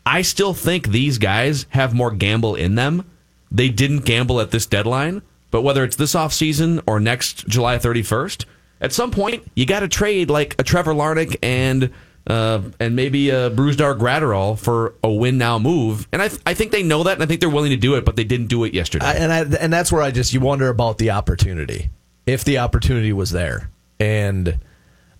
I 0.04 0.22
still 0.22 0.54
think 0.54 0.88
these 0.88 1.18
guys 1.18 1.66
have 1.70 1.92
more 1.94 2.10
gamble 2.10 2.54
in 2.54 2.74
them. 2.74 3.04
They 3.50 3.68
didn't 3.68 4.04
gamble 4.04 4.40
at 4.40 4.50
this 4.50 4.66
deadline, 4.66 5.22
but 5.50 5.62
whether 5.62 5.84
it's 5.84 5.96
this 5.96 6.14
offseason 6.14 6.82
or 6.86 7.00
next 7.00 7.46
July 7.48 7.76
31st, 7.78 8.44
at 8.80 8.92
some 8.92 9.10
point 9.10 9.44
you 9.54 9.66
got 9.66 9.80
to 9.80 9.88
trade 9.88 10.30
like 10.30 10.54
a 10.58 10.62
Trevor 10.62 10.94
Larnach 10.94 11.36
and 11.42 11.92
uh, 12.26 12.60
and 12.80 12.96
maybe 12.96 13.30
a 13.30 13.50
Brusdar 13.50 13.98
Graterol 13.98 14.58
for 14.58 14.94
a 15.04 15.10
win 15.10 15.38
now 15.38 15.58
move. 15.58 16.08
And 16.12 16.20
I, 16.20 16.28
th- 16.28 16.40
I 16.44 16.54
think 16.54 16.72
they 16.72 16.82
know 16.82 17.04
that, 17.04 17.14
and 17.14 17.22
I 17.22 17.26
think 17.26 17.40
they're 17.40 17.48
willing 17.50 17.70
to 17.70 17.76
do 17.76 17.94
it, 17.94 18.04
but 18.04 18.16
they 18.16 18.24
didn't 18.24 18.46
do 18.48 18.64
it 18.64 18.74
yesterday. 18.74 19.06
I, 19.06 19.12
and 19.14 19.32
I, 19.32 19.58
and 19.58 19.72
that's 19.72 19.92
where 19.92 20.02
I 20.02 20.10
just 20.10 20.32
you 20.34 20.40
wonder 20.40 20.68
about 20.68 20.98
the 20.98 21.10
opportunity, 21.10 21.90
if 22.26 22.44
the 22.44 22.58
opportunity 22.58 23.12
was 23.12 23.30
there. 23.30 23.70
And 24.00 24.58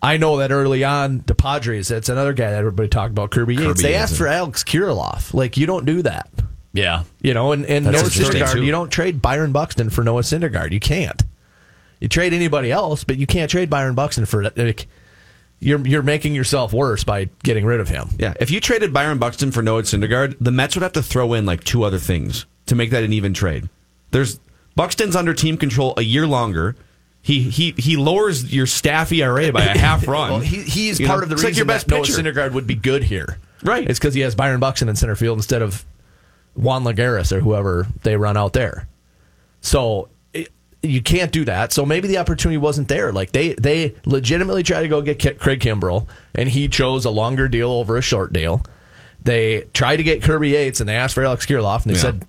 I 0.03 0.17
know 0.17 0.39
that 0.39 0.51
early 0.53 0.85
on, 0.85 1.23
the 1.27 1.35
Padres, 1.35 1.89
that's 1.89 2.09
another 2.09 2.33
guy 2.33 2.51
that 2.51 2.59
everybody 2.59 2.89
talked 2.89 3.11
about, 3.13 3.31
Kirby 3.31 3.55
Yates. 3.55 3.67
Kirby 3.67 3.83
they 3.83 3.95
asked 3.95 4.17
for 4.17 4.27
Alex 4.27 4.65
Kirilloff. 4.65 5.33
Like 5.33 5.57
you 5.57 5.67
don't 5.67 5.87
do 5.87 6.03
that, 6.03 6.29
Yeah. 6.73 7.05
you 7.23 7.35
know. 7.35 7.53
And, 7.53 7.65
and 7.67 7.87
That's 7.87 8.19
Noah 8.19 8.29
Syndergaard, 8.31 8.53
too. 8.55 8.63
you 8.65 8.73
don't 8.73 8.91
trade 8.91 9.23
Byron 9.23 9.53
Buxton 9.53 9.91
for 9.91 10.03
Noah 10.05 10.23
Syndergaard. 10.23 10.73
You 10.73 10.81
can't. 10.81 11.23
You 12.01 12.09
trade 12.09 12.35
anybody 12.35 12.71
else, 12.71 13.05
but 13.05 13.17
you 13.17 13.27
can't 13.27 13.51
trade 13.51 13.71
Byron 13.71 13.95
Buxton 13.95 14.27
for 14.27 14.43
like. 14.43 14.87
You're 15.59 15.87
you're 15.87 16.03
making 16.03 16.35
yourself 16.35 16.73
worse 16.73 17.03
by 17.03 17.31
getting 17.43 17.65
rid 17.65 17.81
of 17.81 17.89
him. 17.89 18.11
Yeah, 18.19 18.35
if 18.41 18.51
you 18.51 18.61
traded 18.61 18.93
Byron 18.93 19.19
Buxton 19.19 19.53
for 19.53 19.63
Noah 19.63 19.83
Syndergaard, 19.83 20.37
the 20.41 20.51
Mets 20.51 20.77
would 20.77 20.83
have 20.83 20.93
to 20.93 21.03
throw 21.03 21.33
in 21.33 21.47
like 21.47 21.65
two 21.65 21.83
other 21.83 21.99
things 21.99 22.45
to 22.67 22.75
make 22.75 22.91
that 22.91 23.03
an 23.05 23.13
even 23.13 23.33
trade. 23.33 23.69
There's 24.11 24.39
Buxton's 24.75 25.17
under 25.17 25.33
team 25.33 25.57
control 25.57 25.95
a 25.97 26.03
year 26.03 26.27
longer. 26.27 26.77
He 27.23 27.43
he 27.43 27.73
he 27.79 27.97
lowers 27.97 28.53
your 28.55 28.67
staff 28.67 29.11
ERA 29.13 29.51
by 29.51 29.65
a 29.65 29.79
half 29.79 30.07
run. 30.09 30.31
Well, 30.31 30.41
he, 30.41 30.63
he's 30.63 31.01
You 31.01 31.07
part 31.07 31.21
know, 31.21 31.23
of 31.25 31.29
the 31.31 31.35
it's 31.35 31.43
like 31.43 31.49
reason 31.51 31.61
your 31.61 31.67
best 31.67 31.87
that 31.87 31.95
Noah 31.95 32.05
pitcher. 32.05 32.23
Syndergaard 32.23 32.53
would 32.53 32.67
be 32.67 32.75
good 32.75 33.03
here. 33.05 33.39
Right. 33.63 33.89
It's 33.89 33.99
because 33.99 34.15
he 34.15 34.21
has 34.21 34.35
Byron 34.35 34.61
Buxton 34.61 34.89
in 34.89 34.97
center 34.97 35.17
field 35.17 35.39
instead 35.39 35.63
of 35.63 35.85
Juan 36.55 36.85
Lagares 36.85 37.33
or 37.33 37.41
whoever 37.41 37.87
they 38.03 38.17
run 38.17 38.37
out 38.37 38.53
there. 38.53 38.87
So 39.63 40.09
you 40.91 41.03
can't 41.03 41.33
do 41.33 41.45
that. 41.45 41.73
So 41.73 41.85
maybe 41.87 42.09
the 42.09 42.19
opportunity 42.19 42.59
wasn't 42.59 42.89
there. 42.89 43.13
Like 43.13 43.33
they 43.33 43.55
they 43.55 43.95
legitimately 44.05 44.63
tried 44.63 44.83
to 44.83 44.89
go 44.89 45.03
get 45.03 45.39
Craig 45.39 45.61
Kimbrel, 45.61 46.07
and 46.35 46.49
he 46.49 46.69
chose 46.69 47.05
a 47.05 47.11
longer 47.11 47.49
deal 47.49 47.71
over 47.71 47.97
a 47.97 48.03
short 48.03 48.33
deal. 48.33 48.65
They 49.23 49.63
tried 49.75 49.97
to 49.97 50.03
get 50.03 50.23
Kirby 50.23 50.51
Yates, 50.51 50.81
and 50.81 50.89
they 50.89 50.95
asked 50.97 51.15
for 51.15 51.25
Alex 51.25 51.47
Kirilloff, 51.47 51.85
and 51.85 51.93
they 51.95 51.99
Yeah. 51.99 52.03
said 52.03 52.27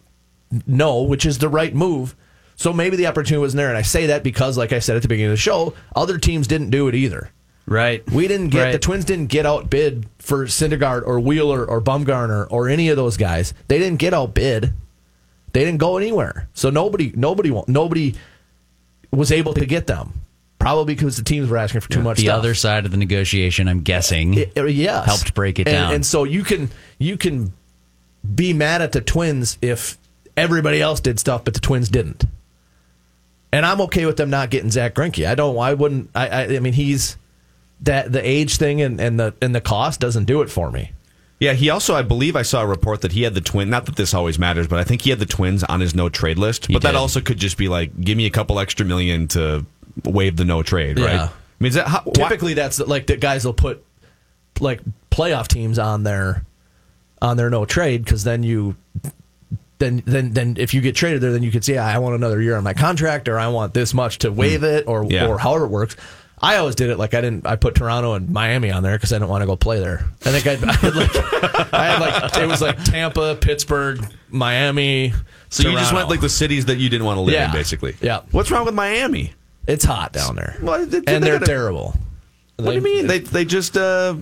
no, 0.66 1.02
which 1.04 1.26
is 1.26 1.38
the 1.40 1.50
right 1.50 1.74
move. 1.76 2.16
So 2.56 2.74
maybe 2.74 2.96
the 2.98 3.06
opportunity 3.08 3.40
wasn't 3.42 3.58
there, 3.58 3.70
and 3.70 3.78
I 3.78 3.84
say 3.84 4.08
that 4.08 4.24
because, 4.24 4.58
like 4.58 4.74
I 4.74 4.80
said 4.80 4.96
at 4.96 5.02
the 5.04 5.08
beginning 5.08 5.32
of 5.32 5.38
the 5.38 5.42
show, 5.42 5.74
other 5.96 6.18
teams 6.18 6.48
didn't 6.48 6.72
do 6.72 6.88
it 6.88 6.96
either. 6.96 7.30
Right. 7.68 8.02
We 8.12 8.28
didn't 8.30 8.48
get 8.50 8.64
Right. 8.64 8.72
the 8.72 8.80
Twins 8.80 9.04
didn't 9.06 9.28
get 9.28 9.46
outbid 9.46 10.06
for 10.20 10.46
Syndergaard 10.46 11.04
or 11.06 11.20
Wheeler 11.20 11.66
or 11.66 11.82
Bumgarner 11.82 12.48
or 12.50 12.70
any 12.70 12.88
of 12.90 12.96
those 12.96 13.18
guys. 13.18 13.54
They 13.68 13.78
didn't 13.78 14.00
get 14.00 14.14
outbid. 14.14 14.72
They 15.54 15.66
didn't 15.66 15.80
go 15.80 15.98
anywhere. 15.98 16.48
So 16.54 16.70
nobody 16.70 17.12
nobody 17.16 17.52
nobody 17.68 18.16
was 19.12 19.32
able 19.32 19.54
to 19.56 19.66
get 19.66 19.88
them. 19.88 20.14
Probably 20.60 20.96
because 20.96 21.18
the 21.18 21.24
teams 21.24 21.50
were 21.50 21.58
asking 21.58 21.82
for 21.82 21.90
too 21.90 22.02
much. 22.02 22.18
The 22.18 22.24
stuff. 22.24 22.38
other 22.40 22.54
side 22.56 22.86
of 22.86 22.92
the 22.92 22.98
negotiation, 22.98 23.68
I'm 23.68 23.82
guessing. 23.82 24.34
It- 24.34 24.54
yes. 24.72 25.06
helped 25.06 25.34
break 25.34 25.60
it 25.60 25.68
And- 25.68 25.74
down. 25.74 25.94
And 25.94 26.06
so 26.06 26.24
you 26.24 26.44
can 26.44 26.70
you 26.98 27.16
can 27.18 27.54
be 28.36 28.54
mad 28.54 28.82
at 28.82 28.92
the 28.92 29.00
Twins 29.02 29.58
if 29.62 29.98
everybody 30.36 30.82
else 30.82 31.00
did 31.00 31.20
stuff, 31.20 31.44
but 31.46 31.54
the 31.54 31.60
Twins 31.60 31.90
didn't. 31.90 32.26
And 33.54 33.66
I'm 33.66 33.80
okay 33.82 34.06
with 34.06 34.18
them 34.18 34.30
not 34.30 34.50
getting 34.50 34.70
Zack 34.72 34.96
Greinke. 34.96 35.26
I 35.28 35.36
don't. 35.36 35.58
I 35.58 35.74
wouldn't. 35.74 36.10
I. 36.14 36.28
I, 36.28 36.42
I 36.56 36.60
mean, 36.60 36.74
he's 36.74 37.18
that 37.82 38.12
the 38.12 38.28
age 38.28 38.58
thing 38.58 38.82
and, 38.82 39.00
and 39.00 39.20
the 39.20 39.34
and 39.42 39.54
the 39.56 39.62
cost 39.62 40.00
doesn't 40.00 40.26
do 40.26 40.42
it 40.42 40.50
for 40.50 40.70
me. 40.72 40.92
Yeah, 41.40 41.54
he 41.54 41.70
also, 41.70 41.94
I 41.94 42.02
believe, 42.02 42.36
I 42.36 42.42
saw 42.42 42.64
a 42.64 42.68
report 42.68 43.02
that 43.02 43.12
he 43.12 43.22
had 43.22 43.36
the 43.36 43.42
twin. 43.42 43.70
Not 43.70 43.86
that 43.86 43.96
this 43.96 44.14
always 44.14 44.40
matters, 44.40 44.68
but 44.68 44.80
I 44.80 44.84
think 44.84 45.04
he 45.04 45.12
had 45.12 45.20
the 45.20 45.26
Twins 45.26 45.64
on 45.64 45.82
his 45.82 45.94
no 45.94 46.10
trade 46.10 46.40
list. 46.40 46.66
He 46.66 46.74
but 46.74 46.82
that 46.82 46.96
also 46.96 47.22
could 47.22 47.38
just 47.38 47.58
be 47.58 47.68
like, 47.68 48.00
give 48.02 48.18
me 48.18 48.26
a 48.26 48.32
couple 48.32 48.60
extra 48.60 48.86
million 48.86 49.28
to 49.30 49.64
waive 50.04 50.36
the 50.36 50.46
no 50.46 50.64
trade, 50.64 51.00
right? 51.00 51.14
Yeah. 51.14 51.24
I 51.26 51.64
mean, 51.64 51.74
that 51.74 51.88
how, 51.88 52.02
why- 52.02 52.14
Typically, 52.14 52.56
that's 52.56 52.80
like 52.80 53.06
the 53.08 53.18
guys 53.18 53.46
will 53.46 53.54
put 53.54 53.86
like 54.60 54.82
playoff 55.12 55.48
teams 55.48 55.78
on 55.78 56.04
their 56.04 56.44
on 57.22 57.38
their 57.38 57.50
no 57.50 57.66
trade 57.66 58.04
because 58.04 58.24
then 58.24 58.42
you 58.42 58.76
then 59.80 60.02
then 60.06 60.34
then 60.34 60.56
if 60.58 60.74
you 60.74 60.82
get 60.82 60.96
traded 60.96 61.22
there, 61.22 61.32
then 61.32 61.44
you 61.44 61.52
could 61.52 61.64
say, 61.64 61.78
I 61.78 62.00
want 62.00 62.16
another 62.16 62.42
year 62.42 62.56
on 62.56 62.64
my 62.64 62.74
contract, 62.74 63.28
or 63.28 63.38
I 63.38 63.48
want 63.50 63.76
this 63.76 63.94
much 63.94 64.20
to 64.20 64.32
waive 64.32 64.62
hmm. 64.62 64.66
it, 64.66 64.88
or 64.88 65.06
Yeah. 65.06 65.28
or 65.28 65.38
however 65.38 65.66
it 65.66 65.72
works. 65.72 65.96
I 66.40 66.58
always 66.58 66.76
did 66.76 66.90
it 66.92 66.98
like 67.00 67.14
I 67.16 67.22
didn't. 67.22 67.48
I 67.48 67.56
put 67.56 67.74
Toronto 67.76 68.14
and 68.14 68.30
Miami 68.30 68.70
on 68.72 68.84
there 68.84 68.96
because 68.96 69.12
I 69.12 69.16
didn't 69.16 69.30
want 69.30 69.42
to 69.42 69.48
go 69.48 69.56
play 69.56 69.80
there. 69.80 70.06
I 70.26 70.32
think 70.40 70.46
I'd, 70.46 70.64
I 70.70 70.74
had 70.74 70.96
like 70.96 71.74
I 71.74 71.86
had 71.88 72.00
like 72.00 72.38
it 72.38 72.48
was 72.48 72.62
like 72.62 72.84
Tampa, 72.84 73.36
Pittsburgh, 73.42 74.00
Miami. 74.30 75.14
so 75.50 75.64
you 75.68 75.72
just 75.76 75.90
Toronto. 75.90 75.96
went 75.96 76.10
like 76.10 76.22
the 76.22 76.30
cities 76.30 76.66
that 76.68 76.78
you 76.78 76.90
didn't 76.90 77.06
want 77.06 77.18
to 77.18 77.22
live 77.22 77.34
Yeah. 77.34 77.48
in, 77.48 77.52
basically. 77.54 77.96
Yeah. 78.02 78.22
What's 78.32 78.52
wrong 78.52 78.66
with 78.66 78.76
Miami? 78.76 79.34
It's 79.68 79.84
hot 79.84 80.14
down 80.14 80.36
there, 80.36 80.58
Well, 80.62 80.86
they- 80.86 81.00
they 81.00 81.16
and 81.16 81.24
they're 81.24 81.40
gotta- 81.40 81.46
terrible. 81.46 82.00
What 82.58 82.70
do 82.72 82.76
you 82.76 82.82
mean? 82.82 83.08
They 83.08 83.20
they 83.20 83.44
just 83.46 83.76
uh, 83.78 84.16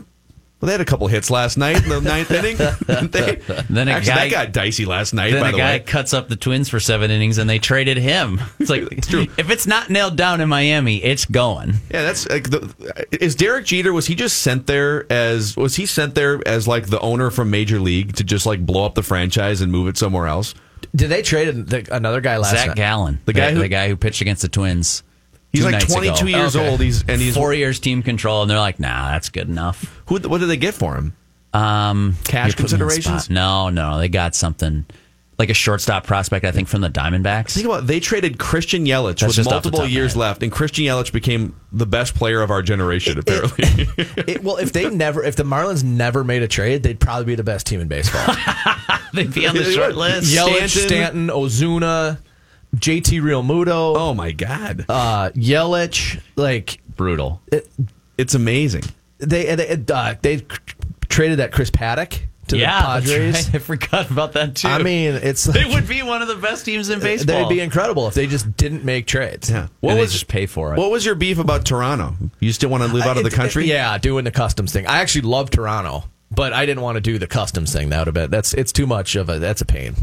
well, 0.65 0.67
they 0.67 0.71
had 0.73 0.81
a 0.81 0.85
couple 0.85 1.07
hits 1.07 1.29
last 1.29 1.57
night 1.57 1.83
in 1.83 1.89
the 1.89 2.01
ninth 2.01 2.31
inning. 2.31 2.57
they, 3.11 3.35
Then 3.69 3.87
a 3.87 3.91
actually, 3.91 4.13
guy- 4.13 4.29
that 4.29 4.31
got 4.31 4.51
dicey 4.51 4.85
last 4.85 5.13
night. 5.13 5.31
Then 5.31 5.41
by 5.41 5.49
a 5.49 5.51
the 5.51 5.57
guy 5.57 5.71
way, 5.73 5.79
cuts 5.81 6.13
up 6.13 6.27
the 6.27 6.35
Twins 6.35 6.69
for 6.69 6.79
seven 6.79 7.11
innings, 7.11 7.37
and 7.37 7.49
they 7.49 7.59
traded 7.59 7.97
him. 7.97 8.41
It's 8.59 8.69
like 8.69 8.91
it's 8.91 9.07
true. 9.07 9.27
if 9.37 9.51
it's 9.51 9.67
not 9.67 9.89
nailed 9.91 10.15
down 10.15 10.41
in 10.41 10.49
Miami, 10.49 11.03
it's 11.03 11.25
going. 11.25 11.75
Yeah, 11.91 12.01
that's 12.01 12.27
like 12.27 12.49
the, 12.49 13.05
is 13.21 13.35
Derek 13.35 13.65
Jeter. 13.65 13.93
Was 13.93 14.07
he 14.07 14.15
just 14.15 14.39
sent 14.41 14.65
there 14.65 15.05
as 15.11 15.55
was 15.55 15.75
he 15.75 15.85
sent 15.85 16.15
there 16.15 16.41
as 16.47 16.67
like 16.67 16.87
the 16.87 16.99
owner 17.01 17.29
from 17.29 17.51
Major 17.51 17.79
League 17.79 18.15
to 18.15 18.23
just 18.23 18.45
like 18.47 18.65
blow 18.65 18.85
up 18.85 18.95
the 18.95 19.03
franchise 19.03 19.61
and 19.61 19.71
move 19.71 19.87
it 19.87 19.97
somewhere 19.97 20.25
else? 20.25 20.55
Did 20.95 21.09
they 21.09 21.21
trade 21.21 21.49
another 21.91 22.21
guy 22.21 22.37
last 22.37 22.51
Zac 22.55 22.67
night? 22.69 22.75
Gallen, 22.77 23.19
The 23.25 23.33
guy 23.33 23.51
who- 23.51 23.59
the 23.59 23.67
guy 23.67 23.87
who 23.87 23.95
pitched 23.95 24.21
against 24.21 24.41
the 24.41 24.47
Twins. 24.49 25.03
He's 25.55 25.65
like 25.65 25.73
nights 25.73 25.85
ago. 25.85 25.95
22 25.95 26.27
years 26.27 26.55
Okay. 26.55 26.69
old. 26.69 26.79
He's 26.81 27.03
and 27.07 27.21
he's 27.21 27.35
four 27.35 27.53
years 27.53 27.79
team 27.79 28.03
control, 28.03 28.41
and 28.41 28.49
they're 28.51 28.57
like, 28.59 28.79
"Nah, 28.79 29.11
that's 29.11 29.29
good 29.29 29.47
enough." 29.49 30.01
Who, 30.07 30.19
what 30.19 30.39
did 30.39 30.47
they 30.47 30.57
get 30.57 30.73
for 30.73 30.95
him? 30.95 31.13
Um, 31.53 32.17
Cash 32.25 32.47
you're 32.59 32.67
putting 32.67 32.79
me 32.79 32.83
on 32.83 32.89
the 32.89 32.93
considerations? 32.95 33.29
No, 33.29 33.69
no, 33.69 33.97
they 33.97 34.09
got 34.09 34.35
something 34.35 34.85
like 35.37 35.49
a 35.49 35.53
shortstop 35.53 36.05
prospect, 36.05 36.45
I 36.45 36.51
think, 36.51 36.67
from 36.69 36.79
the 36.81 36.89
Diamondbacks. 36.89 37.51
Think 37.51 37.65
about 37.65 37.83
it, 37.83 37.87
they 37.87 37.99
traded 37.99 38.37
Christian 38.39 38.85
Yelich 38.85 39.19
That's 39.19 39.23
with 39.23 39.35
just 39.35 39.47
off 39.47 39.51
the 39.51 39.55
multiple 39.55 39.79
top 39.79 39.85
of 39.85 39.89
my 39.91 39.93
years 39.95 40.13
head. 40.13 40.19
left, 40.19 40.43
and 40.43 40.51
Christian 40.51 40.85
Yelich 40.85 41.11
became 41.11 41.55
the 41.71 41.85
best 41.85 42.15
player 42.15 42.41
of 42.41 42.51
our 42.51 42.61
generation. 42.61 43.17
Apparently, 43.19 43.87
It, 44.27 44.43
well, 44.43 44.57
if 44.57 44.71
they 44.73 44.89
never, 44.89 45.23
if 45.23 45.35
the 45.35 45.43
Marlins 45.43 45.83
never 45.83 46.23
made 46.23 46.41
a 46.41 46.47
trade, 46.47 46.83
they'd 46.83 46.99
probably 46.99 47.25
be 47.25 47.35
the 47.35 47.43
best 47.43 47.67
team 47.67 47.79
in 47.81 47.87
baseball. 47.87 48.35
They'd 49.13 49.33
be 49.33 49.47
on 49.47 49.55
the 49.55 49.63
They 49.63 49.71
short 49.73 49.95
list. 49.95 50.35
Yelich, 50.35 50.67
Stanton. 50.67 50.67
Stanton, 50.69 51.27
Ozuna, 51.29 52.17
JT 52.75 53.21
Realmuto, 53.21 53.95
oh 53.97 54.13
my 54.13 54.31
god, 54.31 54.85
uh, 54.89 55.29
Yelich, 55.31 56.21
like 56.35 56.79
Brutal. 56.95 57.41
it's 58.17 58.33
amazing. 58.35 58.83
they 59.19 59.55
they 59.55 59.83
uh, 59.93 60.15
they 60.21 60.45
traded 61.09 61.39
that 61.39 61.51
Chris 61.51 61.69
Paddack 61.71 62.21
to 62.47 62.57
yeah, 62.57 62.99
the 62.99 63.07
Padres. 63.07 63.33
right. 63.47 63.55
I 63.55 63.59
forgot 63.59 64.11
about 64.11 64.33
that 64.33 64.55
too. 64.55 64.67
I 64.67 64.83
mean, 64.83 65.15
it's 65.15 65.47
like, 65.47 65.57
they 65.57 65.73
would 65.73 65.87
be 65.87 66.03
one 66.03 66.21
of 66.21 66.27
the 66.27 66.35
best 66.35 66.65
teams 66.65 66.89
in 66.89 66.99
baseball. 67.01 67.47
they'd 67.47 67.55
be 67.55 67.59
incredible 67.61 68.07
if 68.07 68.13
they 68.13 68.27
just 68.27 68.55
didn't 68.57 68.83
make 68.83 69.07
trades. 69.07 69.49
Yeah. 69.49 69.67
and 69.81 69.97
they 69.97 70.05
just 70.05 70.27
pay 70.27 70.45
for 70.45 70.73
it. 70.73 70.77
What 70.77 70.91
was 70.91 71.05
your 71.05 71.15
beef 71.15 71.39
about 71.39 71.65
Toronto? 71.65 72.15
You 72.39 72.51
still 72.53 72.69
want 72.69 72.83
to 72.83 72.93
live 72.93 73.05
out 73.05 73.17
of 73.17 73.23
the 73.23 73.29
It- 73.29 73.33
country? 73.33 73.65
yeah, 73.65 73.97
doing 73.97 74.25
the 74.25 74.31
customs 74.31 74.71
thing. 74.71 74.85
I 74.85 74.99
actually 74.99 75.21
love 75.21 75.49
Toronto, 75.49 76.03
but 76.29 76.53
I 76.53 76.65
didn't 76.65 76.83
want 76.83 76.97
to 76.97 77.01
do 77.01 77.17
the 77.17 77.27
customs 77.27 77.73
thing. 77.73 77.89
That 77.89 77.99
would 77.99 78.07
have 78.07 78.13
been 78.13 78.29
that's 78.31 78.53
it's 78.53 78.71
too 78.71 78.85
much 78.85 79.15
of 79.15 79.29
a 79.29 79.39
that's 79.39 79.61
a 79.61 79.65
pain. 79.65 79.95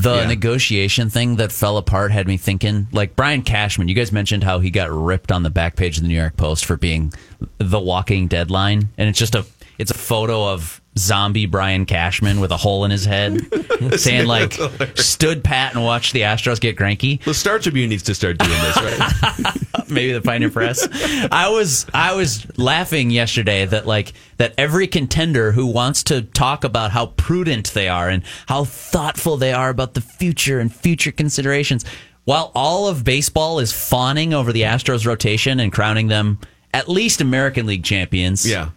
The 0.00 0.14
Yeah. 0.20 0.26
negotiation 0.28 1.10
thing 1.10 1.36
that 1.36 1.50
fell 1.50 1.76
apart 1.76 2.12
had 2.12 2.28
me 2.28 2.36
thinking, 2.36 2.86
like 2.92 3.16
Brian 3.16 3.42
Cashman. 3.42 3.88
You 3.88 3.94
guys 3.94 4.12
mentioned 4.12 4.44
how 4.44 4.60
he 4.60 4.70
got 4.70 4.90
ripped 4.90 5.32
on 5.32 5.42
the 5.42 5.50
back 5.50 5.74
page 5.74 5.96
of 5.96 6.02
the 6.04 6.08
New 6.08 6.14
York 6.14 6.36
Post 6.36 6.64
for 6.64 6.76
being 6.76 7.12
the 7.58 7.80
walking 7.80 8.28
deadline, 8.28 8.90
and 8.96 9.08
it's 9.08 9.18
just 9.18 9.34
a 9.34 9.44
it's 9.76 9.90
a 9.90 9.94
photo 9.98 10.48
of 10.52 10.80
zombie 10.98 11.46
Brian 11.46 11.86
Cashman 11.86 12.40
with 12.40 12.50
a 12.50 12.56
hole 12.56 12.84
in 12.84 12.90
his 12.90 13.04
head, 13.04 13.40
saying 13.98 14.26
like, 14.26 14.54
"Stood 14.94 15.42
pat 15.42 15.74
and 15.74 15.84
watched 15.84 16.12
the 16.12 16.22
Astros 16.22 16.60
get 16.60 16.76
cranky." 16.76 17.20
The 17.24 17.34
Star 17.34 17.58
Tribune 17.58 17.90
needs 17.90 18.02
to 18.04 18.14
start 18.14 18.38
doing 18.38 18.50
this, 18.50 18.76
right? 18.76 19.56
maybe 19.90 20.12
the 20.12 20.20
Pioneer 20.20 20.50
Press. 20.50 20.86
I 21.30 21.48
was 21.48 21.86
I 21.94 22.14
was 22.14 22.46
laughing 22.58 23.10
yesterday 23.10 23.64
that 23.66 23.86
like 23.86 24.12
that 24.36 24.54
every 24.58 24.86
contender 24.86 25.52
who 25.52 25.66
wants 25.66 26.02
to 26.04 26.22
talk 26.22 26.64
about 26.64 26.90
how 26.90 27.06
prudent 27.06 27.72
they 27.74 27.88
are 27.88 28.08
and 28.08 28.22
how 28.46 28.64
thoughtful 28.64 29.36
they 29.36 29.52
are 29.52 29.70
about 29.70 29.94
the 29.94 30.00
future 30.00 30.60
and 30.60 30.74
future 30.74 31.12
considerations, 31.12 31.84
while 32.24 32.52
all 32.54 32.88
of 32.88 33.04
baseball 33.04 33.58
is 33.58 33.72
fawning 33.72 34.34
over 34.34 34.52
the 34.52 34.62
Astros 34.62 35.06
rotation 35.06 35.60
and 35.60 35.72
crowning 35.72 36.08
them 36.08 36.38
at 36.74 36.88
least 36.88 37.20
American 37.20 37.66
League 37.66 37.84
champions, 37.84 38.48
yeah. 38.48 38.70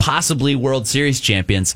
Possibly 0.00 0.56
World 0.56 0.88
Series 0.88 1.20
champions. 1.20 1.74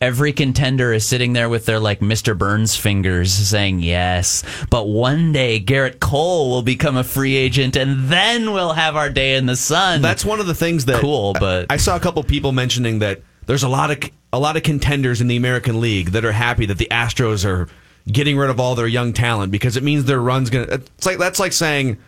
Every 0.00 0.32
contender 0.32 0.92
is 0.92 1.06
sitting 1.06 1.32
there 1.32 1.48
with 1.48 1.64
their 1.66 1.80
like 1.80 2.00
Mr. 2.00 2.36
Burns 2.36 2.76
fingers 2.76 3.32
saying 3.32 3.80
yes, 3.80 4.42
but 4.70 4.88
one 4.88 5.32
day 5.32 5.58
Gerrit 5.58 6.00
Cole 6.00 6.50
will 6.50 6.62
become 6.62 6.96
a 6.98 7.04
free 7.04 7.34
agent 7.34 7.76
and 7.76 8.08
then 8.08 8.52
we'll 8.52 8.74
have 8.74 8.94
our 8.94 9.08
day 9.08 9.36
in 9.36 9.46
the 9.46 9.56
sun. 9.56 10.02
That's 10.02 10.22
one 10.24 10.38
of 10.38 10.46
the 10.46 10.54
things 10.54 10.84
that 10.84 11.00
Cool, 11.00 11.32
but- 11.32 11.66
I, 11.70 11.74
I 11.74 11.76
saw 11.78 11.96
a 11.96 12.00
couple 12.00 12.22
people 12.24 12.52
mentioning 12.52 12.98
that 12.98 13.22
there's 13.46 13.62
a 13.62 13.68
lot 13.68 13.90
of 13.90 13.98
a 14.32 14.38
lot 14.38 14.56
of 14.58 14.62
contenders 14.64 15.20
in 15.22 15.28
the 15.28 15.36
American 15.36 15.80
League 15.80 16.10
that 16.10 16.24
are 16.26 16.32
happy 16.32 16.66
that 16.66 16.76
the 16.78 16.88
Astros 16.90 17.44
are 17.46 17.68
getting 18.10 18.36
rid 18.36 18.50
of 18.50 18.60
all 18.60 18.74
their 18.74 18.86
young 18.86 19.12
talent 19.12 19.52
because 19.52 19.76
it 19.76 19.82
means 19.82 20.04
their 20.04 20.20
run's 20.20 20.50
gonna. 20.50 20.66
It's 20.70 21.06
like 21.06 21.18
that's 21.18 21.38
like 21.40 21.52
saying, 21.52 21.98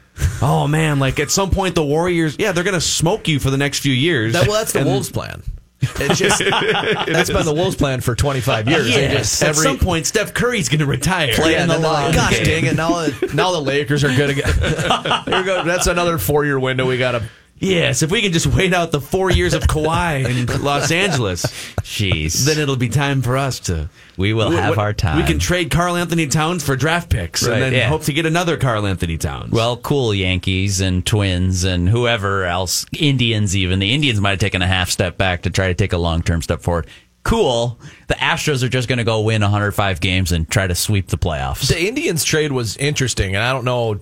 "Oh 0.42 0.66
man, 0.68 0.99
like 0.99 1.18
at 1.20 1.30
some 1.30 1.51
point 1.51 1.74
the 1.74 1.84
Warriors, 1.84 2.36
yeah, 2.38 2.53
they're 2.53 2.64
gonna 2.64 2.80
smoke 2.80 3.28
you 3.28 3.38
for 3.38 3.51
the 3.51 3.57
next 3.59 3.80
few 3.80 3.92
years." 3.92 4.32
That, 4.34 4.46
well, 4.46 4.59
that's 4.59 4.72
the 4.72 4.80
And- 4.80 4.88
Wolves 4.88 5.11
plan. 5.11 5.42
It's 5.80 6.18
just 6.18 6.40
that's 6.40 7.30
been 7.30 7.44
the 7.44 7.55
Wolves 7.55 7.76
plan 7.76 8.01
for 8.01 8.16
25 8.16 8.68
years. 8.68 8.88
Yes, 8.88 9.12
just 9.38 9.42
at 9.44 9.55
some 9.55 9.78
point 9.78 10.07
Steph 10.07 10.34
Curry's 10.34 10.68
gonna 10.68 10.86
retire. 10.86 11.32
Play 11.34 11.53
Yeah, 11.53 11.62
in 11.62 11.68
the 11.68 11.74
then 11.74 11.82
they're 11.82 11.90
like, 11.92 12.03
long 12.05 12.12
Gosh 12.14 12.36
game." 12.38 12.44
dang 12.44 12.64
it! 12.66 12.74
Now, 12.76 13.07
now 13.32 13.53
the 13.53 13.61
Lakers 13.62 14.03
are 14.03 14.12
good 14.14 14.30
again. 14.30 14.53
Here 15.24 15.38
we 15.38 15.44
go. 15.44 15.62
That's 15.62 15.86
another 15.86 16.18
four-year 16.18 16.59
window. 16.59 16.84
We 16.88 16.99
got 16.99 17.12
to. 17.12 17.22
Yes, 17.61 18.02
if 18.02 18.11
we 18.11 18.22
can 18.22 18.32
just 18.32 18.46
wait 18.46 18.72
out 18.72 18.92
the 18.92 19.00
four 19.00 19.30
years 19.30 19.54
of 19.54 19.62
Kawhi 19.64 20.24
in 20.28 20.62
Los 20.62 20.90
Angeles, 20.90 21.42
Jeez. 21.82 22.44
then 22.44 22.59
it'll 22.59 22.76
be 22.76 22.88
time 22.88 23.22
for 23.22 23.36
us 23.36 23.59
to. 23.61 23.88
we 24.16 24.32
will 24.32 24.50
have 24.50 24.70
What- 24.70 24.78
our 24.78 24.92
time. 24.92 25.16
We 25.16 25.24
can 25.24 25.38
trade 25.38 25.70
Karl-Anthony 25.70 26.26
Towns 26.28 26.62
for 26.64 26.76
draft 26.76 27.11
picks 27.11 27.42
Right, 27.46 27.54
and 27.54 27.62
then 27.62 27.72
yeah. 27.72 27.88
hope 27.88 28.02
to 28.04 28.12
get 28.12 28.26
another 28.26 28.56
Karl-Anthony 28.56 29.18
Towns. 29.18 29.50
well, 29.52 29.76
cool 29.76 30.14
Yankees 30.14 30.80
and 30.80 31.04
Twins 31.04 31.64
and 31.64 31.88
whoever 31.88 32.44
else, 32.44 32.86
Indians 32.92 33.56
even. 33.56 33.78
The 33.78 33.92
Indians 33.92 34.20
might 34.20 34.30
have 34.30 34.38
taken 34.40 34.62
a 34.62 34.66
half 34.66 34.90
step 34.90 35.16
back 35.18 35.42
to 35.42 35.50
try 35.50 35.68
to 35.68 35.74
take 35.74 35.92
a 35.92 35.98
long 35.98 36.22
term 36.22 36.42
step 36.42 36.61
forward. 36.62 36.86
Cool. 37.24 37.78
The 38.06 38.14
Astros 38.14 38.62
are 38.62 38.68
just 38.70 38.88
going 38.88 38.98
to 38.98 39.04
go 39.04 39.20
win 39.20 39.42
105 39.42 40.00
games 40.00 40.32
and 40.32 40.48
try 40.48 40.66
to 40.66 40.74
sweep 40.74 41.09
the 41.09 41.18
playoffs. 41.18 41.68
The 41.68 41.78
Indians 41.86 42.24
trade 42.24 42.52
was 42.52 42.76
interesting, 42.78 43.34
and 43.34 43.44
I 43.44 43.52
don't 43.52 43.66
know 43.66 43.98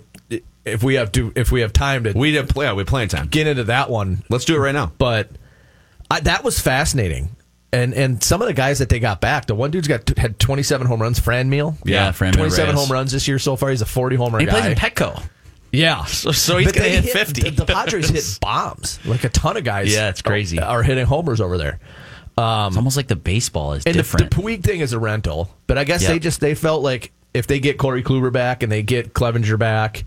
if 0.66 0.82
we 0.82 0.94
have 0.94 1.12
to 1.12 1.32
if 1.36 1.50
we 1.52 1.60
have 1.62 1.72
time 1.72 2.04
to 2.04 2.12
we 2.12 2.32
did 2.32 2.48
play. 2.48 2.66
Yeah, 2.66 2.72
we 2.74 2.84
playing 2.84 3.08
time. 3.08 3.28
get 3.28 3.46
into 3.46 3.64
that 3.64 3.88
one. 3.90 4.22
Let's 4.28 4.44
do 4.44 4.54
it 4.56 4.58
right 4.58 4.74
now. 4.74 4.92
but 4.98 5.30
I, 6.10 6.20
that 6.20 6.44
was 6.44 6.60
fascinating. 6.60 7.30
And 7.72 7.94
and 7.94 8.22
some 8.22 8.40
of 8.42 8.46
the 8.48 8.54
guys 8.54 8.78
that 8.78 8.88
they 8.88 9.00
got 9.00 9.20
back, 9.20 9.46
the 9.46 9.54
one 9.54 9.70
dude's 9.70 9.88
got 9.88 10.08
had 10.18 10.38
27 10.38 10.86
home 10.86 11.02
runs. 11.02 11.18
Franmil, 11.20 11.76
Yeah, 11.84 12.12
Fran 12.12 12.32
27 12.32 12.74
Reyes. 12.74 12.78
home 12.80 12.92
runs 12.92 13.12
this 13.12 13.26
year 13.28 13.38
so 13.38 13.56
far. 13.56 13.70
He's 13.70 13.82
a 13.82 13.86
40 13.86 14.16
homer 14.16 14.38
he 14.38 14.46
guy. 14.46 14.52
plays 14.52 14.66
in 14.66 14.74
Petco. 14.74 15.22
yeah, 15.72 16.04
So, 16.04 16.30
so 16.32 16.56
he's 16.58 16.68
But 16.68 16.76
going 16.76 16.90
to 16.92 17.00
they 17.02 17.02
hit 17.08 17.12
50. 17.26 17.40
The, 17.42 17.50
the 17.50 17.66
Padres 17.66 18.08
hit 18.08 18.38
bombs. 18.40 18.98
Like 19.04 19.24
a 19.24 19.28
ton 19.28 19.56
of 19.56 19.64
guys. 19.64 19.92
Yeah, 19.92 20.08
it's 20.08 20.22
crazy. 20.22 20.58
Are 20.60 20.82
hitting 20.82 21.04
homers 21.06 21.40
over 21.40 21.58
there. 21.58 21.80
Um, 22.38 22.68
it's 22.68 22.76
almost 22.76 22.96
like 22.96 23.08
the 23.08 23.16
baseball 23.16 23.72
is 23.72 23.84
And 23.84 23.96
the, 23.96 24.02
the. 24.02 24.24
Puig 24.30 24.62
thing 24.62 24.80
is 24.80 24.92
a 24.92 24.98
rental, 24.98 25.50
but 25.66 25.76
I 25.76 25.84
guess 25.84 26.02
Yep. 26.02 26.10
they 26.12 26.18
just 26.18 26.40
they 26.40 26.54
felt 26.54 26.82
like 26.82 27.12
if 27.34 27.46
they 27.46 27.58
get 27.60 27.78
Corey 27.78 28.02
Kluber 28.02 28.32
back 28.32 28.62
and 28.62 28.70
they 28.70 28.82
get 28.82 29.12
Clevinger 29.12 29.58
back, 29.58 30.04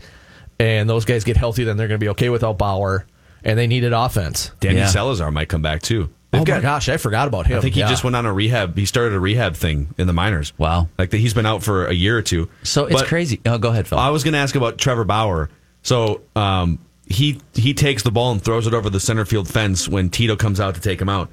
and 0.59 0.89
those 0.89 1.05
guys 1.05 1.23
get 1.23 1.37
healthy, 1.37 1.63
then 1.63 1.77
they're 1.77 1.87
going 1.87 1.99
to 1.99 2.03
be 2.03 2.09
okay 2.09 2.29
without 2.29 2.57
Bauer, 2.57 3.05
and 3.43 3.57
they 3.57 3.67
needed 3.67 3.93
offense. 3.93 4.51
Danny 4.59 4.77
Yeah. 4.77 4.87
Salazar 4.87 5.31
might 5.31 5.47
come 5.49 5.61
back 5.61 5.81
too. 5.81 6.09
Oh 6.11 6.37
They've 6.37 6.41
my 6.41 6.45
got- 6.45 6.61
gosh, 6.61 6.89
I 6.89 6.97
forgot 6.97 7.27
about 7.27 7.47
him. 7.47 7.57
I 7.57 7.61
think 7.61 7.73
he 7.73 7.79
Yeah. 7.79 7.89
just 7.89 8.03
went 8.03 8.15
on 8.15 8.25
a 8.27 8.33
rehab. 8.33 8.77
He 8.77 8.85
started 8.85 9.15
a 9.15 9.19
rehab 9.19 9.55
thing 9.55 9.95
in 9.97 10.05
the 10.05 10.13
minors. 10.13 10.53
Wow. 10.59 10.87
Like 10.97 11.09
that 11.09 11.17
he's 11.17 11.33
been 11.33 11.47
out 11.47 11.63
for 11.63 11.87
a 11.87 11.93
year 11.93 12.17
or 12.17 12.21
two. 12.21 12.49
so 12.61 12.85
it's 12.85 12.93
But 13.01 13.07
crazy. 13.07 13.41
Oh, 13.47 13.57
go 13.57 13.69
ahead, 13.69 13.87
Phil. 13.87 13.97
I 13.97 14.09
was 14.09 14.23
going 14.23 14.33
to 14.33 14.37
ask 14.39 14.53
about 14.55 14.77
Trevor 14.77 15.05
Bauer. 15.05 15.49
So 15.81 16.21
um, 16.35 16.77
he 17.07 17.39
he 17.55 17.73
takes 17.73 18.03
the 18.03 18.11
ball 18.11 18.31
and 18.31 18.41
throws 18.41 18.67
it 18.67 18.73
over 18.75 18.89
the 18.91 18.99
center 18.99 19.25
field 19.25 19.47
fence 19.47 19.87
when 19.89 20.09
Tito 20.11 20.35
comes 20.35 20.59
out 20.59 20.75
to 20.75 20.81
take 20.81 21.01
him 21.01 21.09
out. 21.09 21.31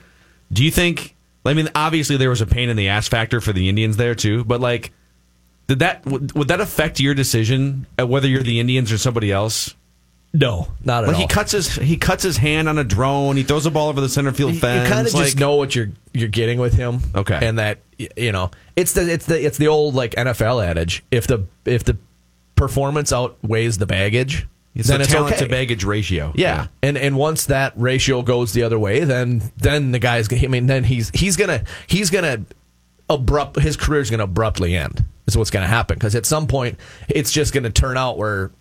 Do 0.53 0.65
you 0.65 0.71
think? 0.71 1.15
I 1.45 1.53
mean, 1.53 1.69
obviously 1.75 2.17
there 2.17 2.31
was 2.31 2.41
a 2.41 2.47
pain 2.47 2.71
in 2.71 2.77
the 2.77 2.89
ass 2.89 3.07
factor 3.07 3.41
for 3.43 3.53
the 3.53 3.69
Indians 3.69 3.97
there 3.99 4.15
too, 4.15 4.45
but 4.45 4.61
like, 4.61 4.93
did 5.67 5.79
that 5.81 6.05
would, 6.07 6.33
would 6.35 6.49
that 6.49 6.61
affect 6.61 7.01
your 7.01 7.15
decision 7.15 7.87
at 7.99 8.09
whether 8.09 8.29
you're 8.29 8.43
the 8.43 8.61
Indians 8.61 8.93
or 8.93 8.99
somebody 8.99 9.33
else? 9.33 9.75
no, 10.35 10.69
not 10.85 11.05
at 11.05 11.09
Like 11.09 11.17
all. 11.17 11.23
he 11.23 11.27
cuts 11.29 11.53
his 11.53 11.75
he 11.77 11.97
cuts 11.97 12.23
his 12.23 12.37
hand 12.37 12.69
on 12.69 12.77
a 12.77 12.85
drone. 12.85 13.37
He 13.39 13.43
throws 13.43 13.65
a 13.65 13.71
ball 13.71 13.89
over 13.89 14.03
the 14.03 14.09
center 14.09 14.33
field 14.33 14.57
fence. 14.59 14.87
you 14.87 14.95
kind 14.95 15.07
of 15.07 15.15
like, 15.15 15.25
just 15.25 15.39
know 15.39 15.55
what 15.57 15.75
you're 15.75 15.91
you're 16.13 16.29
getting 16.29 16.59
with 16.59 16.75
him. 16.75 17.01
Okay. 17.15 17.39
and 17.41 17.59
that 17.59 17.79
you 17.99 18.33
know 18.33 18.51
it's 18.75 18.93
the 18.93 19.11
it's 19.11 19.25
the 19.27 19.43
it's 19.47 19.57
the 19.57 19.69
old 19.69 19.95
like 19.95 20.11
NFL 20.15 20.63
adage: 20.65 21.03
if 21.11 21.27
the 21.27 21.47
if 21.65 21.85
the 21.85 21.97
performance 22.55 23.13
outweighs 23.13 23.79
the 23.79 23.87
baggage, 23.87 24.47
It's 24.75 24.89
then 24.89 25.01
a 25.01 25.05
it's 25.05 25.13
talent 25.13 25.37
okay. 25.37 25.45
to 25.45 25.51
baggage 25.51 25.85
ratio. 25.85 26.33
Yeah. 26.35 26.67
and 26.83 26.99
and 26.99 27.17
once 27.17 27.47
that 27.47 27.73
ratio 27.77 28.21
goes 28.21 28.53
the 28.53 28.63
other 28.63 28.79
way, 28.79 29.05
then 29.05 29.43
then 29.57 29.93
the 29.93 29.99
guy's. 29.99 30.31
I 30.31 30.49
mean, 30.49 30.67
then 30.67 30.85
he's 30.85 31.11
he's 31.15 31.37
gonna 31.39 31.65
he's 31.87 32.11
gonna 32.11 32.45
abrupt 33.09 33.59
his 33.61 33.77
career's 33.79 34.11
gonna 34.11 34.25
abruptly 34.25 34.77
end. 34.77 35.05
Is 35.27 35.37
what's 35.37 35.51
gonna 35.51 35.67
happen 35.67 35.97
because 35.97 36.15
at 36.15 36.25
some 36.25 36.47
point 36.47 36.79
it's 37.09 37.33
just 37.33 37.53
gonna 37.53 37.71
turn 37.71 37.97
out 37.97 38.17
where 38.17 38.53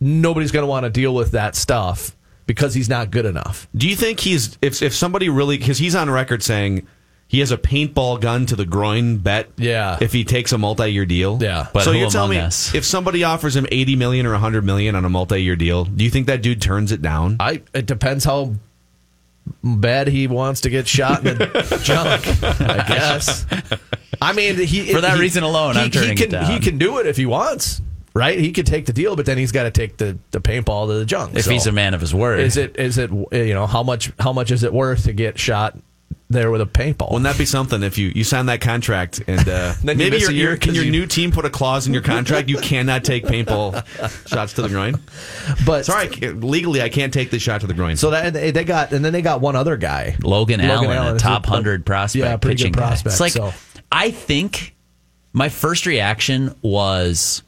nobody's 0.00 0.52
gonna 0.52 0.66
want 0.66 0.84
to 0.84 0.90
deal 0.90 1.14
with 1.14 1.32
that 1.32 1.54
stuff 1.54 2.16
because 2.46 2.74
he's 2.74 2.88
not 2.88 3.10
good 3.10 3.26
enough. 3.26 3.68
Do 3.76 3.88
you 3.88 3.94
think 3.94 4.20
he's 4.20 4.58
if 4.62 4.82
if 4.82 4.94
somebody 4.94 5.28
really 5.28 5.58
because 5.58 5.78
he's 5.78 5.94
on 5.94 6.10
record 6.10 6.42
saying 6.42 6.86
he 7.28 7.38
has 7.38 7.52
a 7.52 7.56
paintball 7.56 8.20
gun 8.20 8.46
to 8.46 8.56
the 8.56 8.66
groin 8.66 9.18
bet? 9.18 9.50
Yeah. 9.56 9.98
If 10.00 10.12
he 10.12 10.24
takes 10.24 10.50
a 10.50 10.58
multi-year 10.58 11.06
deal. 11.06 11.38
Yeah. 11.40 11.68
But 11.72 11.84
so 11.84 11.92
you're 11.92 12.10
telling 12.10 12.30
me 12.30 12.38
us? 12.38 12.74
if 12.74 12.84
somebody 12.84 13.22
offers 13.22 13.54
him 13.54 13.66
eighty 13.70 13.94
million 13.94 14.26
or 14.26 14.34
hundred 14.34 14.64
million 14.64 14.96
on 14.96 15.04
a 15.04 15.08
multi-year 15.08 15.54
deal, 15.54 15.84
do 15.84 16.02
you 16.02 16.10
think 16.10 16.26
that 16.26 16.42
dude 16.42 16.60
turns 16.60 16.90
it 16.90 17.02
down? 17.02 17.36
I 17.38 17.62
it 17.72 17.86
depends 17.86 18.24
how 18.24 18.54
bad 19.62 20.08
he 20.08 20.26
wants 20.26 20.62
to 20.62 20.70
get 20.70 20.86
shot 20.88 21.26
in 21.26 21.38
the 21.38 21.80
junk. 21.82 22.26
I 22.60 22.84
guess. 22.88 23.46
I 24.22 24.32
mean, 24.32 24.56
he 24.56 24.92
For 24.92 25.00
that 25.00 25.14
he- 25.14 25.20
reason 25.20 25.42
alone, 25.42 25.74
he, 25.74 25.80
I'm 25.82 25.90
turning 25.90 26.16
he 26.16 26.24
it 26.24 26.30
can, 26.30 26.30
down. 26.30 26.50
He 26.50 26.58
can 26.60 26.78
do 26.78 26.98
it 26.98 27.06
if 27.06 27.16
he 27.16 27.26
wants, 27.26 27.80
right? 28.14 28.38
He 28.38 28.52
could 28.52 28.66
take 28.66 28.86
the 28.86 28.92
deal, 28.92 29.16
but 29.16 29.24
then 29.26 29.38
he's 29.38 29.52
got 29.52 29.62
to 29.64 29.70
take 29.70 29.96
the, 29.96 30.18
the 30.30 30.40
paintball 30.40 30.88
to 30.88 30.94
the 30.94 31.04
junk. 31.04 31.34
if 31.36 31.44
So 31.44 31.50
he's 31.52 31.66
a 31.66 31.72
man 31.72 31.94
of 31.94 32.00
his 32.00 32.14
word. 32.14 32.40
is 32.40 32.56
it 32.56 32.76
is 32.78 32.98
it 32.98 33.10
you 33.32 33.54
know 33.54 33.66
how 33.66 33.82
much 33.82 34.12
how 34.18 34.32
much 34.32 34.50
is 34.50 34.62
it 34.62 34.72
worth 34.72 35.04
to 35.04 35.12
get 35.12 35.38
shot 35.38 35.78
there 36.28 36.50
with 36.50 36.60
a 36.60 36.66
paintball? 36.66 37.10
Wouldn't 37.10 37.24
that 37.24 37.38
be 37.38 37.44
something 37.44 37.82
if 37.82 37.98
you, 37.98 38.12
you 38.14 38.22
sign 38.24 38.46
that 38.46 38.60
contract 38.60 39.20
and 39.26 39.40
uh, 39.48 39.74
Then 39.82 39.98
you 39.98 40.04
maybe 40.10 40.18
your, 40.18 40.30
a 40.30 40.32
your, 40.32 40.56
can 40.56 40.68
'cause 40.70 40.76
your 40.76 40.84
you- 40.84 40.90
new 40.92 41.06
team 41.06 41.32
put 41.32 41.44
a 41.44 41.50
clause 41.50 41.86
in 41.86 41.92
your 41.92 42.02
contract 42.02 42.48
you 42.48 42.58
cannot 42.58 43.02
take 43.04 43.24
paintball 43.24 43.84
shots 44.28 44.52
to 44.54 44.62
the 44.62 44.68
groin? 44.68 44.94
but 45.66 45.84
Sorry, 45.86 46.08
legally 46.08 46.82
I 46.82 46.88
can't 46.88 47.12
take 47.12 47.30
the 47.30 47.38
shot 47.38 47.62
to 47.62 47.66
the 47.66 47.74
groin. 47.74 47.96
So 47.96 48.10
that 48.10 48.32
they 48.32 48.50
they 48.52 48.64
got 48.64 48.92
and 48.92 49.04
then 49.04 49.12
they 49.12 49.22
got 49.22 49.40
one 49.40 49.56
other 49.56 49.76
guy, 49.76 50.16
Logan, 50.22 50.60
Allen, 50.60 51.16
a 51.16 51.18
top 51.18 51.46
hundred 51.46 51.84
prospect, 51.84 52.24
yeah, 52.24 52.36
pretty 52.36 52.56
pitching 52.56 52.72
good 52.72 52.78
guy. 52.80 52.86
prospect. 52.88 53.12
It's 53.14 53.20
like 53.20 53.32
so. 53.32 53.52
I 53.90 54.10
think 54.12 54.74
my 55.32 55.48
first 55.48 55.84
reaction 55.86 56.54
was 56.62 57.42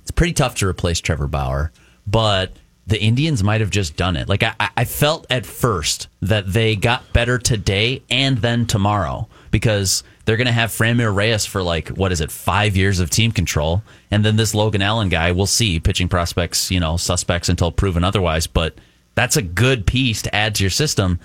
it's 0.00 0.10
pretty 0.10 0.32
tough 0.32 0.54
to 0.56 0.66
replace 0.66 1.00
Trevor 1.00 1.26
Bauer, 1.28 1.72
but 2.06 2.52
the 2.88 3.00
Indians 3.00 3.44
might 3.44 3.60
have 3.60 3.70
just 3.70 3.96
done 3.96 4.16
it. 4.16 4.28
Like 4.28 4.42
I, 4.42 4.54
I 4.76 4.84
felt 4.84 5.26
at 5.30 5.44
first 5.44 6.08
that 6.22 6.50
they 6.52 6.74
got 6.74 7.12
better 7.12 7.38
today 7.38 8.02
and 8.10 8.38
then 8.38 8.66
tomorrow 8.66 9.28
because 9.50 10.02
they're 10.24 10.38
going 10.38 10.46
to 10.46 10.52
have 10.52 10.70
Franmil 10.70 11.14
Reyes 11.14 11.46
for 11.46 11.62
like 11.62 11.88
what 11.90 12.12
is 12.12 12.20
it, 12.20 12.30
five 12.30 12.76
years 12.76 12.98
of 12.98 13.10
team 13.10 13.30
control, 13.30 13.82
and 14.10 14.24
then 14.24 14.36
this 14.36 14.54
Logan 14.54 14.82
Allen 14.82 15.10
guy. 15.10 15.32
We'll 15.32 15.46
see 15.46 15.78
pitching 15.78 16.08
prospects, 16.08 16.70
you 16.70 16.80
know, 16.80 16.96
suspects 16.96 17.48
until 17.48 17.70
proven 17.70 18.04
otherwise, 18.04 18.46
but 18.46 18.74
that's 19.14 19.36
a 19.36 19.42
good 19.42 19.86
piece 19.86 20.22
to 20.22 20.34
add 20.34 20.54
to 20.56 20.62
your 20.62 20.70
system. 20.70 21.20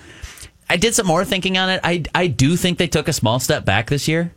I 0.68 0.76
did 0.76 0.94
some 0.94 1.06
more 1.06 1.24
thinking 1.24 1.56
on 1.56 1.70
it. 1.70 1.80
I 1.82 2.04
I 2.14 2.26
do 2.26 2.56
think 2.56 2.76
they 2.76 2.88
took 2.88 3.08
a 3.08 3.12
small 3.12 3.40
step 3.40 3.64
back 3.64 3.88
this 3.88 4.06
year 4.06 4.34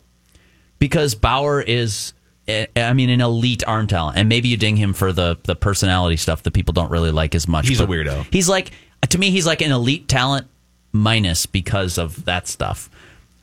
because 0.78 1.14
Bauer 1.14 1.60
is, 1.60 2.14
I 2.48 2.92
mean, 2.94 3.10
an 3.10 3.20
elite 3.20 3.62
arm 3.66 3.86
talent, 3.86 4.16
and 4.16 4.28
maybe 4.28 4.48
you 4.48 4.56
ding 4.56 4.76
him 4.76 4.94
for 4.94 5.12
the 5.12 5.36
the 5.44 5.54
personality 5.54 6.16
stuff 6.16 6.42
that 6.44 6.52
people 6.52 6.72
don't 6.72 6.90
really 6.90 7.10
like 7.10 7.34
as 7.34 7.46
much. 7.46 7.68
He's 7.68 7.80
a 7.80 7.86
weirdo. 7.86 8.26
He's 8.32 8.48
like 8.48 8.70
to 9.08 9.18
me, 9.18 9.30
he's 9.30 9.46
like 9.46 9.60
an 9.60 9.70
elite 9.70 10.08
talent 10.08 10.46
minus 10.92 11.46
because 11.46 11.98
of 11.98 12.24
that 12.24 12.48
stuff. 12.48 12.88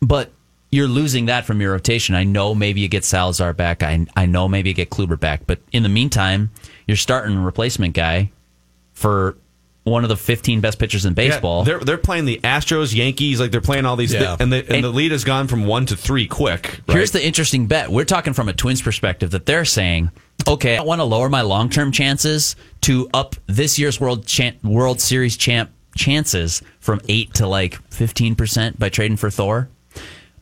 But 0.01 0.31
you're 0.71 0.87
losing 0.87 1.27
that 1.27 1.45
from 1.45 1.61
your 1.61 1.71
rotation. 1.71 2.15
I 2.15 2.23
know 2.23 2.53
maybe 2.55 2.81
you 2.81 2.87
get 2.87 3.05
Salazar 3.05 3.53
back. 3.53 3.83
I 3.83 4.05
I 4.15 4.25
know 4.25 4.47
maybe 4.47 4.69
you 4.69 4.75
get 4.75 4.89
Kluber 4.89 5.19
back. 5.19 5.45
But 5.45 5.59
in 5.71 5.83
the 5.83 5.89
meantime, 5.89 6.51
you're 6.87 6.97
starting 6.97 7.37
a 7.37 7.41
replacement 7.41 7.93
guy 7.93 8.31
for 8.93 9.37
one 9.85 10.03
of 10.03 10.09
the 10.09 10.17
15 10.17 10.59
best 10.61 10.77
pitchers 10.79 11.05
in 11.05 11.13
baseball. 11.13 11.59
Yeah, 11.59 11.65
they're 11.65 11.79
they're 11.79 11.97
playing 11.97 12.25
the 12.25 12.39
Astros, 12.43 12.93
Yankees, 12.93 13.39
like 13.39 13.51
they're 13.51 13.61
playing 13.61 13.85
all 13.85 13.95
these, 13.95 14.13
Yeah. 14.13 14.35
and, 14.39 14.51
the, 14.51 14.57
and, 14.65 14.71
And- 14.75 14.83
the 14.83 14.89
lead 14.89 15.11
has 15.13 15.23
gone 15.23 15.47
from 15.47 15.65
one 15.65 15.85
to 15.85 15.95
three 15.95 16.27
quick. 16.27 16.81
Right? 16.87 16.97
Here's 16.97 17.11
the 17.11 17.25
interesting 17.25 17.67
bet. 17.67 17.89
We're 17.91 18.03
talking 18.03 18.33
from 18.33 18.49
a 18.49 18.53
Twins 18.53 18.81
perspective 18.81 19.31
that 19.31 19.45
they're 19.45 19.63
saying, 19.63 20.09
okay, 20.47 20.75
I 20.75 20.81
want 20.81 20.99
to 20.99 21.05
lower 21.05 21.29
my 21.29 21.41
long 21.41 21.69
term 21.69 21.91
chances 21.91 22.55
to 22.81 23.07
up 23.13 23.35
this 23.47 23.79
year's 23.79 23.99
World 24.01 24.25
Chan- 24.25 24.57
World 24.63 24.99
Series 24.99 25.37
champ 25.37 25.71
chances 25.95 26.61
from 26.79 26.99
eight 27.07 27.33
to 27.35 27.47
like 27.47 27.75
fifteen 27.91 28.35
percent 28.35 28.77
by 28.79 28.89
trading 28.89 29.17
for 29.17 29.29
Thor. 29.29 29.69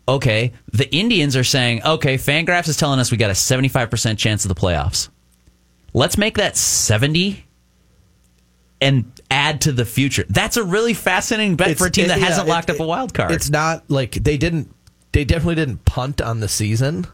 Okay, 0.07 0.51
the 0.71 0.93
Indians 0.93 1.35
are 1.37 1.43
saying, 1.45 1.81
okay, 1.85 2.15
Fangraphs 2.17 2.67
is 2.67 2.75
telling 2.77 2.99
us 2.99 3.11
we 3.11 3.17
got 3.17 3.29
a 3.29 3.35
seventy 3.35 3.67
five 3.69 3.89
percent 3.89 4.17
chance 4.19 4.43
of 4.45 4.49
the 4.49 4.55
playoffs. 4.55 5.09
Let's 5.93 6.17
make 6.17 6.37
that 6.37 6.57
seventy 6.57 7.45
and 8.84 9.05
add 9.31 9.61
to 9.61 9.71
the 9.71 9.86
future. 9.86 10.25
That's 10.29 10.57
a 10.57 10.63
really 10.63 10.93
fascinating 10.93 11.55
bet 11.55 11.77
for 11.77 11.88
a 11.88 11.91
team 11.91 12.05
it- 12.05 12.07
that 12.09 12.19
yeah, 12.19 12.25
hasn't 12.27 12.47
it- 12.47 12.51
locked 12.51 12.69
up 12.69 12.79
a 12.79 12.84
it- 12.84 12.88
wild 12.88 13.13
card. 13.13 13.31
It's 13.31 13.49
not 13.49 13.84
like 13.89 14.11
they 14.13 14.38
didn't. 14.38 14.73
They 15.11 15.25
definitely 15.25 15.55
didn't 15.55 15.86
punt 15.86 16.21
on 16.21 16.39
the 16.39 16.47
season, 16.47 17.05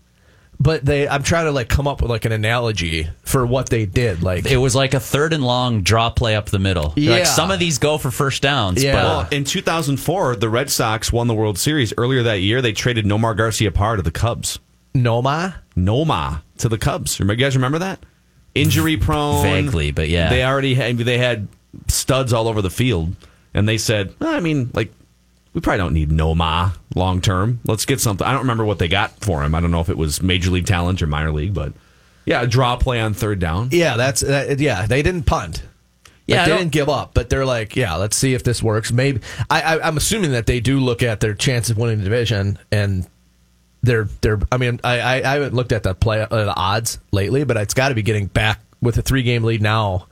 but 0.60 0.86
they. 0.86 1.06
I'm 1.08 1.22
trying 1.24 1.46
to 1.46 1.52
like 1.52 1.68
come 1.68 1.86
up 1.88 2.02
with 2.02 2.10
like 2.10 2.24
an 2.26 2.32
analogy 2.32 3.10
for 3.24 3.46
what 3.46 3.70
they 3.70 3.86
did. 3.86 4.24
Like 4.24 4.46
It 4.46 4.56
was 4.58 4.74
like 4.74 4.94
a 4.94 5.00
third 5.02 5.34
and 5.34 5.44
long 5.44 5.82
draw 5.82 6.10
play 6.10 6.36
up 6.36 6.46
the 6.50 6.60
middle. 6.60 6.94
Yeah. 6.96 7.12
Like 7.12 7.26
some 7.26 7.52
of 7.52 7.60
these 7.60 7.78
go 7.78 7.98
for 7.98 8.10
first 8.10 8.42
downs. 8.42 8.82
Yeah. 8.84 8.94
But 8.94 9.04
Well, 9.04 9.28
in 9.32 9.44
2004, 9.44 10.38
the 10.38 10.48
Red 10.50 10.70
Sox 10.70 11.12
won 11.12 11.28
the 11.28 11.34
World 11.36 11.58
Series. 11.60 11.94
Earlier 11.98 12.24
that 12.24 12.40
year, 12.40 12.62
they 12.62 12.72
traded 12.72 13.06
Nomar 13.06 13.36
Garciaparra 13.38 13.98
to 13.98 14.02
the 14.02 14.12
Cubs. 14.12 14.60
Nomar. 14.96 15.56
Nomar 15.78 16.42
to 16.60 16.70
the 16.70 16.78
Cubs. 16.78 17.20
You 17.20 17.26
guys 17.36 17.56
remember 17.56 17.80
that? 17.80 18.00
Injury 18.56 18.98
prone. 18.98 19.44
Vaguely, 19.44 19.92
but 19.92 20.10
yeah. 20.10 20.30
They 20.30 20.44
already 20.44 20.74
had 20.74 20.98
they 20.98 21.18
had 21.18 21.48
studs 21.88 22.34
all 22.34 22.48
over 22.48 22.62
the 22.62 22.70
field, 22.70 23.16
and 23.54 23.68
they 23.68 23.78
said, 23.78 24.14
"Well, 24.20 24.34
I 24.34 24.40
mean, 24.40 24.72
like 24.74 24.92
we 25.54 25.62
probably 25.62 25.80
don't 25.80 25.94
need 25.94 26.10
Nomar 26.10 26.74
long 26.96 27.22
term. 27.22 27.60
Let's 27.66 27.86
get 27.86 28.00
something. 28.00 28.26
I 28.26 28.32
don't 28.32 28.42
remember 28.42 28.66
what 28.66 28.80
they 28.80 28.88
got 28.88 29.12
for 29.24 29.44
him. 29.44 29.56
I 29.56 29.62
don't 29.62 29.72
know 29.72 29.82
if 29.82 29.90
it 29.90 29.98
was 29.98 30.22
major 30.22 30.52
league 30.52 30.68
talent 30.68 31.02
or 31.02 31.08
minor 31.08 31.32
league, 31.32 31.54
but 31.54 31.74
yeah, 32.26 32.42
a 32.42 32.48
draw 32.48 32.76
play 32.78 33.00
on 33.00 33.14
third 33.14 33.40
down. 33.40 33.70
Yeah, 33.72 33.98
that's 33.98 34.22
that, 34.22 34.60
yeah. 34.60 34.86
They 34.86 35.02
didn't 35.02 35.24
punt. 35.24 35.64
Yeah, 36.28 36.38
Like, 36.38 36.46
I 36.46 36.50
they 36.50 36.58
didn't 36.60 36.72
give 36.72 36.90
up, 36.90 37.16
but 37.16 37.30
they're 37.30 37.46
like, 37.46 37.76
yeah, 37.76 37.96
let's 37.96 38.16
see 38.16 38.36
if 38.36 38.44
this 38.44 38.62
works. 38.62 38.92
Maybe 38.92 39.22
I, 39.50 39.62
I, 39.62 39.88
I'm 39.88 39.98
assuming 39.98 40.34
that 40.34 40.46
they 40.46 40.60
do 40.60 40.80
look 40.80 41.02
at 41.02 41.22
their 41.22 41.34
chance 41.34 41.72
of 41.72 41.78
winning 41.78 41.98
the 41.98 42.04
division, 42.04 42.60
and 42.72 43.08
they're 43.82 44.08
they're. 44.22 44.40
I 44.52 44.58
mean, 44.58 44.80
I, 44.84 45.00
I, 45.00 45.16
I 45.16 45.34
haven't 45.34 45.56
looked 45.56 45.72
at 45.72 45.82
the 45.82 45.96
play 45.96 46.22
uh, 46.22 46.28
the 46.28 46.56
odds 46.56 47.00
lately, 47.12 47.46
but 47.46 47.58
it's 47.58 47.74
got 47.74 47.90
to 47.90 47.96
be 47.96 48.04
getting 48.04 48.28
back 48.28 48.60
with 48.80 48.98
a 49.00 49.02
three 49.02 49.24
game 49.24 49.44
lead 49.44 49.64
now. 49.64 50.06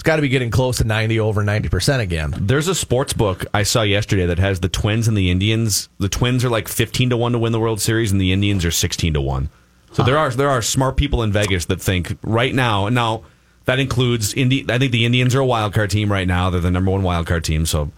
It's 0.00 0.06
got 0.06 0.16
to 0.16 0.22
be 0.22 0.30
getting 0.30 0.50
close 0.50 0.78
to 0.78 0.84
ninety 0.84 1.20
over 1.20 1.44
ninety 1.44 1.68
percent 1.68 2.00
again. 2.00 2.32
There's 2.40 2.68
a 2.68 2.74
sports 2.74 3.12
book 3.12 3.44
I 3.52 3.64
saw 3.64 3.82
yesterday 3.82 4.24
that 4.24 4.38
has 4.38 4.60
the 4.60 4.70
Twins 4.70 5.06
and 5.06 5.14
the 5.14 5.30
Indians. 5.30 5.90
The 5.98 6.08
Twins 6.08 6.42
are 6.42 6.48
like 6.48 6.68
15 6.68 7.10
to 7.10 7.18
1 7.18 7.32
to 7.32 7.38
win 7.38 7.52
the 7.52 7.60
World 7.60 7.82
Series 7.82 8.10
and 8.10 8.18
the 8.18 8.32
Indians 8.32 8.64
are 8.64 8.70
16 8.70 9.12
to 9.12 9.20
1. 9.20 9.50
So 9.92 10.02
there 10.02 10.16
are 10.16 10.30
there 10.30 10.48
are 10.48 10.62
smart 10.62 10.96
people 10.96 11.22
in 11.22 11.32
Vegas 11.32 11.66
that 11.66 11.82
think 11.82 12.16
right 12.22 12.54
now. 12.54 12.86
and 12.86 12.94
Now 12.94 13.24
that 13.66 13.78
includes 13.78 14.32
Indi- 14.32 14.64
I 14.70 14.78
think 14.78 14.90
the 14.92 15.04
Indians 15.04 15.34
are 15.34 15.40
a 15.40 15.44
wild 15.46 15.74
card 15.74 15.90
team 15.90 16.10
right 16.10 16.26
now. 16.26 16.48
They're 16.48 16.62
the 16.62 16.70
number 16.70 16.90
1 16.92 17.02
wild 17.02 17.26
card 17.26 17.44
team, 17.44 17.66
so 17.66 17.92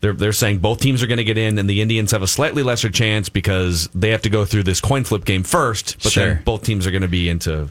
they're 0.00 0.12
they're 0.12 0.32
saying 0.32 0.58
both 0.58 0.78
teams 0.78 1.02
are 1.02 1.08
going 1.08 1.18
to 1.18 1.24
get 1.24 1.38
in 1.38 1.58
and 1.58 1.68
the 1.68 1.82
Indians 1.82 2.12
have 2.12 2.22
a 2.22 2.28
slightly 2.28 2.62
lesser 2.62 2.88
chance 2.88 3.28
because 3.28 3.88
they 3.96 4.10
have 4.10 4.22
to 4.22 4.30
go 4.30 4.44
through 4.44 4.62
this 4.62 4.80
coin 4.80 5.02
flip 5.02 5.24
game 5.24 5.42
first, 5.42 5.96
but 6.04 6.12
Sure. 6.12 6.34
then 6.34 6.42
both 6.44 6.62
teams 6.62 6.86
are 6.86 6.92
going 6.92 7.02
to 7.02 7.08
be 7.08 7.28
into 7.28 7.68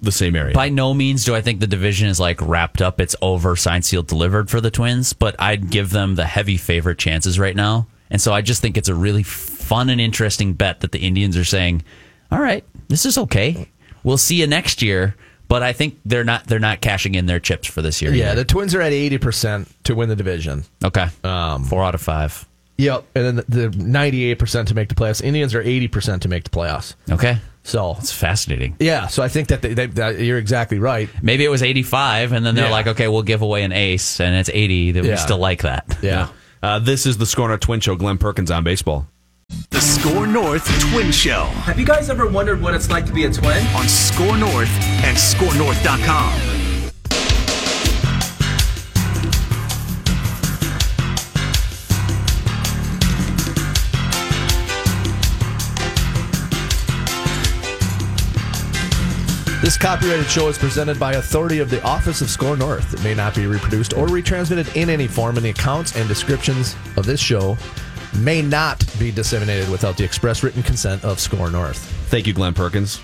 the 0.00 0.12
same 0.12 0.36
area. 0.36 0.54
by 0.54 0.68
no 0.68 0.94
means 0.94 1.24
do 1.24 1.34
I 1.34 1.40
think 1.40 1.60
the 1.60 1.66
division 1.66 2.08
is 2.08 2.18
like 2.20 2.40
wrapped 2.40 2.80
up. 2.82 3.00
It's 3.00 3.16
over, 3.22 3.56
signed, 3.56 3.84
sealed, 3.84 4.06
delivered 4.06 4.50
for 4.50 4.60
the 4.60 4.70
Twins, 4.70 5.12
but 5.12 5.34
I'd 5.38 5.70
give 5.70 5.90
them 5.90 6.14
the 6.14 6.24
heavy 6.26 6.56
favorite 6.56 6.98
chances 6.98 7.38
right 7.38 7.56
now. 7.56 7.86
And 8.10 8.20
so 8.20 8.32
I 8.32 8.40
just 8.40 8.62
think 8.62 8.76
it's 8.76 8.88
a 8.88 8.94
really 8.94 9.22
fun 9.22 9.90
and 9.90 10.00
interesting 10.00 10.54
bet 10.54 10.80
that 10.80 10.92
the 10.92 11.00
Indians 11.00 11.36
are 11.36 11.44
saying, 11.44 11.82
all 12.30 12.40
right, 12.40 12.64
this 12.88 13.04
is 13.04 13.18
okay. 13.18 13.68
We'll 14.02 14.16
see 14.18 14.36
you 14.36 14.46
next 14.46 14.80
year. 14.82 15.14
But 15.48 15.62
I 15.62 15.72
think 15.72 15.98
they're 16.04 16.24
not 16.24 16.46
they're 16.46 16.58
not 16.58 16.82
cashing 16.82 17.14
in 17.14 17.24
their 17.24 17.40
chips 17.40 17.66
for 17.66 17.80
this 17.80 18.02
year. 18.02 18.12
Yeah, 18.12 18.32
either. 18.32 18.42
the 18.42 18.44
Twins 18.44 18.74
are 18.74 18.82
at 18.82 18.92
eighty 18.92 19.16
percent 19.16 19.66
to 19.84 19.94
win 19.94 20.10
the 20.10 20.16
division. 20.16 20.64
okay. 20.84 21.06
Um, 21.24 21.64
Four 21.64 21.82
out 21.84 21.94
of 21.94 22.02
five. 22.02 22.46
Yep, 22.76 23.04
and 23.14 23.38
then 23.38 23.44
the 23.48 23.70
ninety 23.70 24.24
eight 24.30 24.38
percent 24.38 24.68
to 24.68 24.74
make 24.74 24.90
the 24.90 24.94
playoffs. 24.94 25.22
Indians 25.22 25.54
are 25.54 25.62
eighty 25.62 25.88
percent 25.88 26.20
to 26.22 26.28
make 26.28 26.44
the 26.44 26.50
playoffs. 26.50 26.94
Okay. 27.10 27.38
So 27.68 27.96
It's 27.98 28.10
fascinating. 28.12 28.76
yeah, 28.80 29.08
so 29.08 29.22
I 29.22 29.28
think 29.28 29.48
that, 29.48 29.60
they, 29.60 29.74
they, 29.74 29.86
that 29.86 30.18
you're 30.20 30.38
exactly 30.38 30.78
right. 30.78 31.10
Maybe 31.22 31.44
it 31.44 31.50
was 31.50 31.62
85, 31.62 32.32
and 32.32 32.44
then 32.46 32.54
they're 32.54 32.64
Yeah. 32.64 32.70
like, 32.70 32.86
okay, 32.86 33.08
we'll 33.08 33.22
give 33.22 33.42
away 33.42 33.62
an 33.62 33.72
ace, 33.72 34.20
and 34.20 34.34
it's 34.34 34.48
80. 34.52 34.92
That 34.92 35.04
Yeah. 35.04 35.10
we 35.12 35.16
still 35.18 35.36
like 35.38 35.62
that. 35.62 35.98
Yeah. 36.00 36.28
uh, 36.62 36.78
this 36.78 37.04
is 37.04 37.18
the 37.18 37.26
SKOR 37.26 37.48
North 37.48 37.60
Twin 37.60 37.80
Show. 37.80 37.94
Glen 37.94 38.16
Perkins 38.16 38.50
on 38.50 38.64
baseball. 38.64 39.06
The 39.70 39.80
SKOR 39.80 40.26
North 40.26 40.66
Twin 40.90 41.12
Show 41.12 41.44
Have 41.44 41.78
you 41.78 41.84
guys 41.86 42.08
ever 42.10 42.26
wondered 42.26 42.60
what 42.62 42.74
it's 42.74 42.90
like 42.90 43.04
to 43.06 43.12
be 43.12 43.24
a 43.24 43.30
twin? 43.32 43.66
on 43.76 43.86
SKOR 43.86 44.36
North 44.38 44.70
and 45.04 45.16
SKORNorth.com. 45.16 46.57
This 59.68 59.76
copyrighted 59.76 60.30
show 60.30 60.48
is 60.48 60.56
presented 60.56 60.98
by 60.98 61.12
authority 61.12 61.58
of 61.58 61.68
the 61.68 61.82
Office 61.82 62.22
of 62.22 62.30
SKOR 62.30 62.56
North. 62.56 62.94
It 62.94 63.04
may 63.04 63.14
not 63.14 63.34
be 63.34 63.44
reproduced 63.44 63.92
or 63.92 64.06
retransmitted 64.06 64.74
in 64.74 64.88
any 64.88 65.06
form, 65.06 65.36
and 65.36 65.44
the 65.44 65.50
accounts 65.50 65.94
and 65.94 66.08
descriptions 66.08 66.74
of 66.96 67.04
this 67.04 67.20
show 67.20 67.54
may 68.16 68.40
not 68.40 68.82
be 68.98 69.10
disseminated 69.10 69.68
without 69.68 69.98
the 69.98 70.04
express 70.04 70.42
written 70.42 70.62
consent 70.62 71.04
of 71.04 71.20
SKOR 71.20 71.50
North. 71.50 71.76
Thank 72.08 72.26
you, 72.26 72.32
Glen 72.32 72.54
Perkins. 72.54 72.98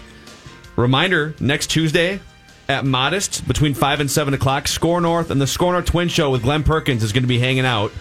Reminder 0.77 1.35
next 1.39 1.67
Tuesday 1.67 2.19
at 2.67 2.87
Modist 2.87 3.47
between 3.47 3.75
5 3.75 4.01
and 4.01 4.11
7 4.11 4.33
o'clock, 4.33 4.67
SKOR 4.67 5.03
North 5.03 5.31
and 5.31 5.43
the 5.43 5.47
SKOR 5.47 5.73
North 5.73 5.85
Twin 5.85 6.09
Show 6.09 6.31
with 6.31 6.45
Glen 6.45 6.63
Perkins 6.63 7.03
is 7.03 7.13
going 7.13 7.25
to 7.25 7.29
be 7.29 7.41
hanging 7.41 7.67
out 7.67 7.93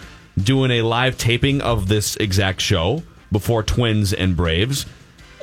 doing 0.42 0.70
a 0.70 0.80
live 0.80 1.18
taping 1.18 1.60
of 1.60 1.88
this 1.88 2.16
exact 2.16 2.62
show 2.62 3.02
before 3.30 3.62
Twins 3.62 4.14
and 4.14 4.34
Braves. 4.34 4.86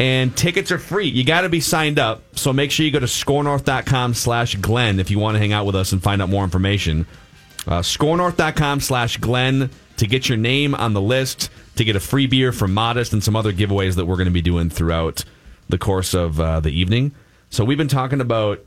And 0.01 0.35
tickets 0.35 0.71
are 0.71 0.79
free. 0.79 1.09
You 1.09 1.23
got 1.23 1.41
to 1.41 1.49
be 1.49 1.59
signed 1.59 1.99
up. 1.99 2.23
So 2.35 2.51
make 2.51 2.71
sure 2.71 2.83
you 2.83 2.91
go 2.91 2.99
to 2.99 3.05
skornorth.com 3.05 4.15
slash 4.15 4.55
Glen 4.55 4.99
if 4.99 5.11
you 5.11 5.19
want 5.19 5.35
to 5.35 5.39
hang 5.39 5.53
out 5.53 5.67
with 5.67 5.75
us 5.75 5.91
and 5.91 6.01
find 6.01 6.23
out 6.23 6.29
more 6.29 6.43
information. 6.43 7.05
Uh, 7.67 7.81
skornorth.com 7.81 8.79
slash 8.79 9.17
Glen 9.17 9.69
to 9.97 10.07
get 10.07 10.27
your 10.27 10.39
name 10.39 10.73
on 10.73 10.93
the 10.93 11.01
list, 11.01 11.51
to 11.75 11.83
get 11.83 11.95
a 11.95 11.99
free 11.99 12.25
beer 12.25 12.51
from 12.51 12.73
Modist 12.73 13.13
and 13.13 13.23
some 13.23 13.35
other 13.35 13.53
giveaways 13.53 13.95
that 13.97 14.05
we're 14.05 14.15
going 14.15 14.25
to 14.25 14.31
be 14.31 14.41
doing 14.41 14.71
throughout 14.71 15.23
the 15.69 15.77
course 15.77 16.15
of 16.15 16.39
uh, 16.39 16.59
the 16.59 16.71
evening. 16.71 17.11
So 17.51 17.63
we've 17.63 17.77
been 17.77 17.87
talking 17.87 18.21
about 18.21 18.65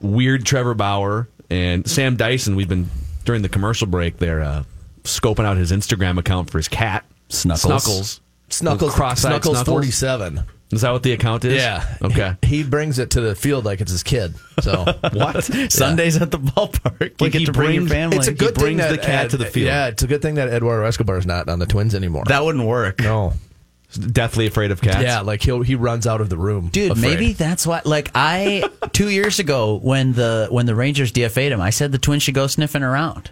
weird 0.00 0.46
Trevor 0.46 0.74
Bauer 0.74 1.28
and 1.50 1.90
Sam 1.90 2.14
Dyson. 2.14 2.54
We've 2.54 2.68
been, 2.68 2.88
during 3.24 3.42
the 3.42 3.48
commercial 3.48 3.88
break, 3.88 4.18
there 4.18 4.40
uh, 4.40 4.62
scoping 5.02 5.46
out 5.46 5.56
his 5.56 5.72
Instagram 5.72 6.16
account 6.16 6.48
for 6.48 6.58
his 6.58 6.68
cat. 6.68 7.04
Snuggles. 7.28 7.82
Snuggles. 7.82 8.20
Snuggles, 8.54 8.94
Cross-eyed 8.94 9.30
Snuggles, 9.30 9.56
Snuggles? 9.58 9.74
47. 9.74 10.40
Is 10.72 10.80
that 10.80 10.90
what 10.90 11.02
the 11.02 11.12
account 11.12 11.44
is? 11.44 11.54
Yeah. 11.62 11.84
Okay. 12.02 12.34
He 12.42 12.64
brings 12.64 12.98
it 12.98 13.10
to 13.10 13.20
the 13.20 13.34
field 13.34 13.64
like 13.64 13.80
it's 13.80 13.92
his 13.92 14.02
kid. 14.02 14.34
So 14.60 14.84
what? 15.12 15.44
Sundays 15.70 16.20
at 16.20 16.30
the 16.30 16.38
ballpark. 16.38 17.00
You 17.00 17.14
Like 17.20 17.32
get 17.32 17.40
he 17.40 17.44
to 17.46 17.52
bring 17.52 17.74
your 17.74 17.80
brings- 17.82 17.90
family. 17.92 18.16
it's 18.16 18.26
a 18.28 18.32
good 18.32 18.54
brings 18.54 18.80
thing 18.80 18.90
the 18.90 18.96
that 18.96 19.04
cat 19.06 19.24
Ed- 19.26 19.30
to 19.30 19.36
the 19.36 19.46
field. 19.46 19.66
Yeah, 19.66 19.88
it's 19.88 20.02
a 20.02 20.06
good 20.06 20.22
thing 20.22 20.34
that 20.36 20.48
Eduardo 20.48 20.84
Escobar 20.86 21.16
is 21.18 21.26
not 21.26 21.48
on 21.48 21.58
the 21.58 21.66
Twins 21.66 21.94
anymore. 21.94 22.24
that 22.28 22.44
wouldn't 22.44 22.64
work. 22.66 23.00
no. 23.00 23.34
Deathly 24.10 24.48
afraid 24.48 24.72
of 24.72 24.80
cats. 24.80 25.04
Yeah, 25.04 25.20
like 25.20 25.40
he'll 25.40 25.62
he 25.62 25.76
runs 25.76 26.04
out 26.04 26.20
of 26.20 26.28
the 26.28 26.36
room. 26.36 26.66
Dude, 26.72 26.90
afraid. 26.92 27.02
maybe 27.10 27.32
that's 27.32 27.64
why. 27.64 27.80
Like 27.84 28.10
I, 28.12 28.68
two 28.92 29.08
years 29.08 29.38
ago, 29.38 29.78
when 29.80 30.14
the 30.14 30.48
when 30.50 30.66
the 30.66 30.74
Rangers 30.74 31.12
DFA'd 31.12 31.52
him, 31.52 31.60
I 31.60 31.70
said 31.70 31.92
the 31.92 31.98
Twins 31.98 32.24
should 32.24 32.34
go 32.34 32.48
sniffing 32.48 32.82
around. 32.82 33.30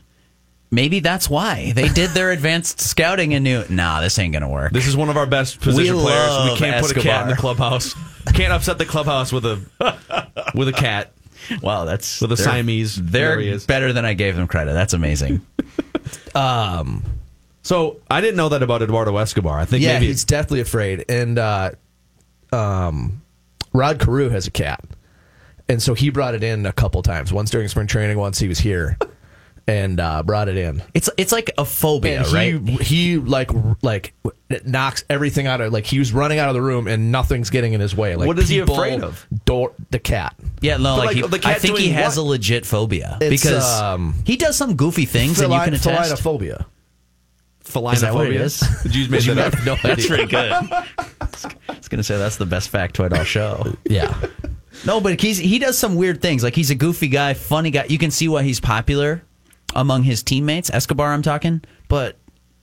Maybe 0.74 1.00
that's 1.00 1.28
why 1.28 1.72
they 1.72 1.88
did 1.90 2.10
their 2.10 2.30
advanced 2.32 2.80
scouting 2.90 3.34
and 3.34 3.44
knew, 3.44 3.62
nah, 3.68 4.00
this 4.00 4.18
ain't 4.18 4.32
gonna 4.32 4.48
work. 4.48 4.72
This 4.72 4.86
is 4.86 4.96
one 4.96 5.10
of 5.10 5.16
our 5.18 5.26
best 5.26 5.60
position 5.60 5.96
We 5.96 6.02
players. 6.02 6.50
We 6.50 6.56
can't 6.56 6.84
put 6.84 6.96
a 6.96 7.00
cat 7.00 7.24
in 7.24 7.28
the 7.28 7.36
clubhouse. 7.36 7.94
Can't 8.34 8.52
upset 8.52 8.78
the 8.78 8.86
clubhouse 8.86 9.32
with 9.32 9.44
a 9.44 9.60
with 10.54 10.68
a 10.68 10.72
cat. 10.72 11.12
wow, 11.60 11.84
that's 11.84 12.20
With 12.22 12.32
a 12.32 12.36
they're- 12.36 12.44
Siamese. 12.44 12.96
There 12.96 13.30
They're 13.32 13.40
he 13.40 13.48
is. 13.50 13.66
better 13.66 13.92
than 13.92 14.04
I 14.06 14.14
gave 14.14 14.34
them 14.34 14.46
credit. 14.48 14.72
That's 14.72 14.94
amazing. 14.94 15.44
um, 16.34 17.02
So 17.62 18.00
I 18.10 18.20
didn't 18.20 18.36
know 18.36 18.48
that 18.48 18.62
about 18.62 18.80
Eduardo 18.82 19.16
Escobar. 19.18 19.58
I 19.58 19.64
think 19.66 19.82
yeah, 19.82 19.94
maybe 19.94 20.06
he's 20.06 20.24
deathly 20.24 20.60
afraid. 20.60 21.04
And 21.08 21.38
uh, 21.38 21.72
um, 22.52 23.20
Rod 23.74 23.98
Carew 24.00 24.28
has 24.30 24.46
a 24.46 24.50
cat, 24.50 24.82
and 25.68 25.82
so 25.82 25.94
he 25.94 26.10
brought 26.10 26.34
it 26.34 26.42
in 26.42 26.64
a 26.64 26.72
couple 26.72 27.02
times. 27.02 27.32
Once 27.32 27.50
during 27.50 27.68
spring 27.68 27.86
training, 27.86 28.16
once 28.18 28.38
he 28.38 28.48
was 28.48 28.58
here. 28.58 28.96
And 29.66 30.00
uh, 30.00 30.22
brought 30.22 30.48
it 30.48 30.56
in. 30.56 30.82
It's 30.94 31.08
it's 31.16 31.32
like 31.32 31.50
a 31.58 31.64
phobia, 31.64 32.24
he, 32.24 32.34
right? 32.54 32.80
he 32.80 33.16
like 33.18 33.50
like 33.82 34.14
knocks 34.64 35.04
everything 35.08 35.46
out 35.46 35.60
of 35.60 35.72
like 35.72 35.86
he 35.86 35.98
was 35.98 36.12
running 36.12 36.38
out 36.38 36.48
of 36.48 36.54
the 36.54 36.62
room 36.62 36.88
and 36.88 37.12
nothing's 37.12 37.50
getting 37.50 37.72
in 37.72 37.80
his 37.80 37.94
way. 37.94 38.16
Like 38.16 38.26
What 38.26 38.38
is 38.38 38.48
he 38.48 38.58
afraid 38.58 39.02
of? 39.02 39.26
Door, 39.44 39.72
the 39.90 39.98
cat. 39.98 40.34
Yeah, 40.60 40.76
no, 40.76 40.96
But, 40.96 40.98
like, 40.98 41.06
like, 41.06 41.16
he, 41.16 41.22
the 41.22 41.48
I 41.48 41.54
think 41.54 41.78
he 41.78 41.90
has 41.90 42.16
what? 42.16 42.22
a 42.22 42.26
legit 42.26 42.66
phobia 42.66 43.18
It's, 43.20 43.42
because 43.42 43.80
um, 43.80 44.14
he 44.24 44.36
does 44.36 44.56
some 44.56 44.76
goofy 44.76 45.06
things, 45.06 45.40
and 45.40 45.52
you 45.52 45.60
can 45.60 45.74
attest. 45.74 46.22
felinophobia. 46.22 46.66
Is 47.64 48.00
that 48.00 48.12
what 48.14 48.26
it 48.26 48.34
Felinophobia? 48.40 48.82
Did 48.82 48.94
you 48.94 49.08
make 49.08 49.24
that 49.24 49.38
up? 49.38 49.54
No 49.64 49.76
That's 49.76 50.06
pretty 50.06 50.26
good. 50.26 50.52
I 50.52 50.86
was 51.68 51.88
gonna 51.88 52.02
say 52.02 52.18
that's 52.18 52.36
the 52.36 52.46
best 52.46 52.72
factoid 52.72 53.16
all 53.16 53.24
show. 53.24 53.76
Yeah. 53.84 54.14
No, 54.86 55.00
but 55.00 55.20
he's 55.20 55.38
he 55.38 55.58
does 55.58 55.78
some 55.78 55.94
weird 55.96 56.20
things. 56.20 56.42
Like 56.42 56.54
he's 56.54 56.70
a 56.70 56.74
goofy 56.74 57.08
guy, 57.08 57.34
funny 57.34 57.70
guy. 57.70 57.84
You 57.88 57.98
can 57.98 58.10
see 58.10 58.26
why 58.28 58.42
he's 58.42 58.58
popular 58.58 59.22
among 59.74 60.02
his 60.04 60.22
teammates. 60.22 60.70
Escobar, 60.70 61.12
I'm 61.12 61.22
talking, 61.22 61.62
but 61.88 62.16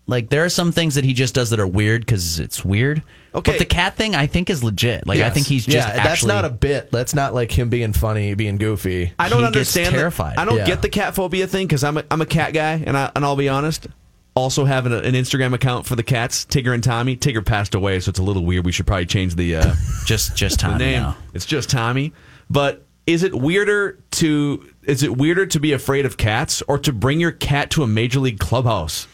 like 0.08 0.30
there 0.30 0.44
are 0.44 0.50
some 0.50 0.72
things 0.72 0.96
that 0.96 1.04
he 1.04 1.14
just 1.14 1.36
does 1.36 1.52
that 1.52 1.60
are 1.60 1.68
weird 1.68 2.02
because 2.06 2.40
it's 2.40 2.66
weird. 2.66 3.04
Okay. 3.36 3.52
but 3.52 3.60
the 3.60 3.66
cat 3.66 3.96
thing 3.96 4.16
I 4.16 4.26
think 4.26 4.50
is 4.50 4.64
legit. 4.64 5.06
Like 5.06 5.20
I 5.20 5.30
think 5.30 5.46
he's 5.46 5.66
just 5.66 5.88
yeah. 5.88 6.04
That's 6.04 6.26
not 6.26 6.46
a 6.46 6.50
bit. 6.50 6.92
That's 6.92 7.14
not 7.14 7.36
like 7.36 7.52
him 7.52 7.70
being 7.70 7.94
funny, 7.94 8.34
being 8.34 8.58
goofy. 8.58 9.14
I 9.20 9.30
don't 9.30 9.40
He 9.40 9.46
gets 9.46 9.56
understand. 9.76 9.88
the- 9.88 10.00
terrified. 10.00 10.38
I 10.38 10.46
don't 10.46 10.58
Yeah. 10.58 10.66
get 10.66 10.82
the 10.82 10.90
cat 10.90 11.14
phobia 11.14 11.46
thing 11.46 11.68
because 11.68 11.84
I'm 11.84 11.98
a, 11.98 12.04
I'm 12.10 12.22
a 12.22 12.26
cat 12.26 12.54
guy, 12.54 12.82
and 12.86 12.98
I 12.98 13.12
and 13.16 13.24
I'll 13.24 13.36
be 13.36 13.50
honest. 13.50 13.88
Also 14.36 14.64
having 14.66 14.94
a, 14.94 14.98
an 14.98 15.16
Instagram 15.16 15.54
account 15.54 15.86
for 15.86 15.96
the 15.96 16.04
cats, 16.04 16.46
Tigger 16.46 16.74
and 16.74 16.84
Tommy. 16.84 17.18
Tigger 17.18 17.46
passed 17.46 17.76
away, 17.76 18.00
so 18.00 18.10
it's 18.10 18.20
a 18.20 18.24
little 18.24 18.46
weird. 18.46 18.66
We 18.66 18.72
should 18.72 18.88
probably 18.88 19.06
change 19.06 19.36
the 19.36 19.58
uh, 19.58 19.76
just 20.06 20.36
just 20.36 20.62
the 20.62 20.76
name. 20.78 21.02
now. 21.04 21.18
It's 21.36 21.46
just 21.46 21.70
Tommy. 21.70 22.14
But 22.50 22.84
is 23.10 23.24
it 23.24 23.34
weirder 23.34 24.00
to 24.12 24.64
is 24.84 25.04
it 25.04 25.18
weirder 25.18 25.46
to 25.48 25.60
be 25.60 25.74
afraid 25.74 26.06
of 26.06 26.16
cats 26.18 26.62
or 26.68 26.78
to 26.80 26.94
bring 26.94 27.20
your 27.20 27.32
cat 27.32 27.72
to 27.72 27.84
a 27.84 27.88
major 27.88 28.20
league 28.20 28.40
clubhouse? 28.40 29.08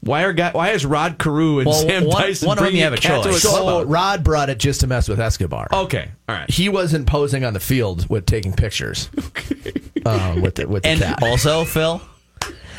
Why 0.00 0.22
are 0.22 0.32
guy, 0.32 0.50
why 0.52 0.70
is 0.70 0.86
Rod 0.86 1.18
Carew 1.18 1.58
and 1.58 1.66
Well, 1.66 1.74
Sam 1.80 2.04
one- 2.04 2.22
Dyson 2.22 2.46
one 2.46 2.58
of 2.58 2.62
them 2.62 2.64
bringing 2.66 2.78
you 2.78 2.84
have 2.84 2.92
a 2.92 2.96
cat 2.98 3.22
to 3.24 3.30
choice. 3.30 3.38
a 3.38 3.48
So 3.48 3.50
clubhouse? 3.62 3.86
Rod 3.86 4.22
brought 4.22 4.50
it 4.50 4.58
just 4.58 4.80
to 4.82 4.86
mess 4.86 5.08
with 5.08 5.18
Escobar. 5.18 5.66
okay, 5.72 6.10
all 6.28 6.36
right. 6.36 6.48
He 6.50 6.68
wasn't 6.68 7.06
posing 7.08 7.44
on 7.44 7.54
the 7.54 7.60
field 7.60 8.08
with 8.08 8.24
taking 8.26 8.52
pictures 8.52 9.08
uh, 10.06 10.38
with 10.40 10.56
the, 10.56 10.68
with 10.68 10.84
the 10.84 10.90
And 10.90 11.00
cat. 11.00 11.22
also, 11.22 11.64
Phil, 11.64 12.00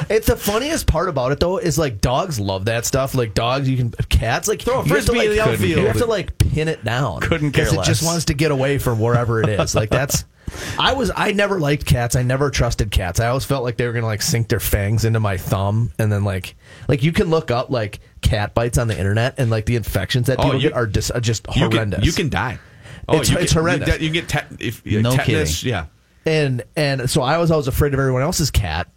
It's 0.09 0.27
the 0.27 0.35
funniest 0.37 0.87
part 0.87 1.09
about 1.09 1.31
it 1.31 1.39
though 1.39 1.57
is 1.57 1.77
like 1.77 2.01
dogs 2.01 2.39
love 2.39 2.65
that 2.65 2.85
stuff. 2.85 3.15
Like 3.15 3.33
dogs, 3.33 3.67
you 3.69 3.77
can 3.77 3.91
cats 4.09 4.47
like 4.47 4.61
Throw 4.61 4.75
a 4.75 4.83
you 4.83 4.83
to, 4.83 4.89
frisbee 4.89 5.25
in 5.25 5.31
the 5.31 5.39
outfield. 5.41 5.61
You 5.81 5.87
have 5.87 5.97
to 5.97 6.05
like 6.05 6.37
pin 6.37 6.67
it 6.67 6.83
down. 6.83 7.21
Couldn't 7.21 7.51
care 7.51 7.65
because 7.65 7.73
it 7.73 7.83
just 7.89 8.03
wants 8.03 8.25
to 8.25 8.33
get 8.33 8.51
away 8.51 8.77
from 8.77 8.99
wherever 8.99 9.41
it 9.41 9.49
is. 9.49 9.75
Like 9.75 9.89
that's. 9.89 10.25
I 10.79 10.93
was 10.93 11.11
I 11.13 11.33
never 11.33 11.59
liked 11.59 11.85
cats. 11.85 12.15
I 12.15 12.23
never 12.23 12.49
trusted 12.49 12.89
cats. 12.89 13.19
I 13.19 13.27
always 13.27 13.43
felt 13.43 13.63
like 13.63 13.75
they 13.75 13.85
were 13.85 13.91
gonna 13.91 14.05
like 14.05 14.21
sink 14.21 14.47
their 14.47 14.61
fangs 14.61 15.03
into 15.03 15.19
my 15.19 15.35
thumb 15.35 15.91
and 15.99 16.09
then 16.09 16.23
like 16.23 16.55
like 16.87 17.03
you 17.03 17.11
can 17.11 17.29
look 17.29 17.51
up 17.51 17.69
like 17.69 17.99
cat 18.21 18.53
bites 18.53 18.77
on 18.77 18.87
the 18.87 18.97
internet 18.97 19.35
and 19.39 19.49
like 19.51 19.65
the 19.65 19.75
infections 19.75 20.27
that 20.27 20.39
Oh, 20.39 20.43
people 20.43 20.61
you- 20.61 20.69
get 20.69 20.73
are 20.77 20.87
just 20.87 21.11
are 21.11 21.19
just 21.19 21.45
You 21.53 21.65
horrendous. 21.69 21.99
can, 21.99 22.05
you 22.05 22.13
can 22.13 22.29
die. 22.29 22.59
Oh, 23.09 23.15
It's- 23.15 23.29
you 23.29 23.37
it's 23.39 23.51
can, 23.51 23.61
horrendous. 23.61 23.99
You, 23.99 24.07
you 24.07 24.13
get 24.13 24.29
te- 24.29 24.65
if, 24.65 24.85
No 24.85 25.11
tetanus. 25.17 25.59
kidding. 25.59 25.69
Yeah. 25.73 25.85
and 26.25 26.63
and 26.77 27.09
so 27.09 27.21
I 27.23 27.39
was 27.39 27.51
always 27.51 27.67
afraid 27.67 27.93
of 27.93 27.99
everyone 27.99 28.21
else's 28.21 28.49
cat, 28.49 28.87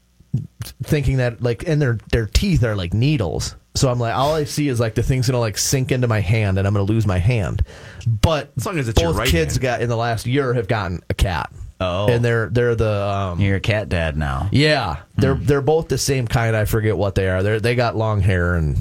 thinking 0.83 1.19
that 1.19 1.43
like 1.43 1.67
and 1.67 1.81
their 1.81 1.99
their 2.13 2.27
teeth 2.27 2.63
are 2.65 2.77
like 2.77 2.95
needles. 2.95 3.57
So 3.77 3.89
I'm 3.91 4.01
like, 4.01 4.15
all 4.15 4.35
I 4.35 4.45
see 4.45 4.69
is 4.69 4.81
like 4.81 4.95
the 4.95 5.03
thing's 5.03 5.29
gonna 5.29 5.39
like 5.41 5.57
sink 5.59 5.93
into 5.93 6.09
my 6.09 6.21
hand, 6.21 6.59
and 6.59 6.67
I'm 6.67 6.75
gonna 6.75 6.85
lose 6.85 7.07
my 7.07 7.19
hand. 7.19 7.63
But 8.07 8.51
As 8.57 8.67
long 8.67 8.79
as 8.79 8.89
it's 8.89 9.01
your 9.01 9.11
both 9.13 9.19
right 9.21 9.29
kids 9.29 9.55
hand. 9.55 9.63
got 9.63 9.81
in 9.83 9.89
the 9.89 9.97
last 9.97 10.27
year 10.27 10.53
have 10.55 10.69
gotten 10.69 11.01
a 11.09 11.15
cat. 11.15 11.51
Oh. 11.83 12.09
and 12.13 12.23
they're 12.23 12.49
they're 12.51 12.75
the 12.75 12.91
um, 13.09 13.41
you're 13.41 13.57
a 13.57 13.61
cat 13.61 13.89
dad 13.89 14.15
now. 14.15 14.51
yeah 14.53 14.99
they're 15.17 15.35
Hmm. 15.35 15.45
they're 15.47 15.63
both 15.63 15.89
the 15.89 15.97
same 15.97 16.27
kind. 16.29 16.55
I 16.55 16.67
forget 16.67 16.95
what 16.97 17.15
they 17.15 17.27
are. 17.29 17.43
They 17.43 17.53
are 17.53 17.61
they 17.61 17.75
got 17.75 17.97
long 17.97 18.21
hair 18.21 18.55
and 18.57 18.77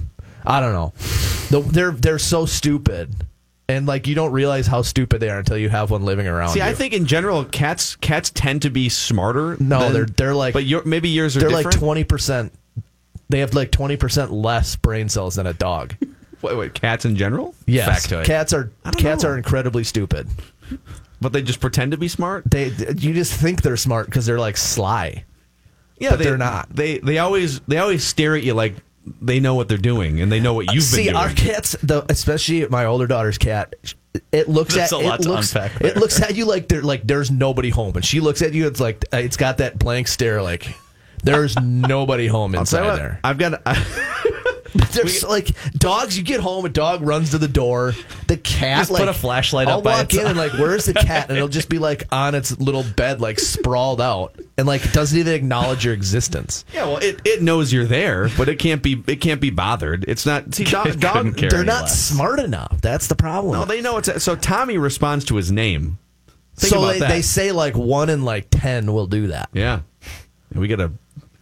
I 0.45 0.59
don't 0.59 0.73
know. 0.73 0.93
The, 1.49 1.61
they're 1.65 1.91
they're 1.91 2.19
so 2.19 2.45
stupid. 2.45 3.15
And 3.69 3.85
like 3.85 4.07
you 4.07 4.15
don't 4.15 4.31
realize 4.31 4.65
how 4.67 4.81
stupid 4.81 5.21
they 5.21 5.29
are 5.29 5.37
until 5.39 5.57
you 5.57 5.69
have 5.69 5.91
one 5.91 6.03
living 6.03 6.27
around. 6.27 6.49
See, 6.49 6.61
I 6.61 6.73
think 6.73 6.93
in 6.93 7.05
general, 7.05 7.45
cats 7.45 7.95
cats 7.97 8.31
tend 8.31 8.63
to 8.63 8.69
be 8.69 8.89
smarter. 8.89 9.55
No, 9.59 9.79
than- 9.79 9.93
they're- 9.93 10.05
they're 10.05 10.35
like- 10.35 10.53
but 10.53 10.65
your, 10.65 10.83
maybe 10.85 11.07
yours 11.09 11.37
are 11.37 11.41
they're 11.41 11.49
different. 11.49 11.75
like 11.75 11.79
twenty 11.79 12.03
percent. 12.03 12.51
They 13.29 13.39
have 13.39 13.53
like 13.53 13.69
twenty 13.71 13.95
percent 13.95 14.33
less 14.33 14.75
brain 14.75 15.07
cells 15.07 15.35
than 15.35 15.45
a 15.47 15.53
dog. 15.53 15.95
Wait, 16.41 16.55
wait, 16.57 16.73
cats 16.73 17.03
in 17.03 17.17
general? 17.17 17.53
Yes, 17.67 18.07
Factoid. 18.07 18.23
cats 18.23 18.53
are 18.53 18.71
cats 18.97 19.23
know. 19.23 19.29
are 19.31 19.37
incredibly 19.37 19.83
stupid. 19.83 20.25
But 21.21 21.33
they 21.33 21.41
just 21.41 21.59
pretend 21.59 21.91
to 21.91 21.97
be 21.97 22.07
smart. 22.07 22.45
They 22.49 22.67
you 22.69 23.13
just 23.13 23.33
think 23.33 23.61
they're 23.61 23.75
smart 23.75 24.05
because 24.05 24.25
they're 24.25 24.39
like 24.39 24.55
sly. 24.55 25.25
Yeah, 25.97 26.11
But 26.11 26.19
they, 26.19 26.23
they're 26.25 26.37
not. 26.37 26.73
They 26.73 26.99
they 26.99 27.17
always 27.19 27.59
they 27.67 27.77
always 27.77 28.05
stare 28.05 28.35
at 28.37 28.43
you 28.43 28.53
like 28.53 28.73
they 29.21 29.39
know 29.39 29.55
what 29.55 29.67
they're 29.67 29.77
doing 29.77 30.21
and 30.21 30.31
they 30.31 30.39
know 30.39 30.53
what 30.53 30.73
you've 30.73 30.83
See, 30.83 31.05
been 31.05 31.13
doing. 31.13 31.29
See 31.29 31.45
our 31.47 31.53
cats, 31.53 31.75
the 31.83 32.05
especially 32.09 32.67
my 32.67 32.85
older 32.85 33.07
daughter's 33.07 33.37
cat, 33.37 33.73
it 34.31 34.49
looks 34.49 34.75
That's 34.75 34.93
at 34.93 35.01
a 35.01 35.05
lot 35.05 35.19
it 35.19 35.23
to 35.23 35.29
looks 35.29 35.55
unpack 35.55 35.81
it 35.81 35.97
looks 35.97 36.21
at 36.21 36.35
you 36.35 36.45
like 36.45 36.67
there 36.67 36.81
like 36.81 37.05
there's 37.05 37.31
nobody 37.31 37.69
home, 37.69 37.95
and 37.95 38.05
she 38.05 38.19
looks 38.19 38.41
at 38.41 38.53
you. 38.53 38.67
It's 38.67 38.79
like 38.79 39.05
uh, 39.13 39.17
it's 39.17 39.37
got 39.37 39.57
that 39.57 39.77
blank 39.79 40.07
stare, 40.07 40.41
like 40.41 40.75
there's 41.23 41.55
nobody 41.61 42.27
home 42.27 42.55
inside 42.55 42.97
there. 42.97 43.19
I've 43.23 43.37
got. 43.37 43.61
There's 44.91 45.23
like 45.23 45.55
dogs. 45.73 46.17
You 46.17 46.23
get 46.23 46.39
home, 46.39 46.65
a 46.65 46.69
dog 46.69 47.01
runs 47.01 47.31
to 47.31 47.37
the 47.37 47.47
door. 47.47 47.93
The 48.27 48.37
cat 48.37 48.79
Just 48.79 48.91
like 48.91 48.99
put 48.99 49.09
a 49.09 49.13
flashlight 49.13 49.67
I'll 49.67 49.81
walk 49.81 50.13
in 50.13 50.25
and 50.25 50.37
like, 50.37 50.53
where's 50.53 50.85
the 50.85 50.93
cat? 50.93 51.29
And 51.29 51.37
it'll 51.37 51.49
just 51.49 51.69
be 51.69 51.79
like 51.79 52.03
on 52.11 52.35
its 52.35 52.57
little 52.59 52.83
bed, 52.83 53.21
like 53.21 53.39
sprawled 53.39 54.01
out, 54.01 54.39
and 54.57 54.67
like 54.67 54.91
doesn't 54.91 55.17
even 55.17 55.33
acknowledge 55.33 55.85
your 55.85 55.93
existence. 55.93 56.65
yeah, 56.73 56.85
well, 56.85 56.97
it, 56.97 57.19
it 57.25 57.41
knows 57.41 57.73
you're 57.73 57.85
there, 57.85 58.29
but 58.37 58.49
it 58.49 58.59
can't 58.59 58.83
be 58.83 59.03
it 59.07 59.17
can't 59.17 59.41
be 59.41 59.49
bothered. 59.49 60.05
It's 60.07 60.25
not. 60.25 60.53
See, 60.53 60.63
dog, 60.65 60.99
dog 60.99 61.35
They're 61.35 61.63
not 61.63 61.83
less. 61.83 61.99
smart 61.99 62.39
enough. 62.39 62.79
That's 62.81 63.07
the 63.07 63.15
problem. 63.15 63.53
No, 63.53 63.65
they 63.65 63.81
know 63.81 63.97
it's 63.97 64.23
so. 64.23 64.35
Tommy 64.35 64.77
responds 64.77 65.25
to 65.25 65.35
his 65.35 65.51
name. 65.51 65.97
Think 66.55 66.73
so 66.73 66.79
about 66.79 66.93
they, 66.93 66.99
that. 66.99 67.09
they 67.09 67.21
say 67.21 67.51
like 67.51 67.75
one 67.75 68.09
in 68.09 68.23
like 68.23 68.47
ten 68.51 68.93
will 68.93 69.07
do 69.07 69.27
that. 69.27 69.49
Yeah, 69.53 69.81
we 70.53 70.67
got 70.67 70.79
a. 70.79 70.91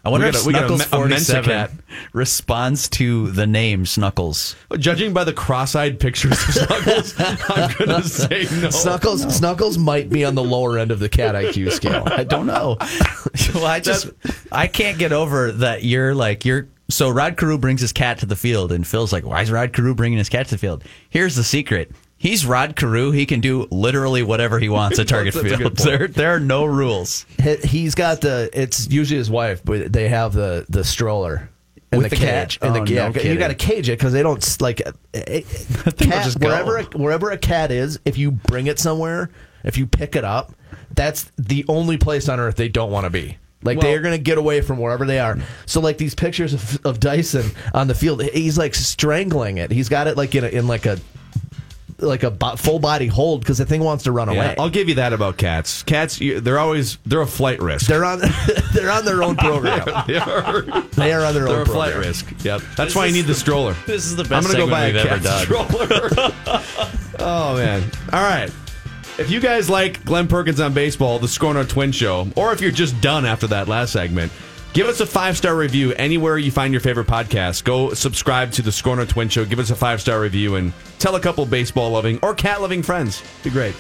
I 0.08 0.10
wonder 0.10 0.26
we 0.26 0.30
if 0.30 0.36
got 0.36 0.44
a, 0.44 0.48
we 0.48 0.54
got 0.54 0.72
a, 0.72 0.78
Snuggles 0.80 0.92
me- 0.92 1.06
a 1.06 1.10
Mensa 1.10 1.34
forty 1.34 1.48
cat. 1.50 1.70
seven 1.70 1.84
responds 2.14 2.88
to 2.90 3.30
the 3.32 3.46
name 3.46 3.86
Snuggles. 3.86 4.56
Judging 4.80 5.12
by 5.12 5.26
the 5.26 5.34
cross-eyed 5.34 6.00
pictures 6.00 6.32
of 6.32 6.54
Snuggles, 6.54 7.14
I'm 7.50 7.76
gonna 7.78 8.04
say 8.04 8.48
no. 8.62 8.70
Snuggles 8.70 9.36
Snuggles 9.36 9.78
might 9.78 10.10
be 10.10 10.24
on 10.24 10.36
the 10.36 10.44
lower 10.44 10.78
end 10.78 10.92
of 10.92 11.00
the 11.00 11.10
cat 11.10 11.36
IQ 11.36 11.74
scale. 11.74 12.04
I 12.06 12.24
don't 12.24 12.46
know. 12.48 12.78
well, 13.54 13.66
I 13.66 13.82
just 13.82 14.10
I 14.50 14.68
can't 14.68 14.98
get 14.98 15.12
over 15.12 15.52
that 15.52 15.84
you're 15.84 16.16
like 16.16 16.46
you're. 16.46 16.70
So 16.90 17.10
Rod 17.10 17.36
Carew 17.36 17.58
brings 17.58 17.82
his 17.82 17.92
cat 17.92 18.20
to 18.20 18.26
the 18.26 18.38
field, 18.38 18.72
and 18.72 18.88
Phil's 18.88 19.12
like, 19.12 19.26
"Why 19.26 19.42
is 19.42 19.52
Rod 19.52 19.74
Carew 19.74 19.94
bringing 19.94 20.18
his 20.20 20.30
cat 20.30 20.46
to 20.48 20.56
the 20.56 20.58
field?" 20.58 20.86
Here's 21.10 21.36
the 21.36 21.44
secret: 21.44 21.92
he's 22.18 22.46
Rod 22.46 22.76
Carew. 22.76 23.12
He 23.12 23.26
can 23.26 23.40
do 23.42 23.68
literally 23.72 24.24
whatever 24.24 24.60
he 24.60 24.70
wants 24.70 25.00
at 25.00 25.08
Target 25.10 25.34
That's 25.34 25.52
a 25.52 25.58
Field. 25.58 25.78
There, 25.78 26.08
there 26.08 26.36
are 26.36 26.40
no 26.40 26.66
rules. 26.66 27.26
He- 27.42 27.58
He's 27.58 27.96
got 27.96 28.22
the. 28.22 28.50
It's 28.54 28.90
usually 28.90 29.18
his 29.18 29.30
wife, 29.30 29.62
but 29.64 29.92
they 29.92 30.10
have 30.10 30.34
the 30.34 30.66
the 30.70 30.84
stroller. 30.84 31.50
In 31.94 32.00
With 32.00 32.10
the, 32.10 32.18
the 32.18 32.26
cat? 32.26 32.50
cage, 32.50 32.60
in 32.62 32.74
the, 32.74 32.80
Oh, 32.82 32.86
yeah, 32.86 33.08
no 33.08 33.22
you 33.22 33.38
got 33.38 33.48
to 33.48 33.56
cage 33.56 33.88
it 33.88 33.98
because 33.98 34.12
they 34.12 34.22
don't 34.22 34.44
s- 34.44 34.60
like. 34.60 34.82
uh, 34.86 34.92
It, 35.14 35.46
cat, 35.98 36.26
just 36.26 36.38
go. 36.40 36.50
wherever 36.50 36.78
a, 36.80 36.84
wherever 36.98 37.32
a 37.32 37.38
cat 37.38 37.72
is, 37.72 37.98
if 38.04 38.18
you 38.18 38.30
bring 38.32 38.68
it 38.68 38.78
somewhere, 38.78 39.30
if 39.64 39.78
you 39.78 39.88
pick 39.88 40.18
it 40.18 40.26
up, 40.26 40.52
that's 40.96 41.32
the 41.38 41.64
only 41.70 41.96
place 41.98 42.28
on 42.28 42.42
earth 42.42 42.58
they 42.58 42.68
don't 42.68 42.92
want 42.92 43.06
to 43.06 43.10
be. 43.10 43.38
Like 43.64 43.78
Well- 43.78 43.88
they're 43.90 44.02
gonna 44.02 44.18
get 44.18 44.38
away 44.38 44.60
from 44.60 44.80
wherever 44.80 45.06
they 45.06 45.20
are. 45.20 45.38
So 45.66 45.80
like 45.80 45.98
these 45.98 46.14
pictures 46.14 46.54
of, 46.54 46.86
of 46.86 47.00
Dyson 47.00 47.52
on 47.74 47.88
the 47.88 47.96
field, 47.96 48.22
he's 48.22 48.58
like 48.58 48.76
strangling 48.76 49.58
it. 49.58 49.72
He's 49.72 49.88
got 49.88 50.08
it 50.08 50.18
like 50.18 50.36
in 50.36 50.44
a, 50.44 50.48
in 50.48 50.68
like 50.68 50.86
a 50.86 51.00
like 52.00 52.22
a 52.24 52.30
bo- 52.32 52.56
full 52.56 52.80
body 52.80 53.08
hold 53.08 53.42
because 53.42 53.58
the 53.58 53.66
thing 53.66 53.82
wants 53.84 54.04
to 54.04 54.12
run 54.12 54.28
Yeah, 54.30 54.36
away. 54.36 54.56
I'll 54.60 54.70
give 54.70 54.88
you 54.90 54.96
that 54.96 55.14
about 55.14 55.38
cats. 55.38 55.82
Cats, 55.84 56.22
you- 56.22 56.40
they're 56.40 56.60
always 56.60 56.98
they're 57.06 57.22
a 57.22 57.28
flight 57.28 57.60
risk. 57.62 57.88
They're 57.88 58.06
on 58.06 58.22
they're 58.74 58.92
on 58.92 59.04
their 59.06 59.24
own 59.24 59.36
program. 59.38 59.84
they 60.08 60.18
are. 60.18 60.62
They 60.62 61.12
are 61.14 61.26
on 61.26 61.34
their 61.34 61.46
They're 61.46 61.56
own 61.56 61.62
a 61.62 61.66
flight 61.66 61.94
program. 61.94 62.08
risk. 62.10 62.32
Yep. 62.46 62.62
That's 62.76 62.94
why 62.96 63.06
you 63.08 63.14
need 63.14 63.26
the 63.26 63.34
stroller. 63.36 63.76
This 63.88 64.06
is 64.06 64.16
the 64.16 64.24
best. 64.24 64.34
I'm 64.34 64.44
gonna 64.44 64.58
go 64.66 64.70
buy 64.70 64.86
a 64.88 64.94
we've 64.94 64.98
ever 65.06 65.10
cat 65.20 65.24
done. 65.24 65.44
stroller. 65.46 66.10
oh 67.20 67.56
man! 67.58 67.84
All 68.14 68.22
right. 68.22 68.52
If 69.20 69.32
you 69.32 69.40
guys 69.40 69.68
like 69.68 70.06
Glen 70.06 70.28
Perkins 70.28 70.60
on 70.60 70.74
baseball, 70.74 71.18
the 71.18 71.28
SKOR 71.28 71.56
North 71.56 71.70
Twin 71.70 71.92
Show, 71.92 72.28
or 72.36 72.54
if 72.54 72.62
you're 72.62 72.70
just 72.70 73.02
done 73.02 73.26
after 73.26 73.48
that 73.48 73.68
last 73.68 73.92
segment, 73.92 74.32
give 74.74 74.88
us 74.88 75.00
a 75.00 75.06
five 75.06 75.38
star 75.38 75.56
review 75.56 75.94
anywhere 75.94 76.38
you 76.38 76.52
find 76.52 76.74
your 76.74 76.82
favorite 76.82 77.08
podcast. 77.08 77.64
Go 77.64 77.94
subscribe 77.94 78.52
to 78.54 78.62
the 78.62 78.72
SKOR 78.72 78.96
North 78.98 79.10
Twin 79.10 79.30
Show. 79.30 79.46
Give 79.46 79.60
us 79.60 79.70
a 79.70 79.76
five 79.76 80.02
star 80.02 80.20
review 80.20 80.56
and 80.56 80.74
tell 81.00 81.16
a 81.16 81.20
couple 81.20 81.46
baseball 81.46 81.92
loving 81.92 82.20
or 82.22 82.34
cat 82.34 82.62
loving 82.62 82.84
friends. 82.84 83.22
Be 83.44 83.50
great. 83.50 83.76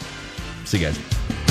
See 0.66 0.80
you 0.80 0.88
guys. 0.88 1.47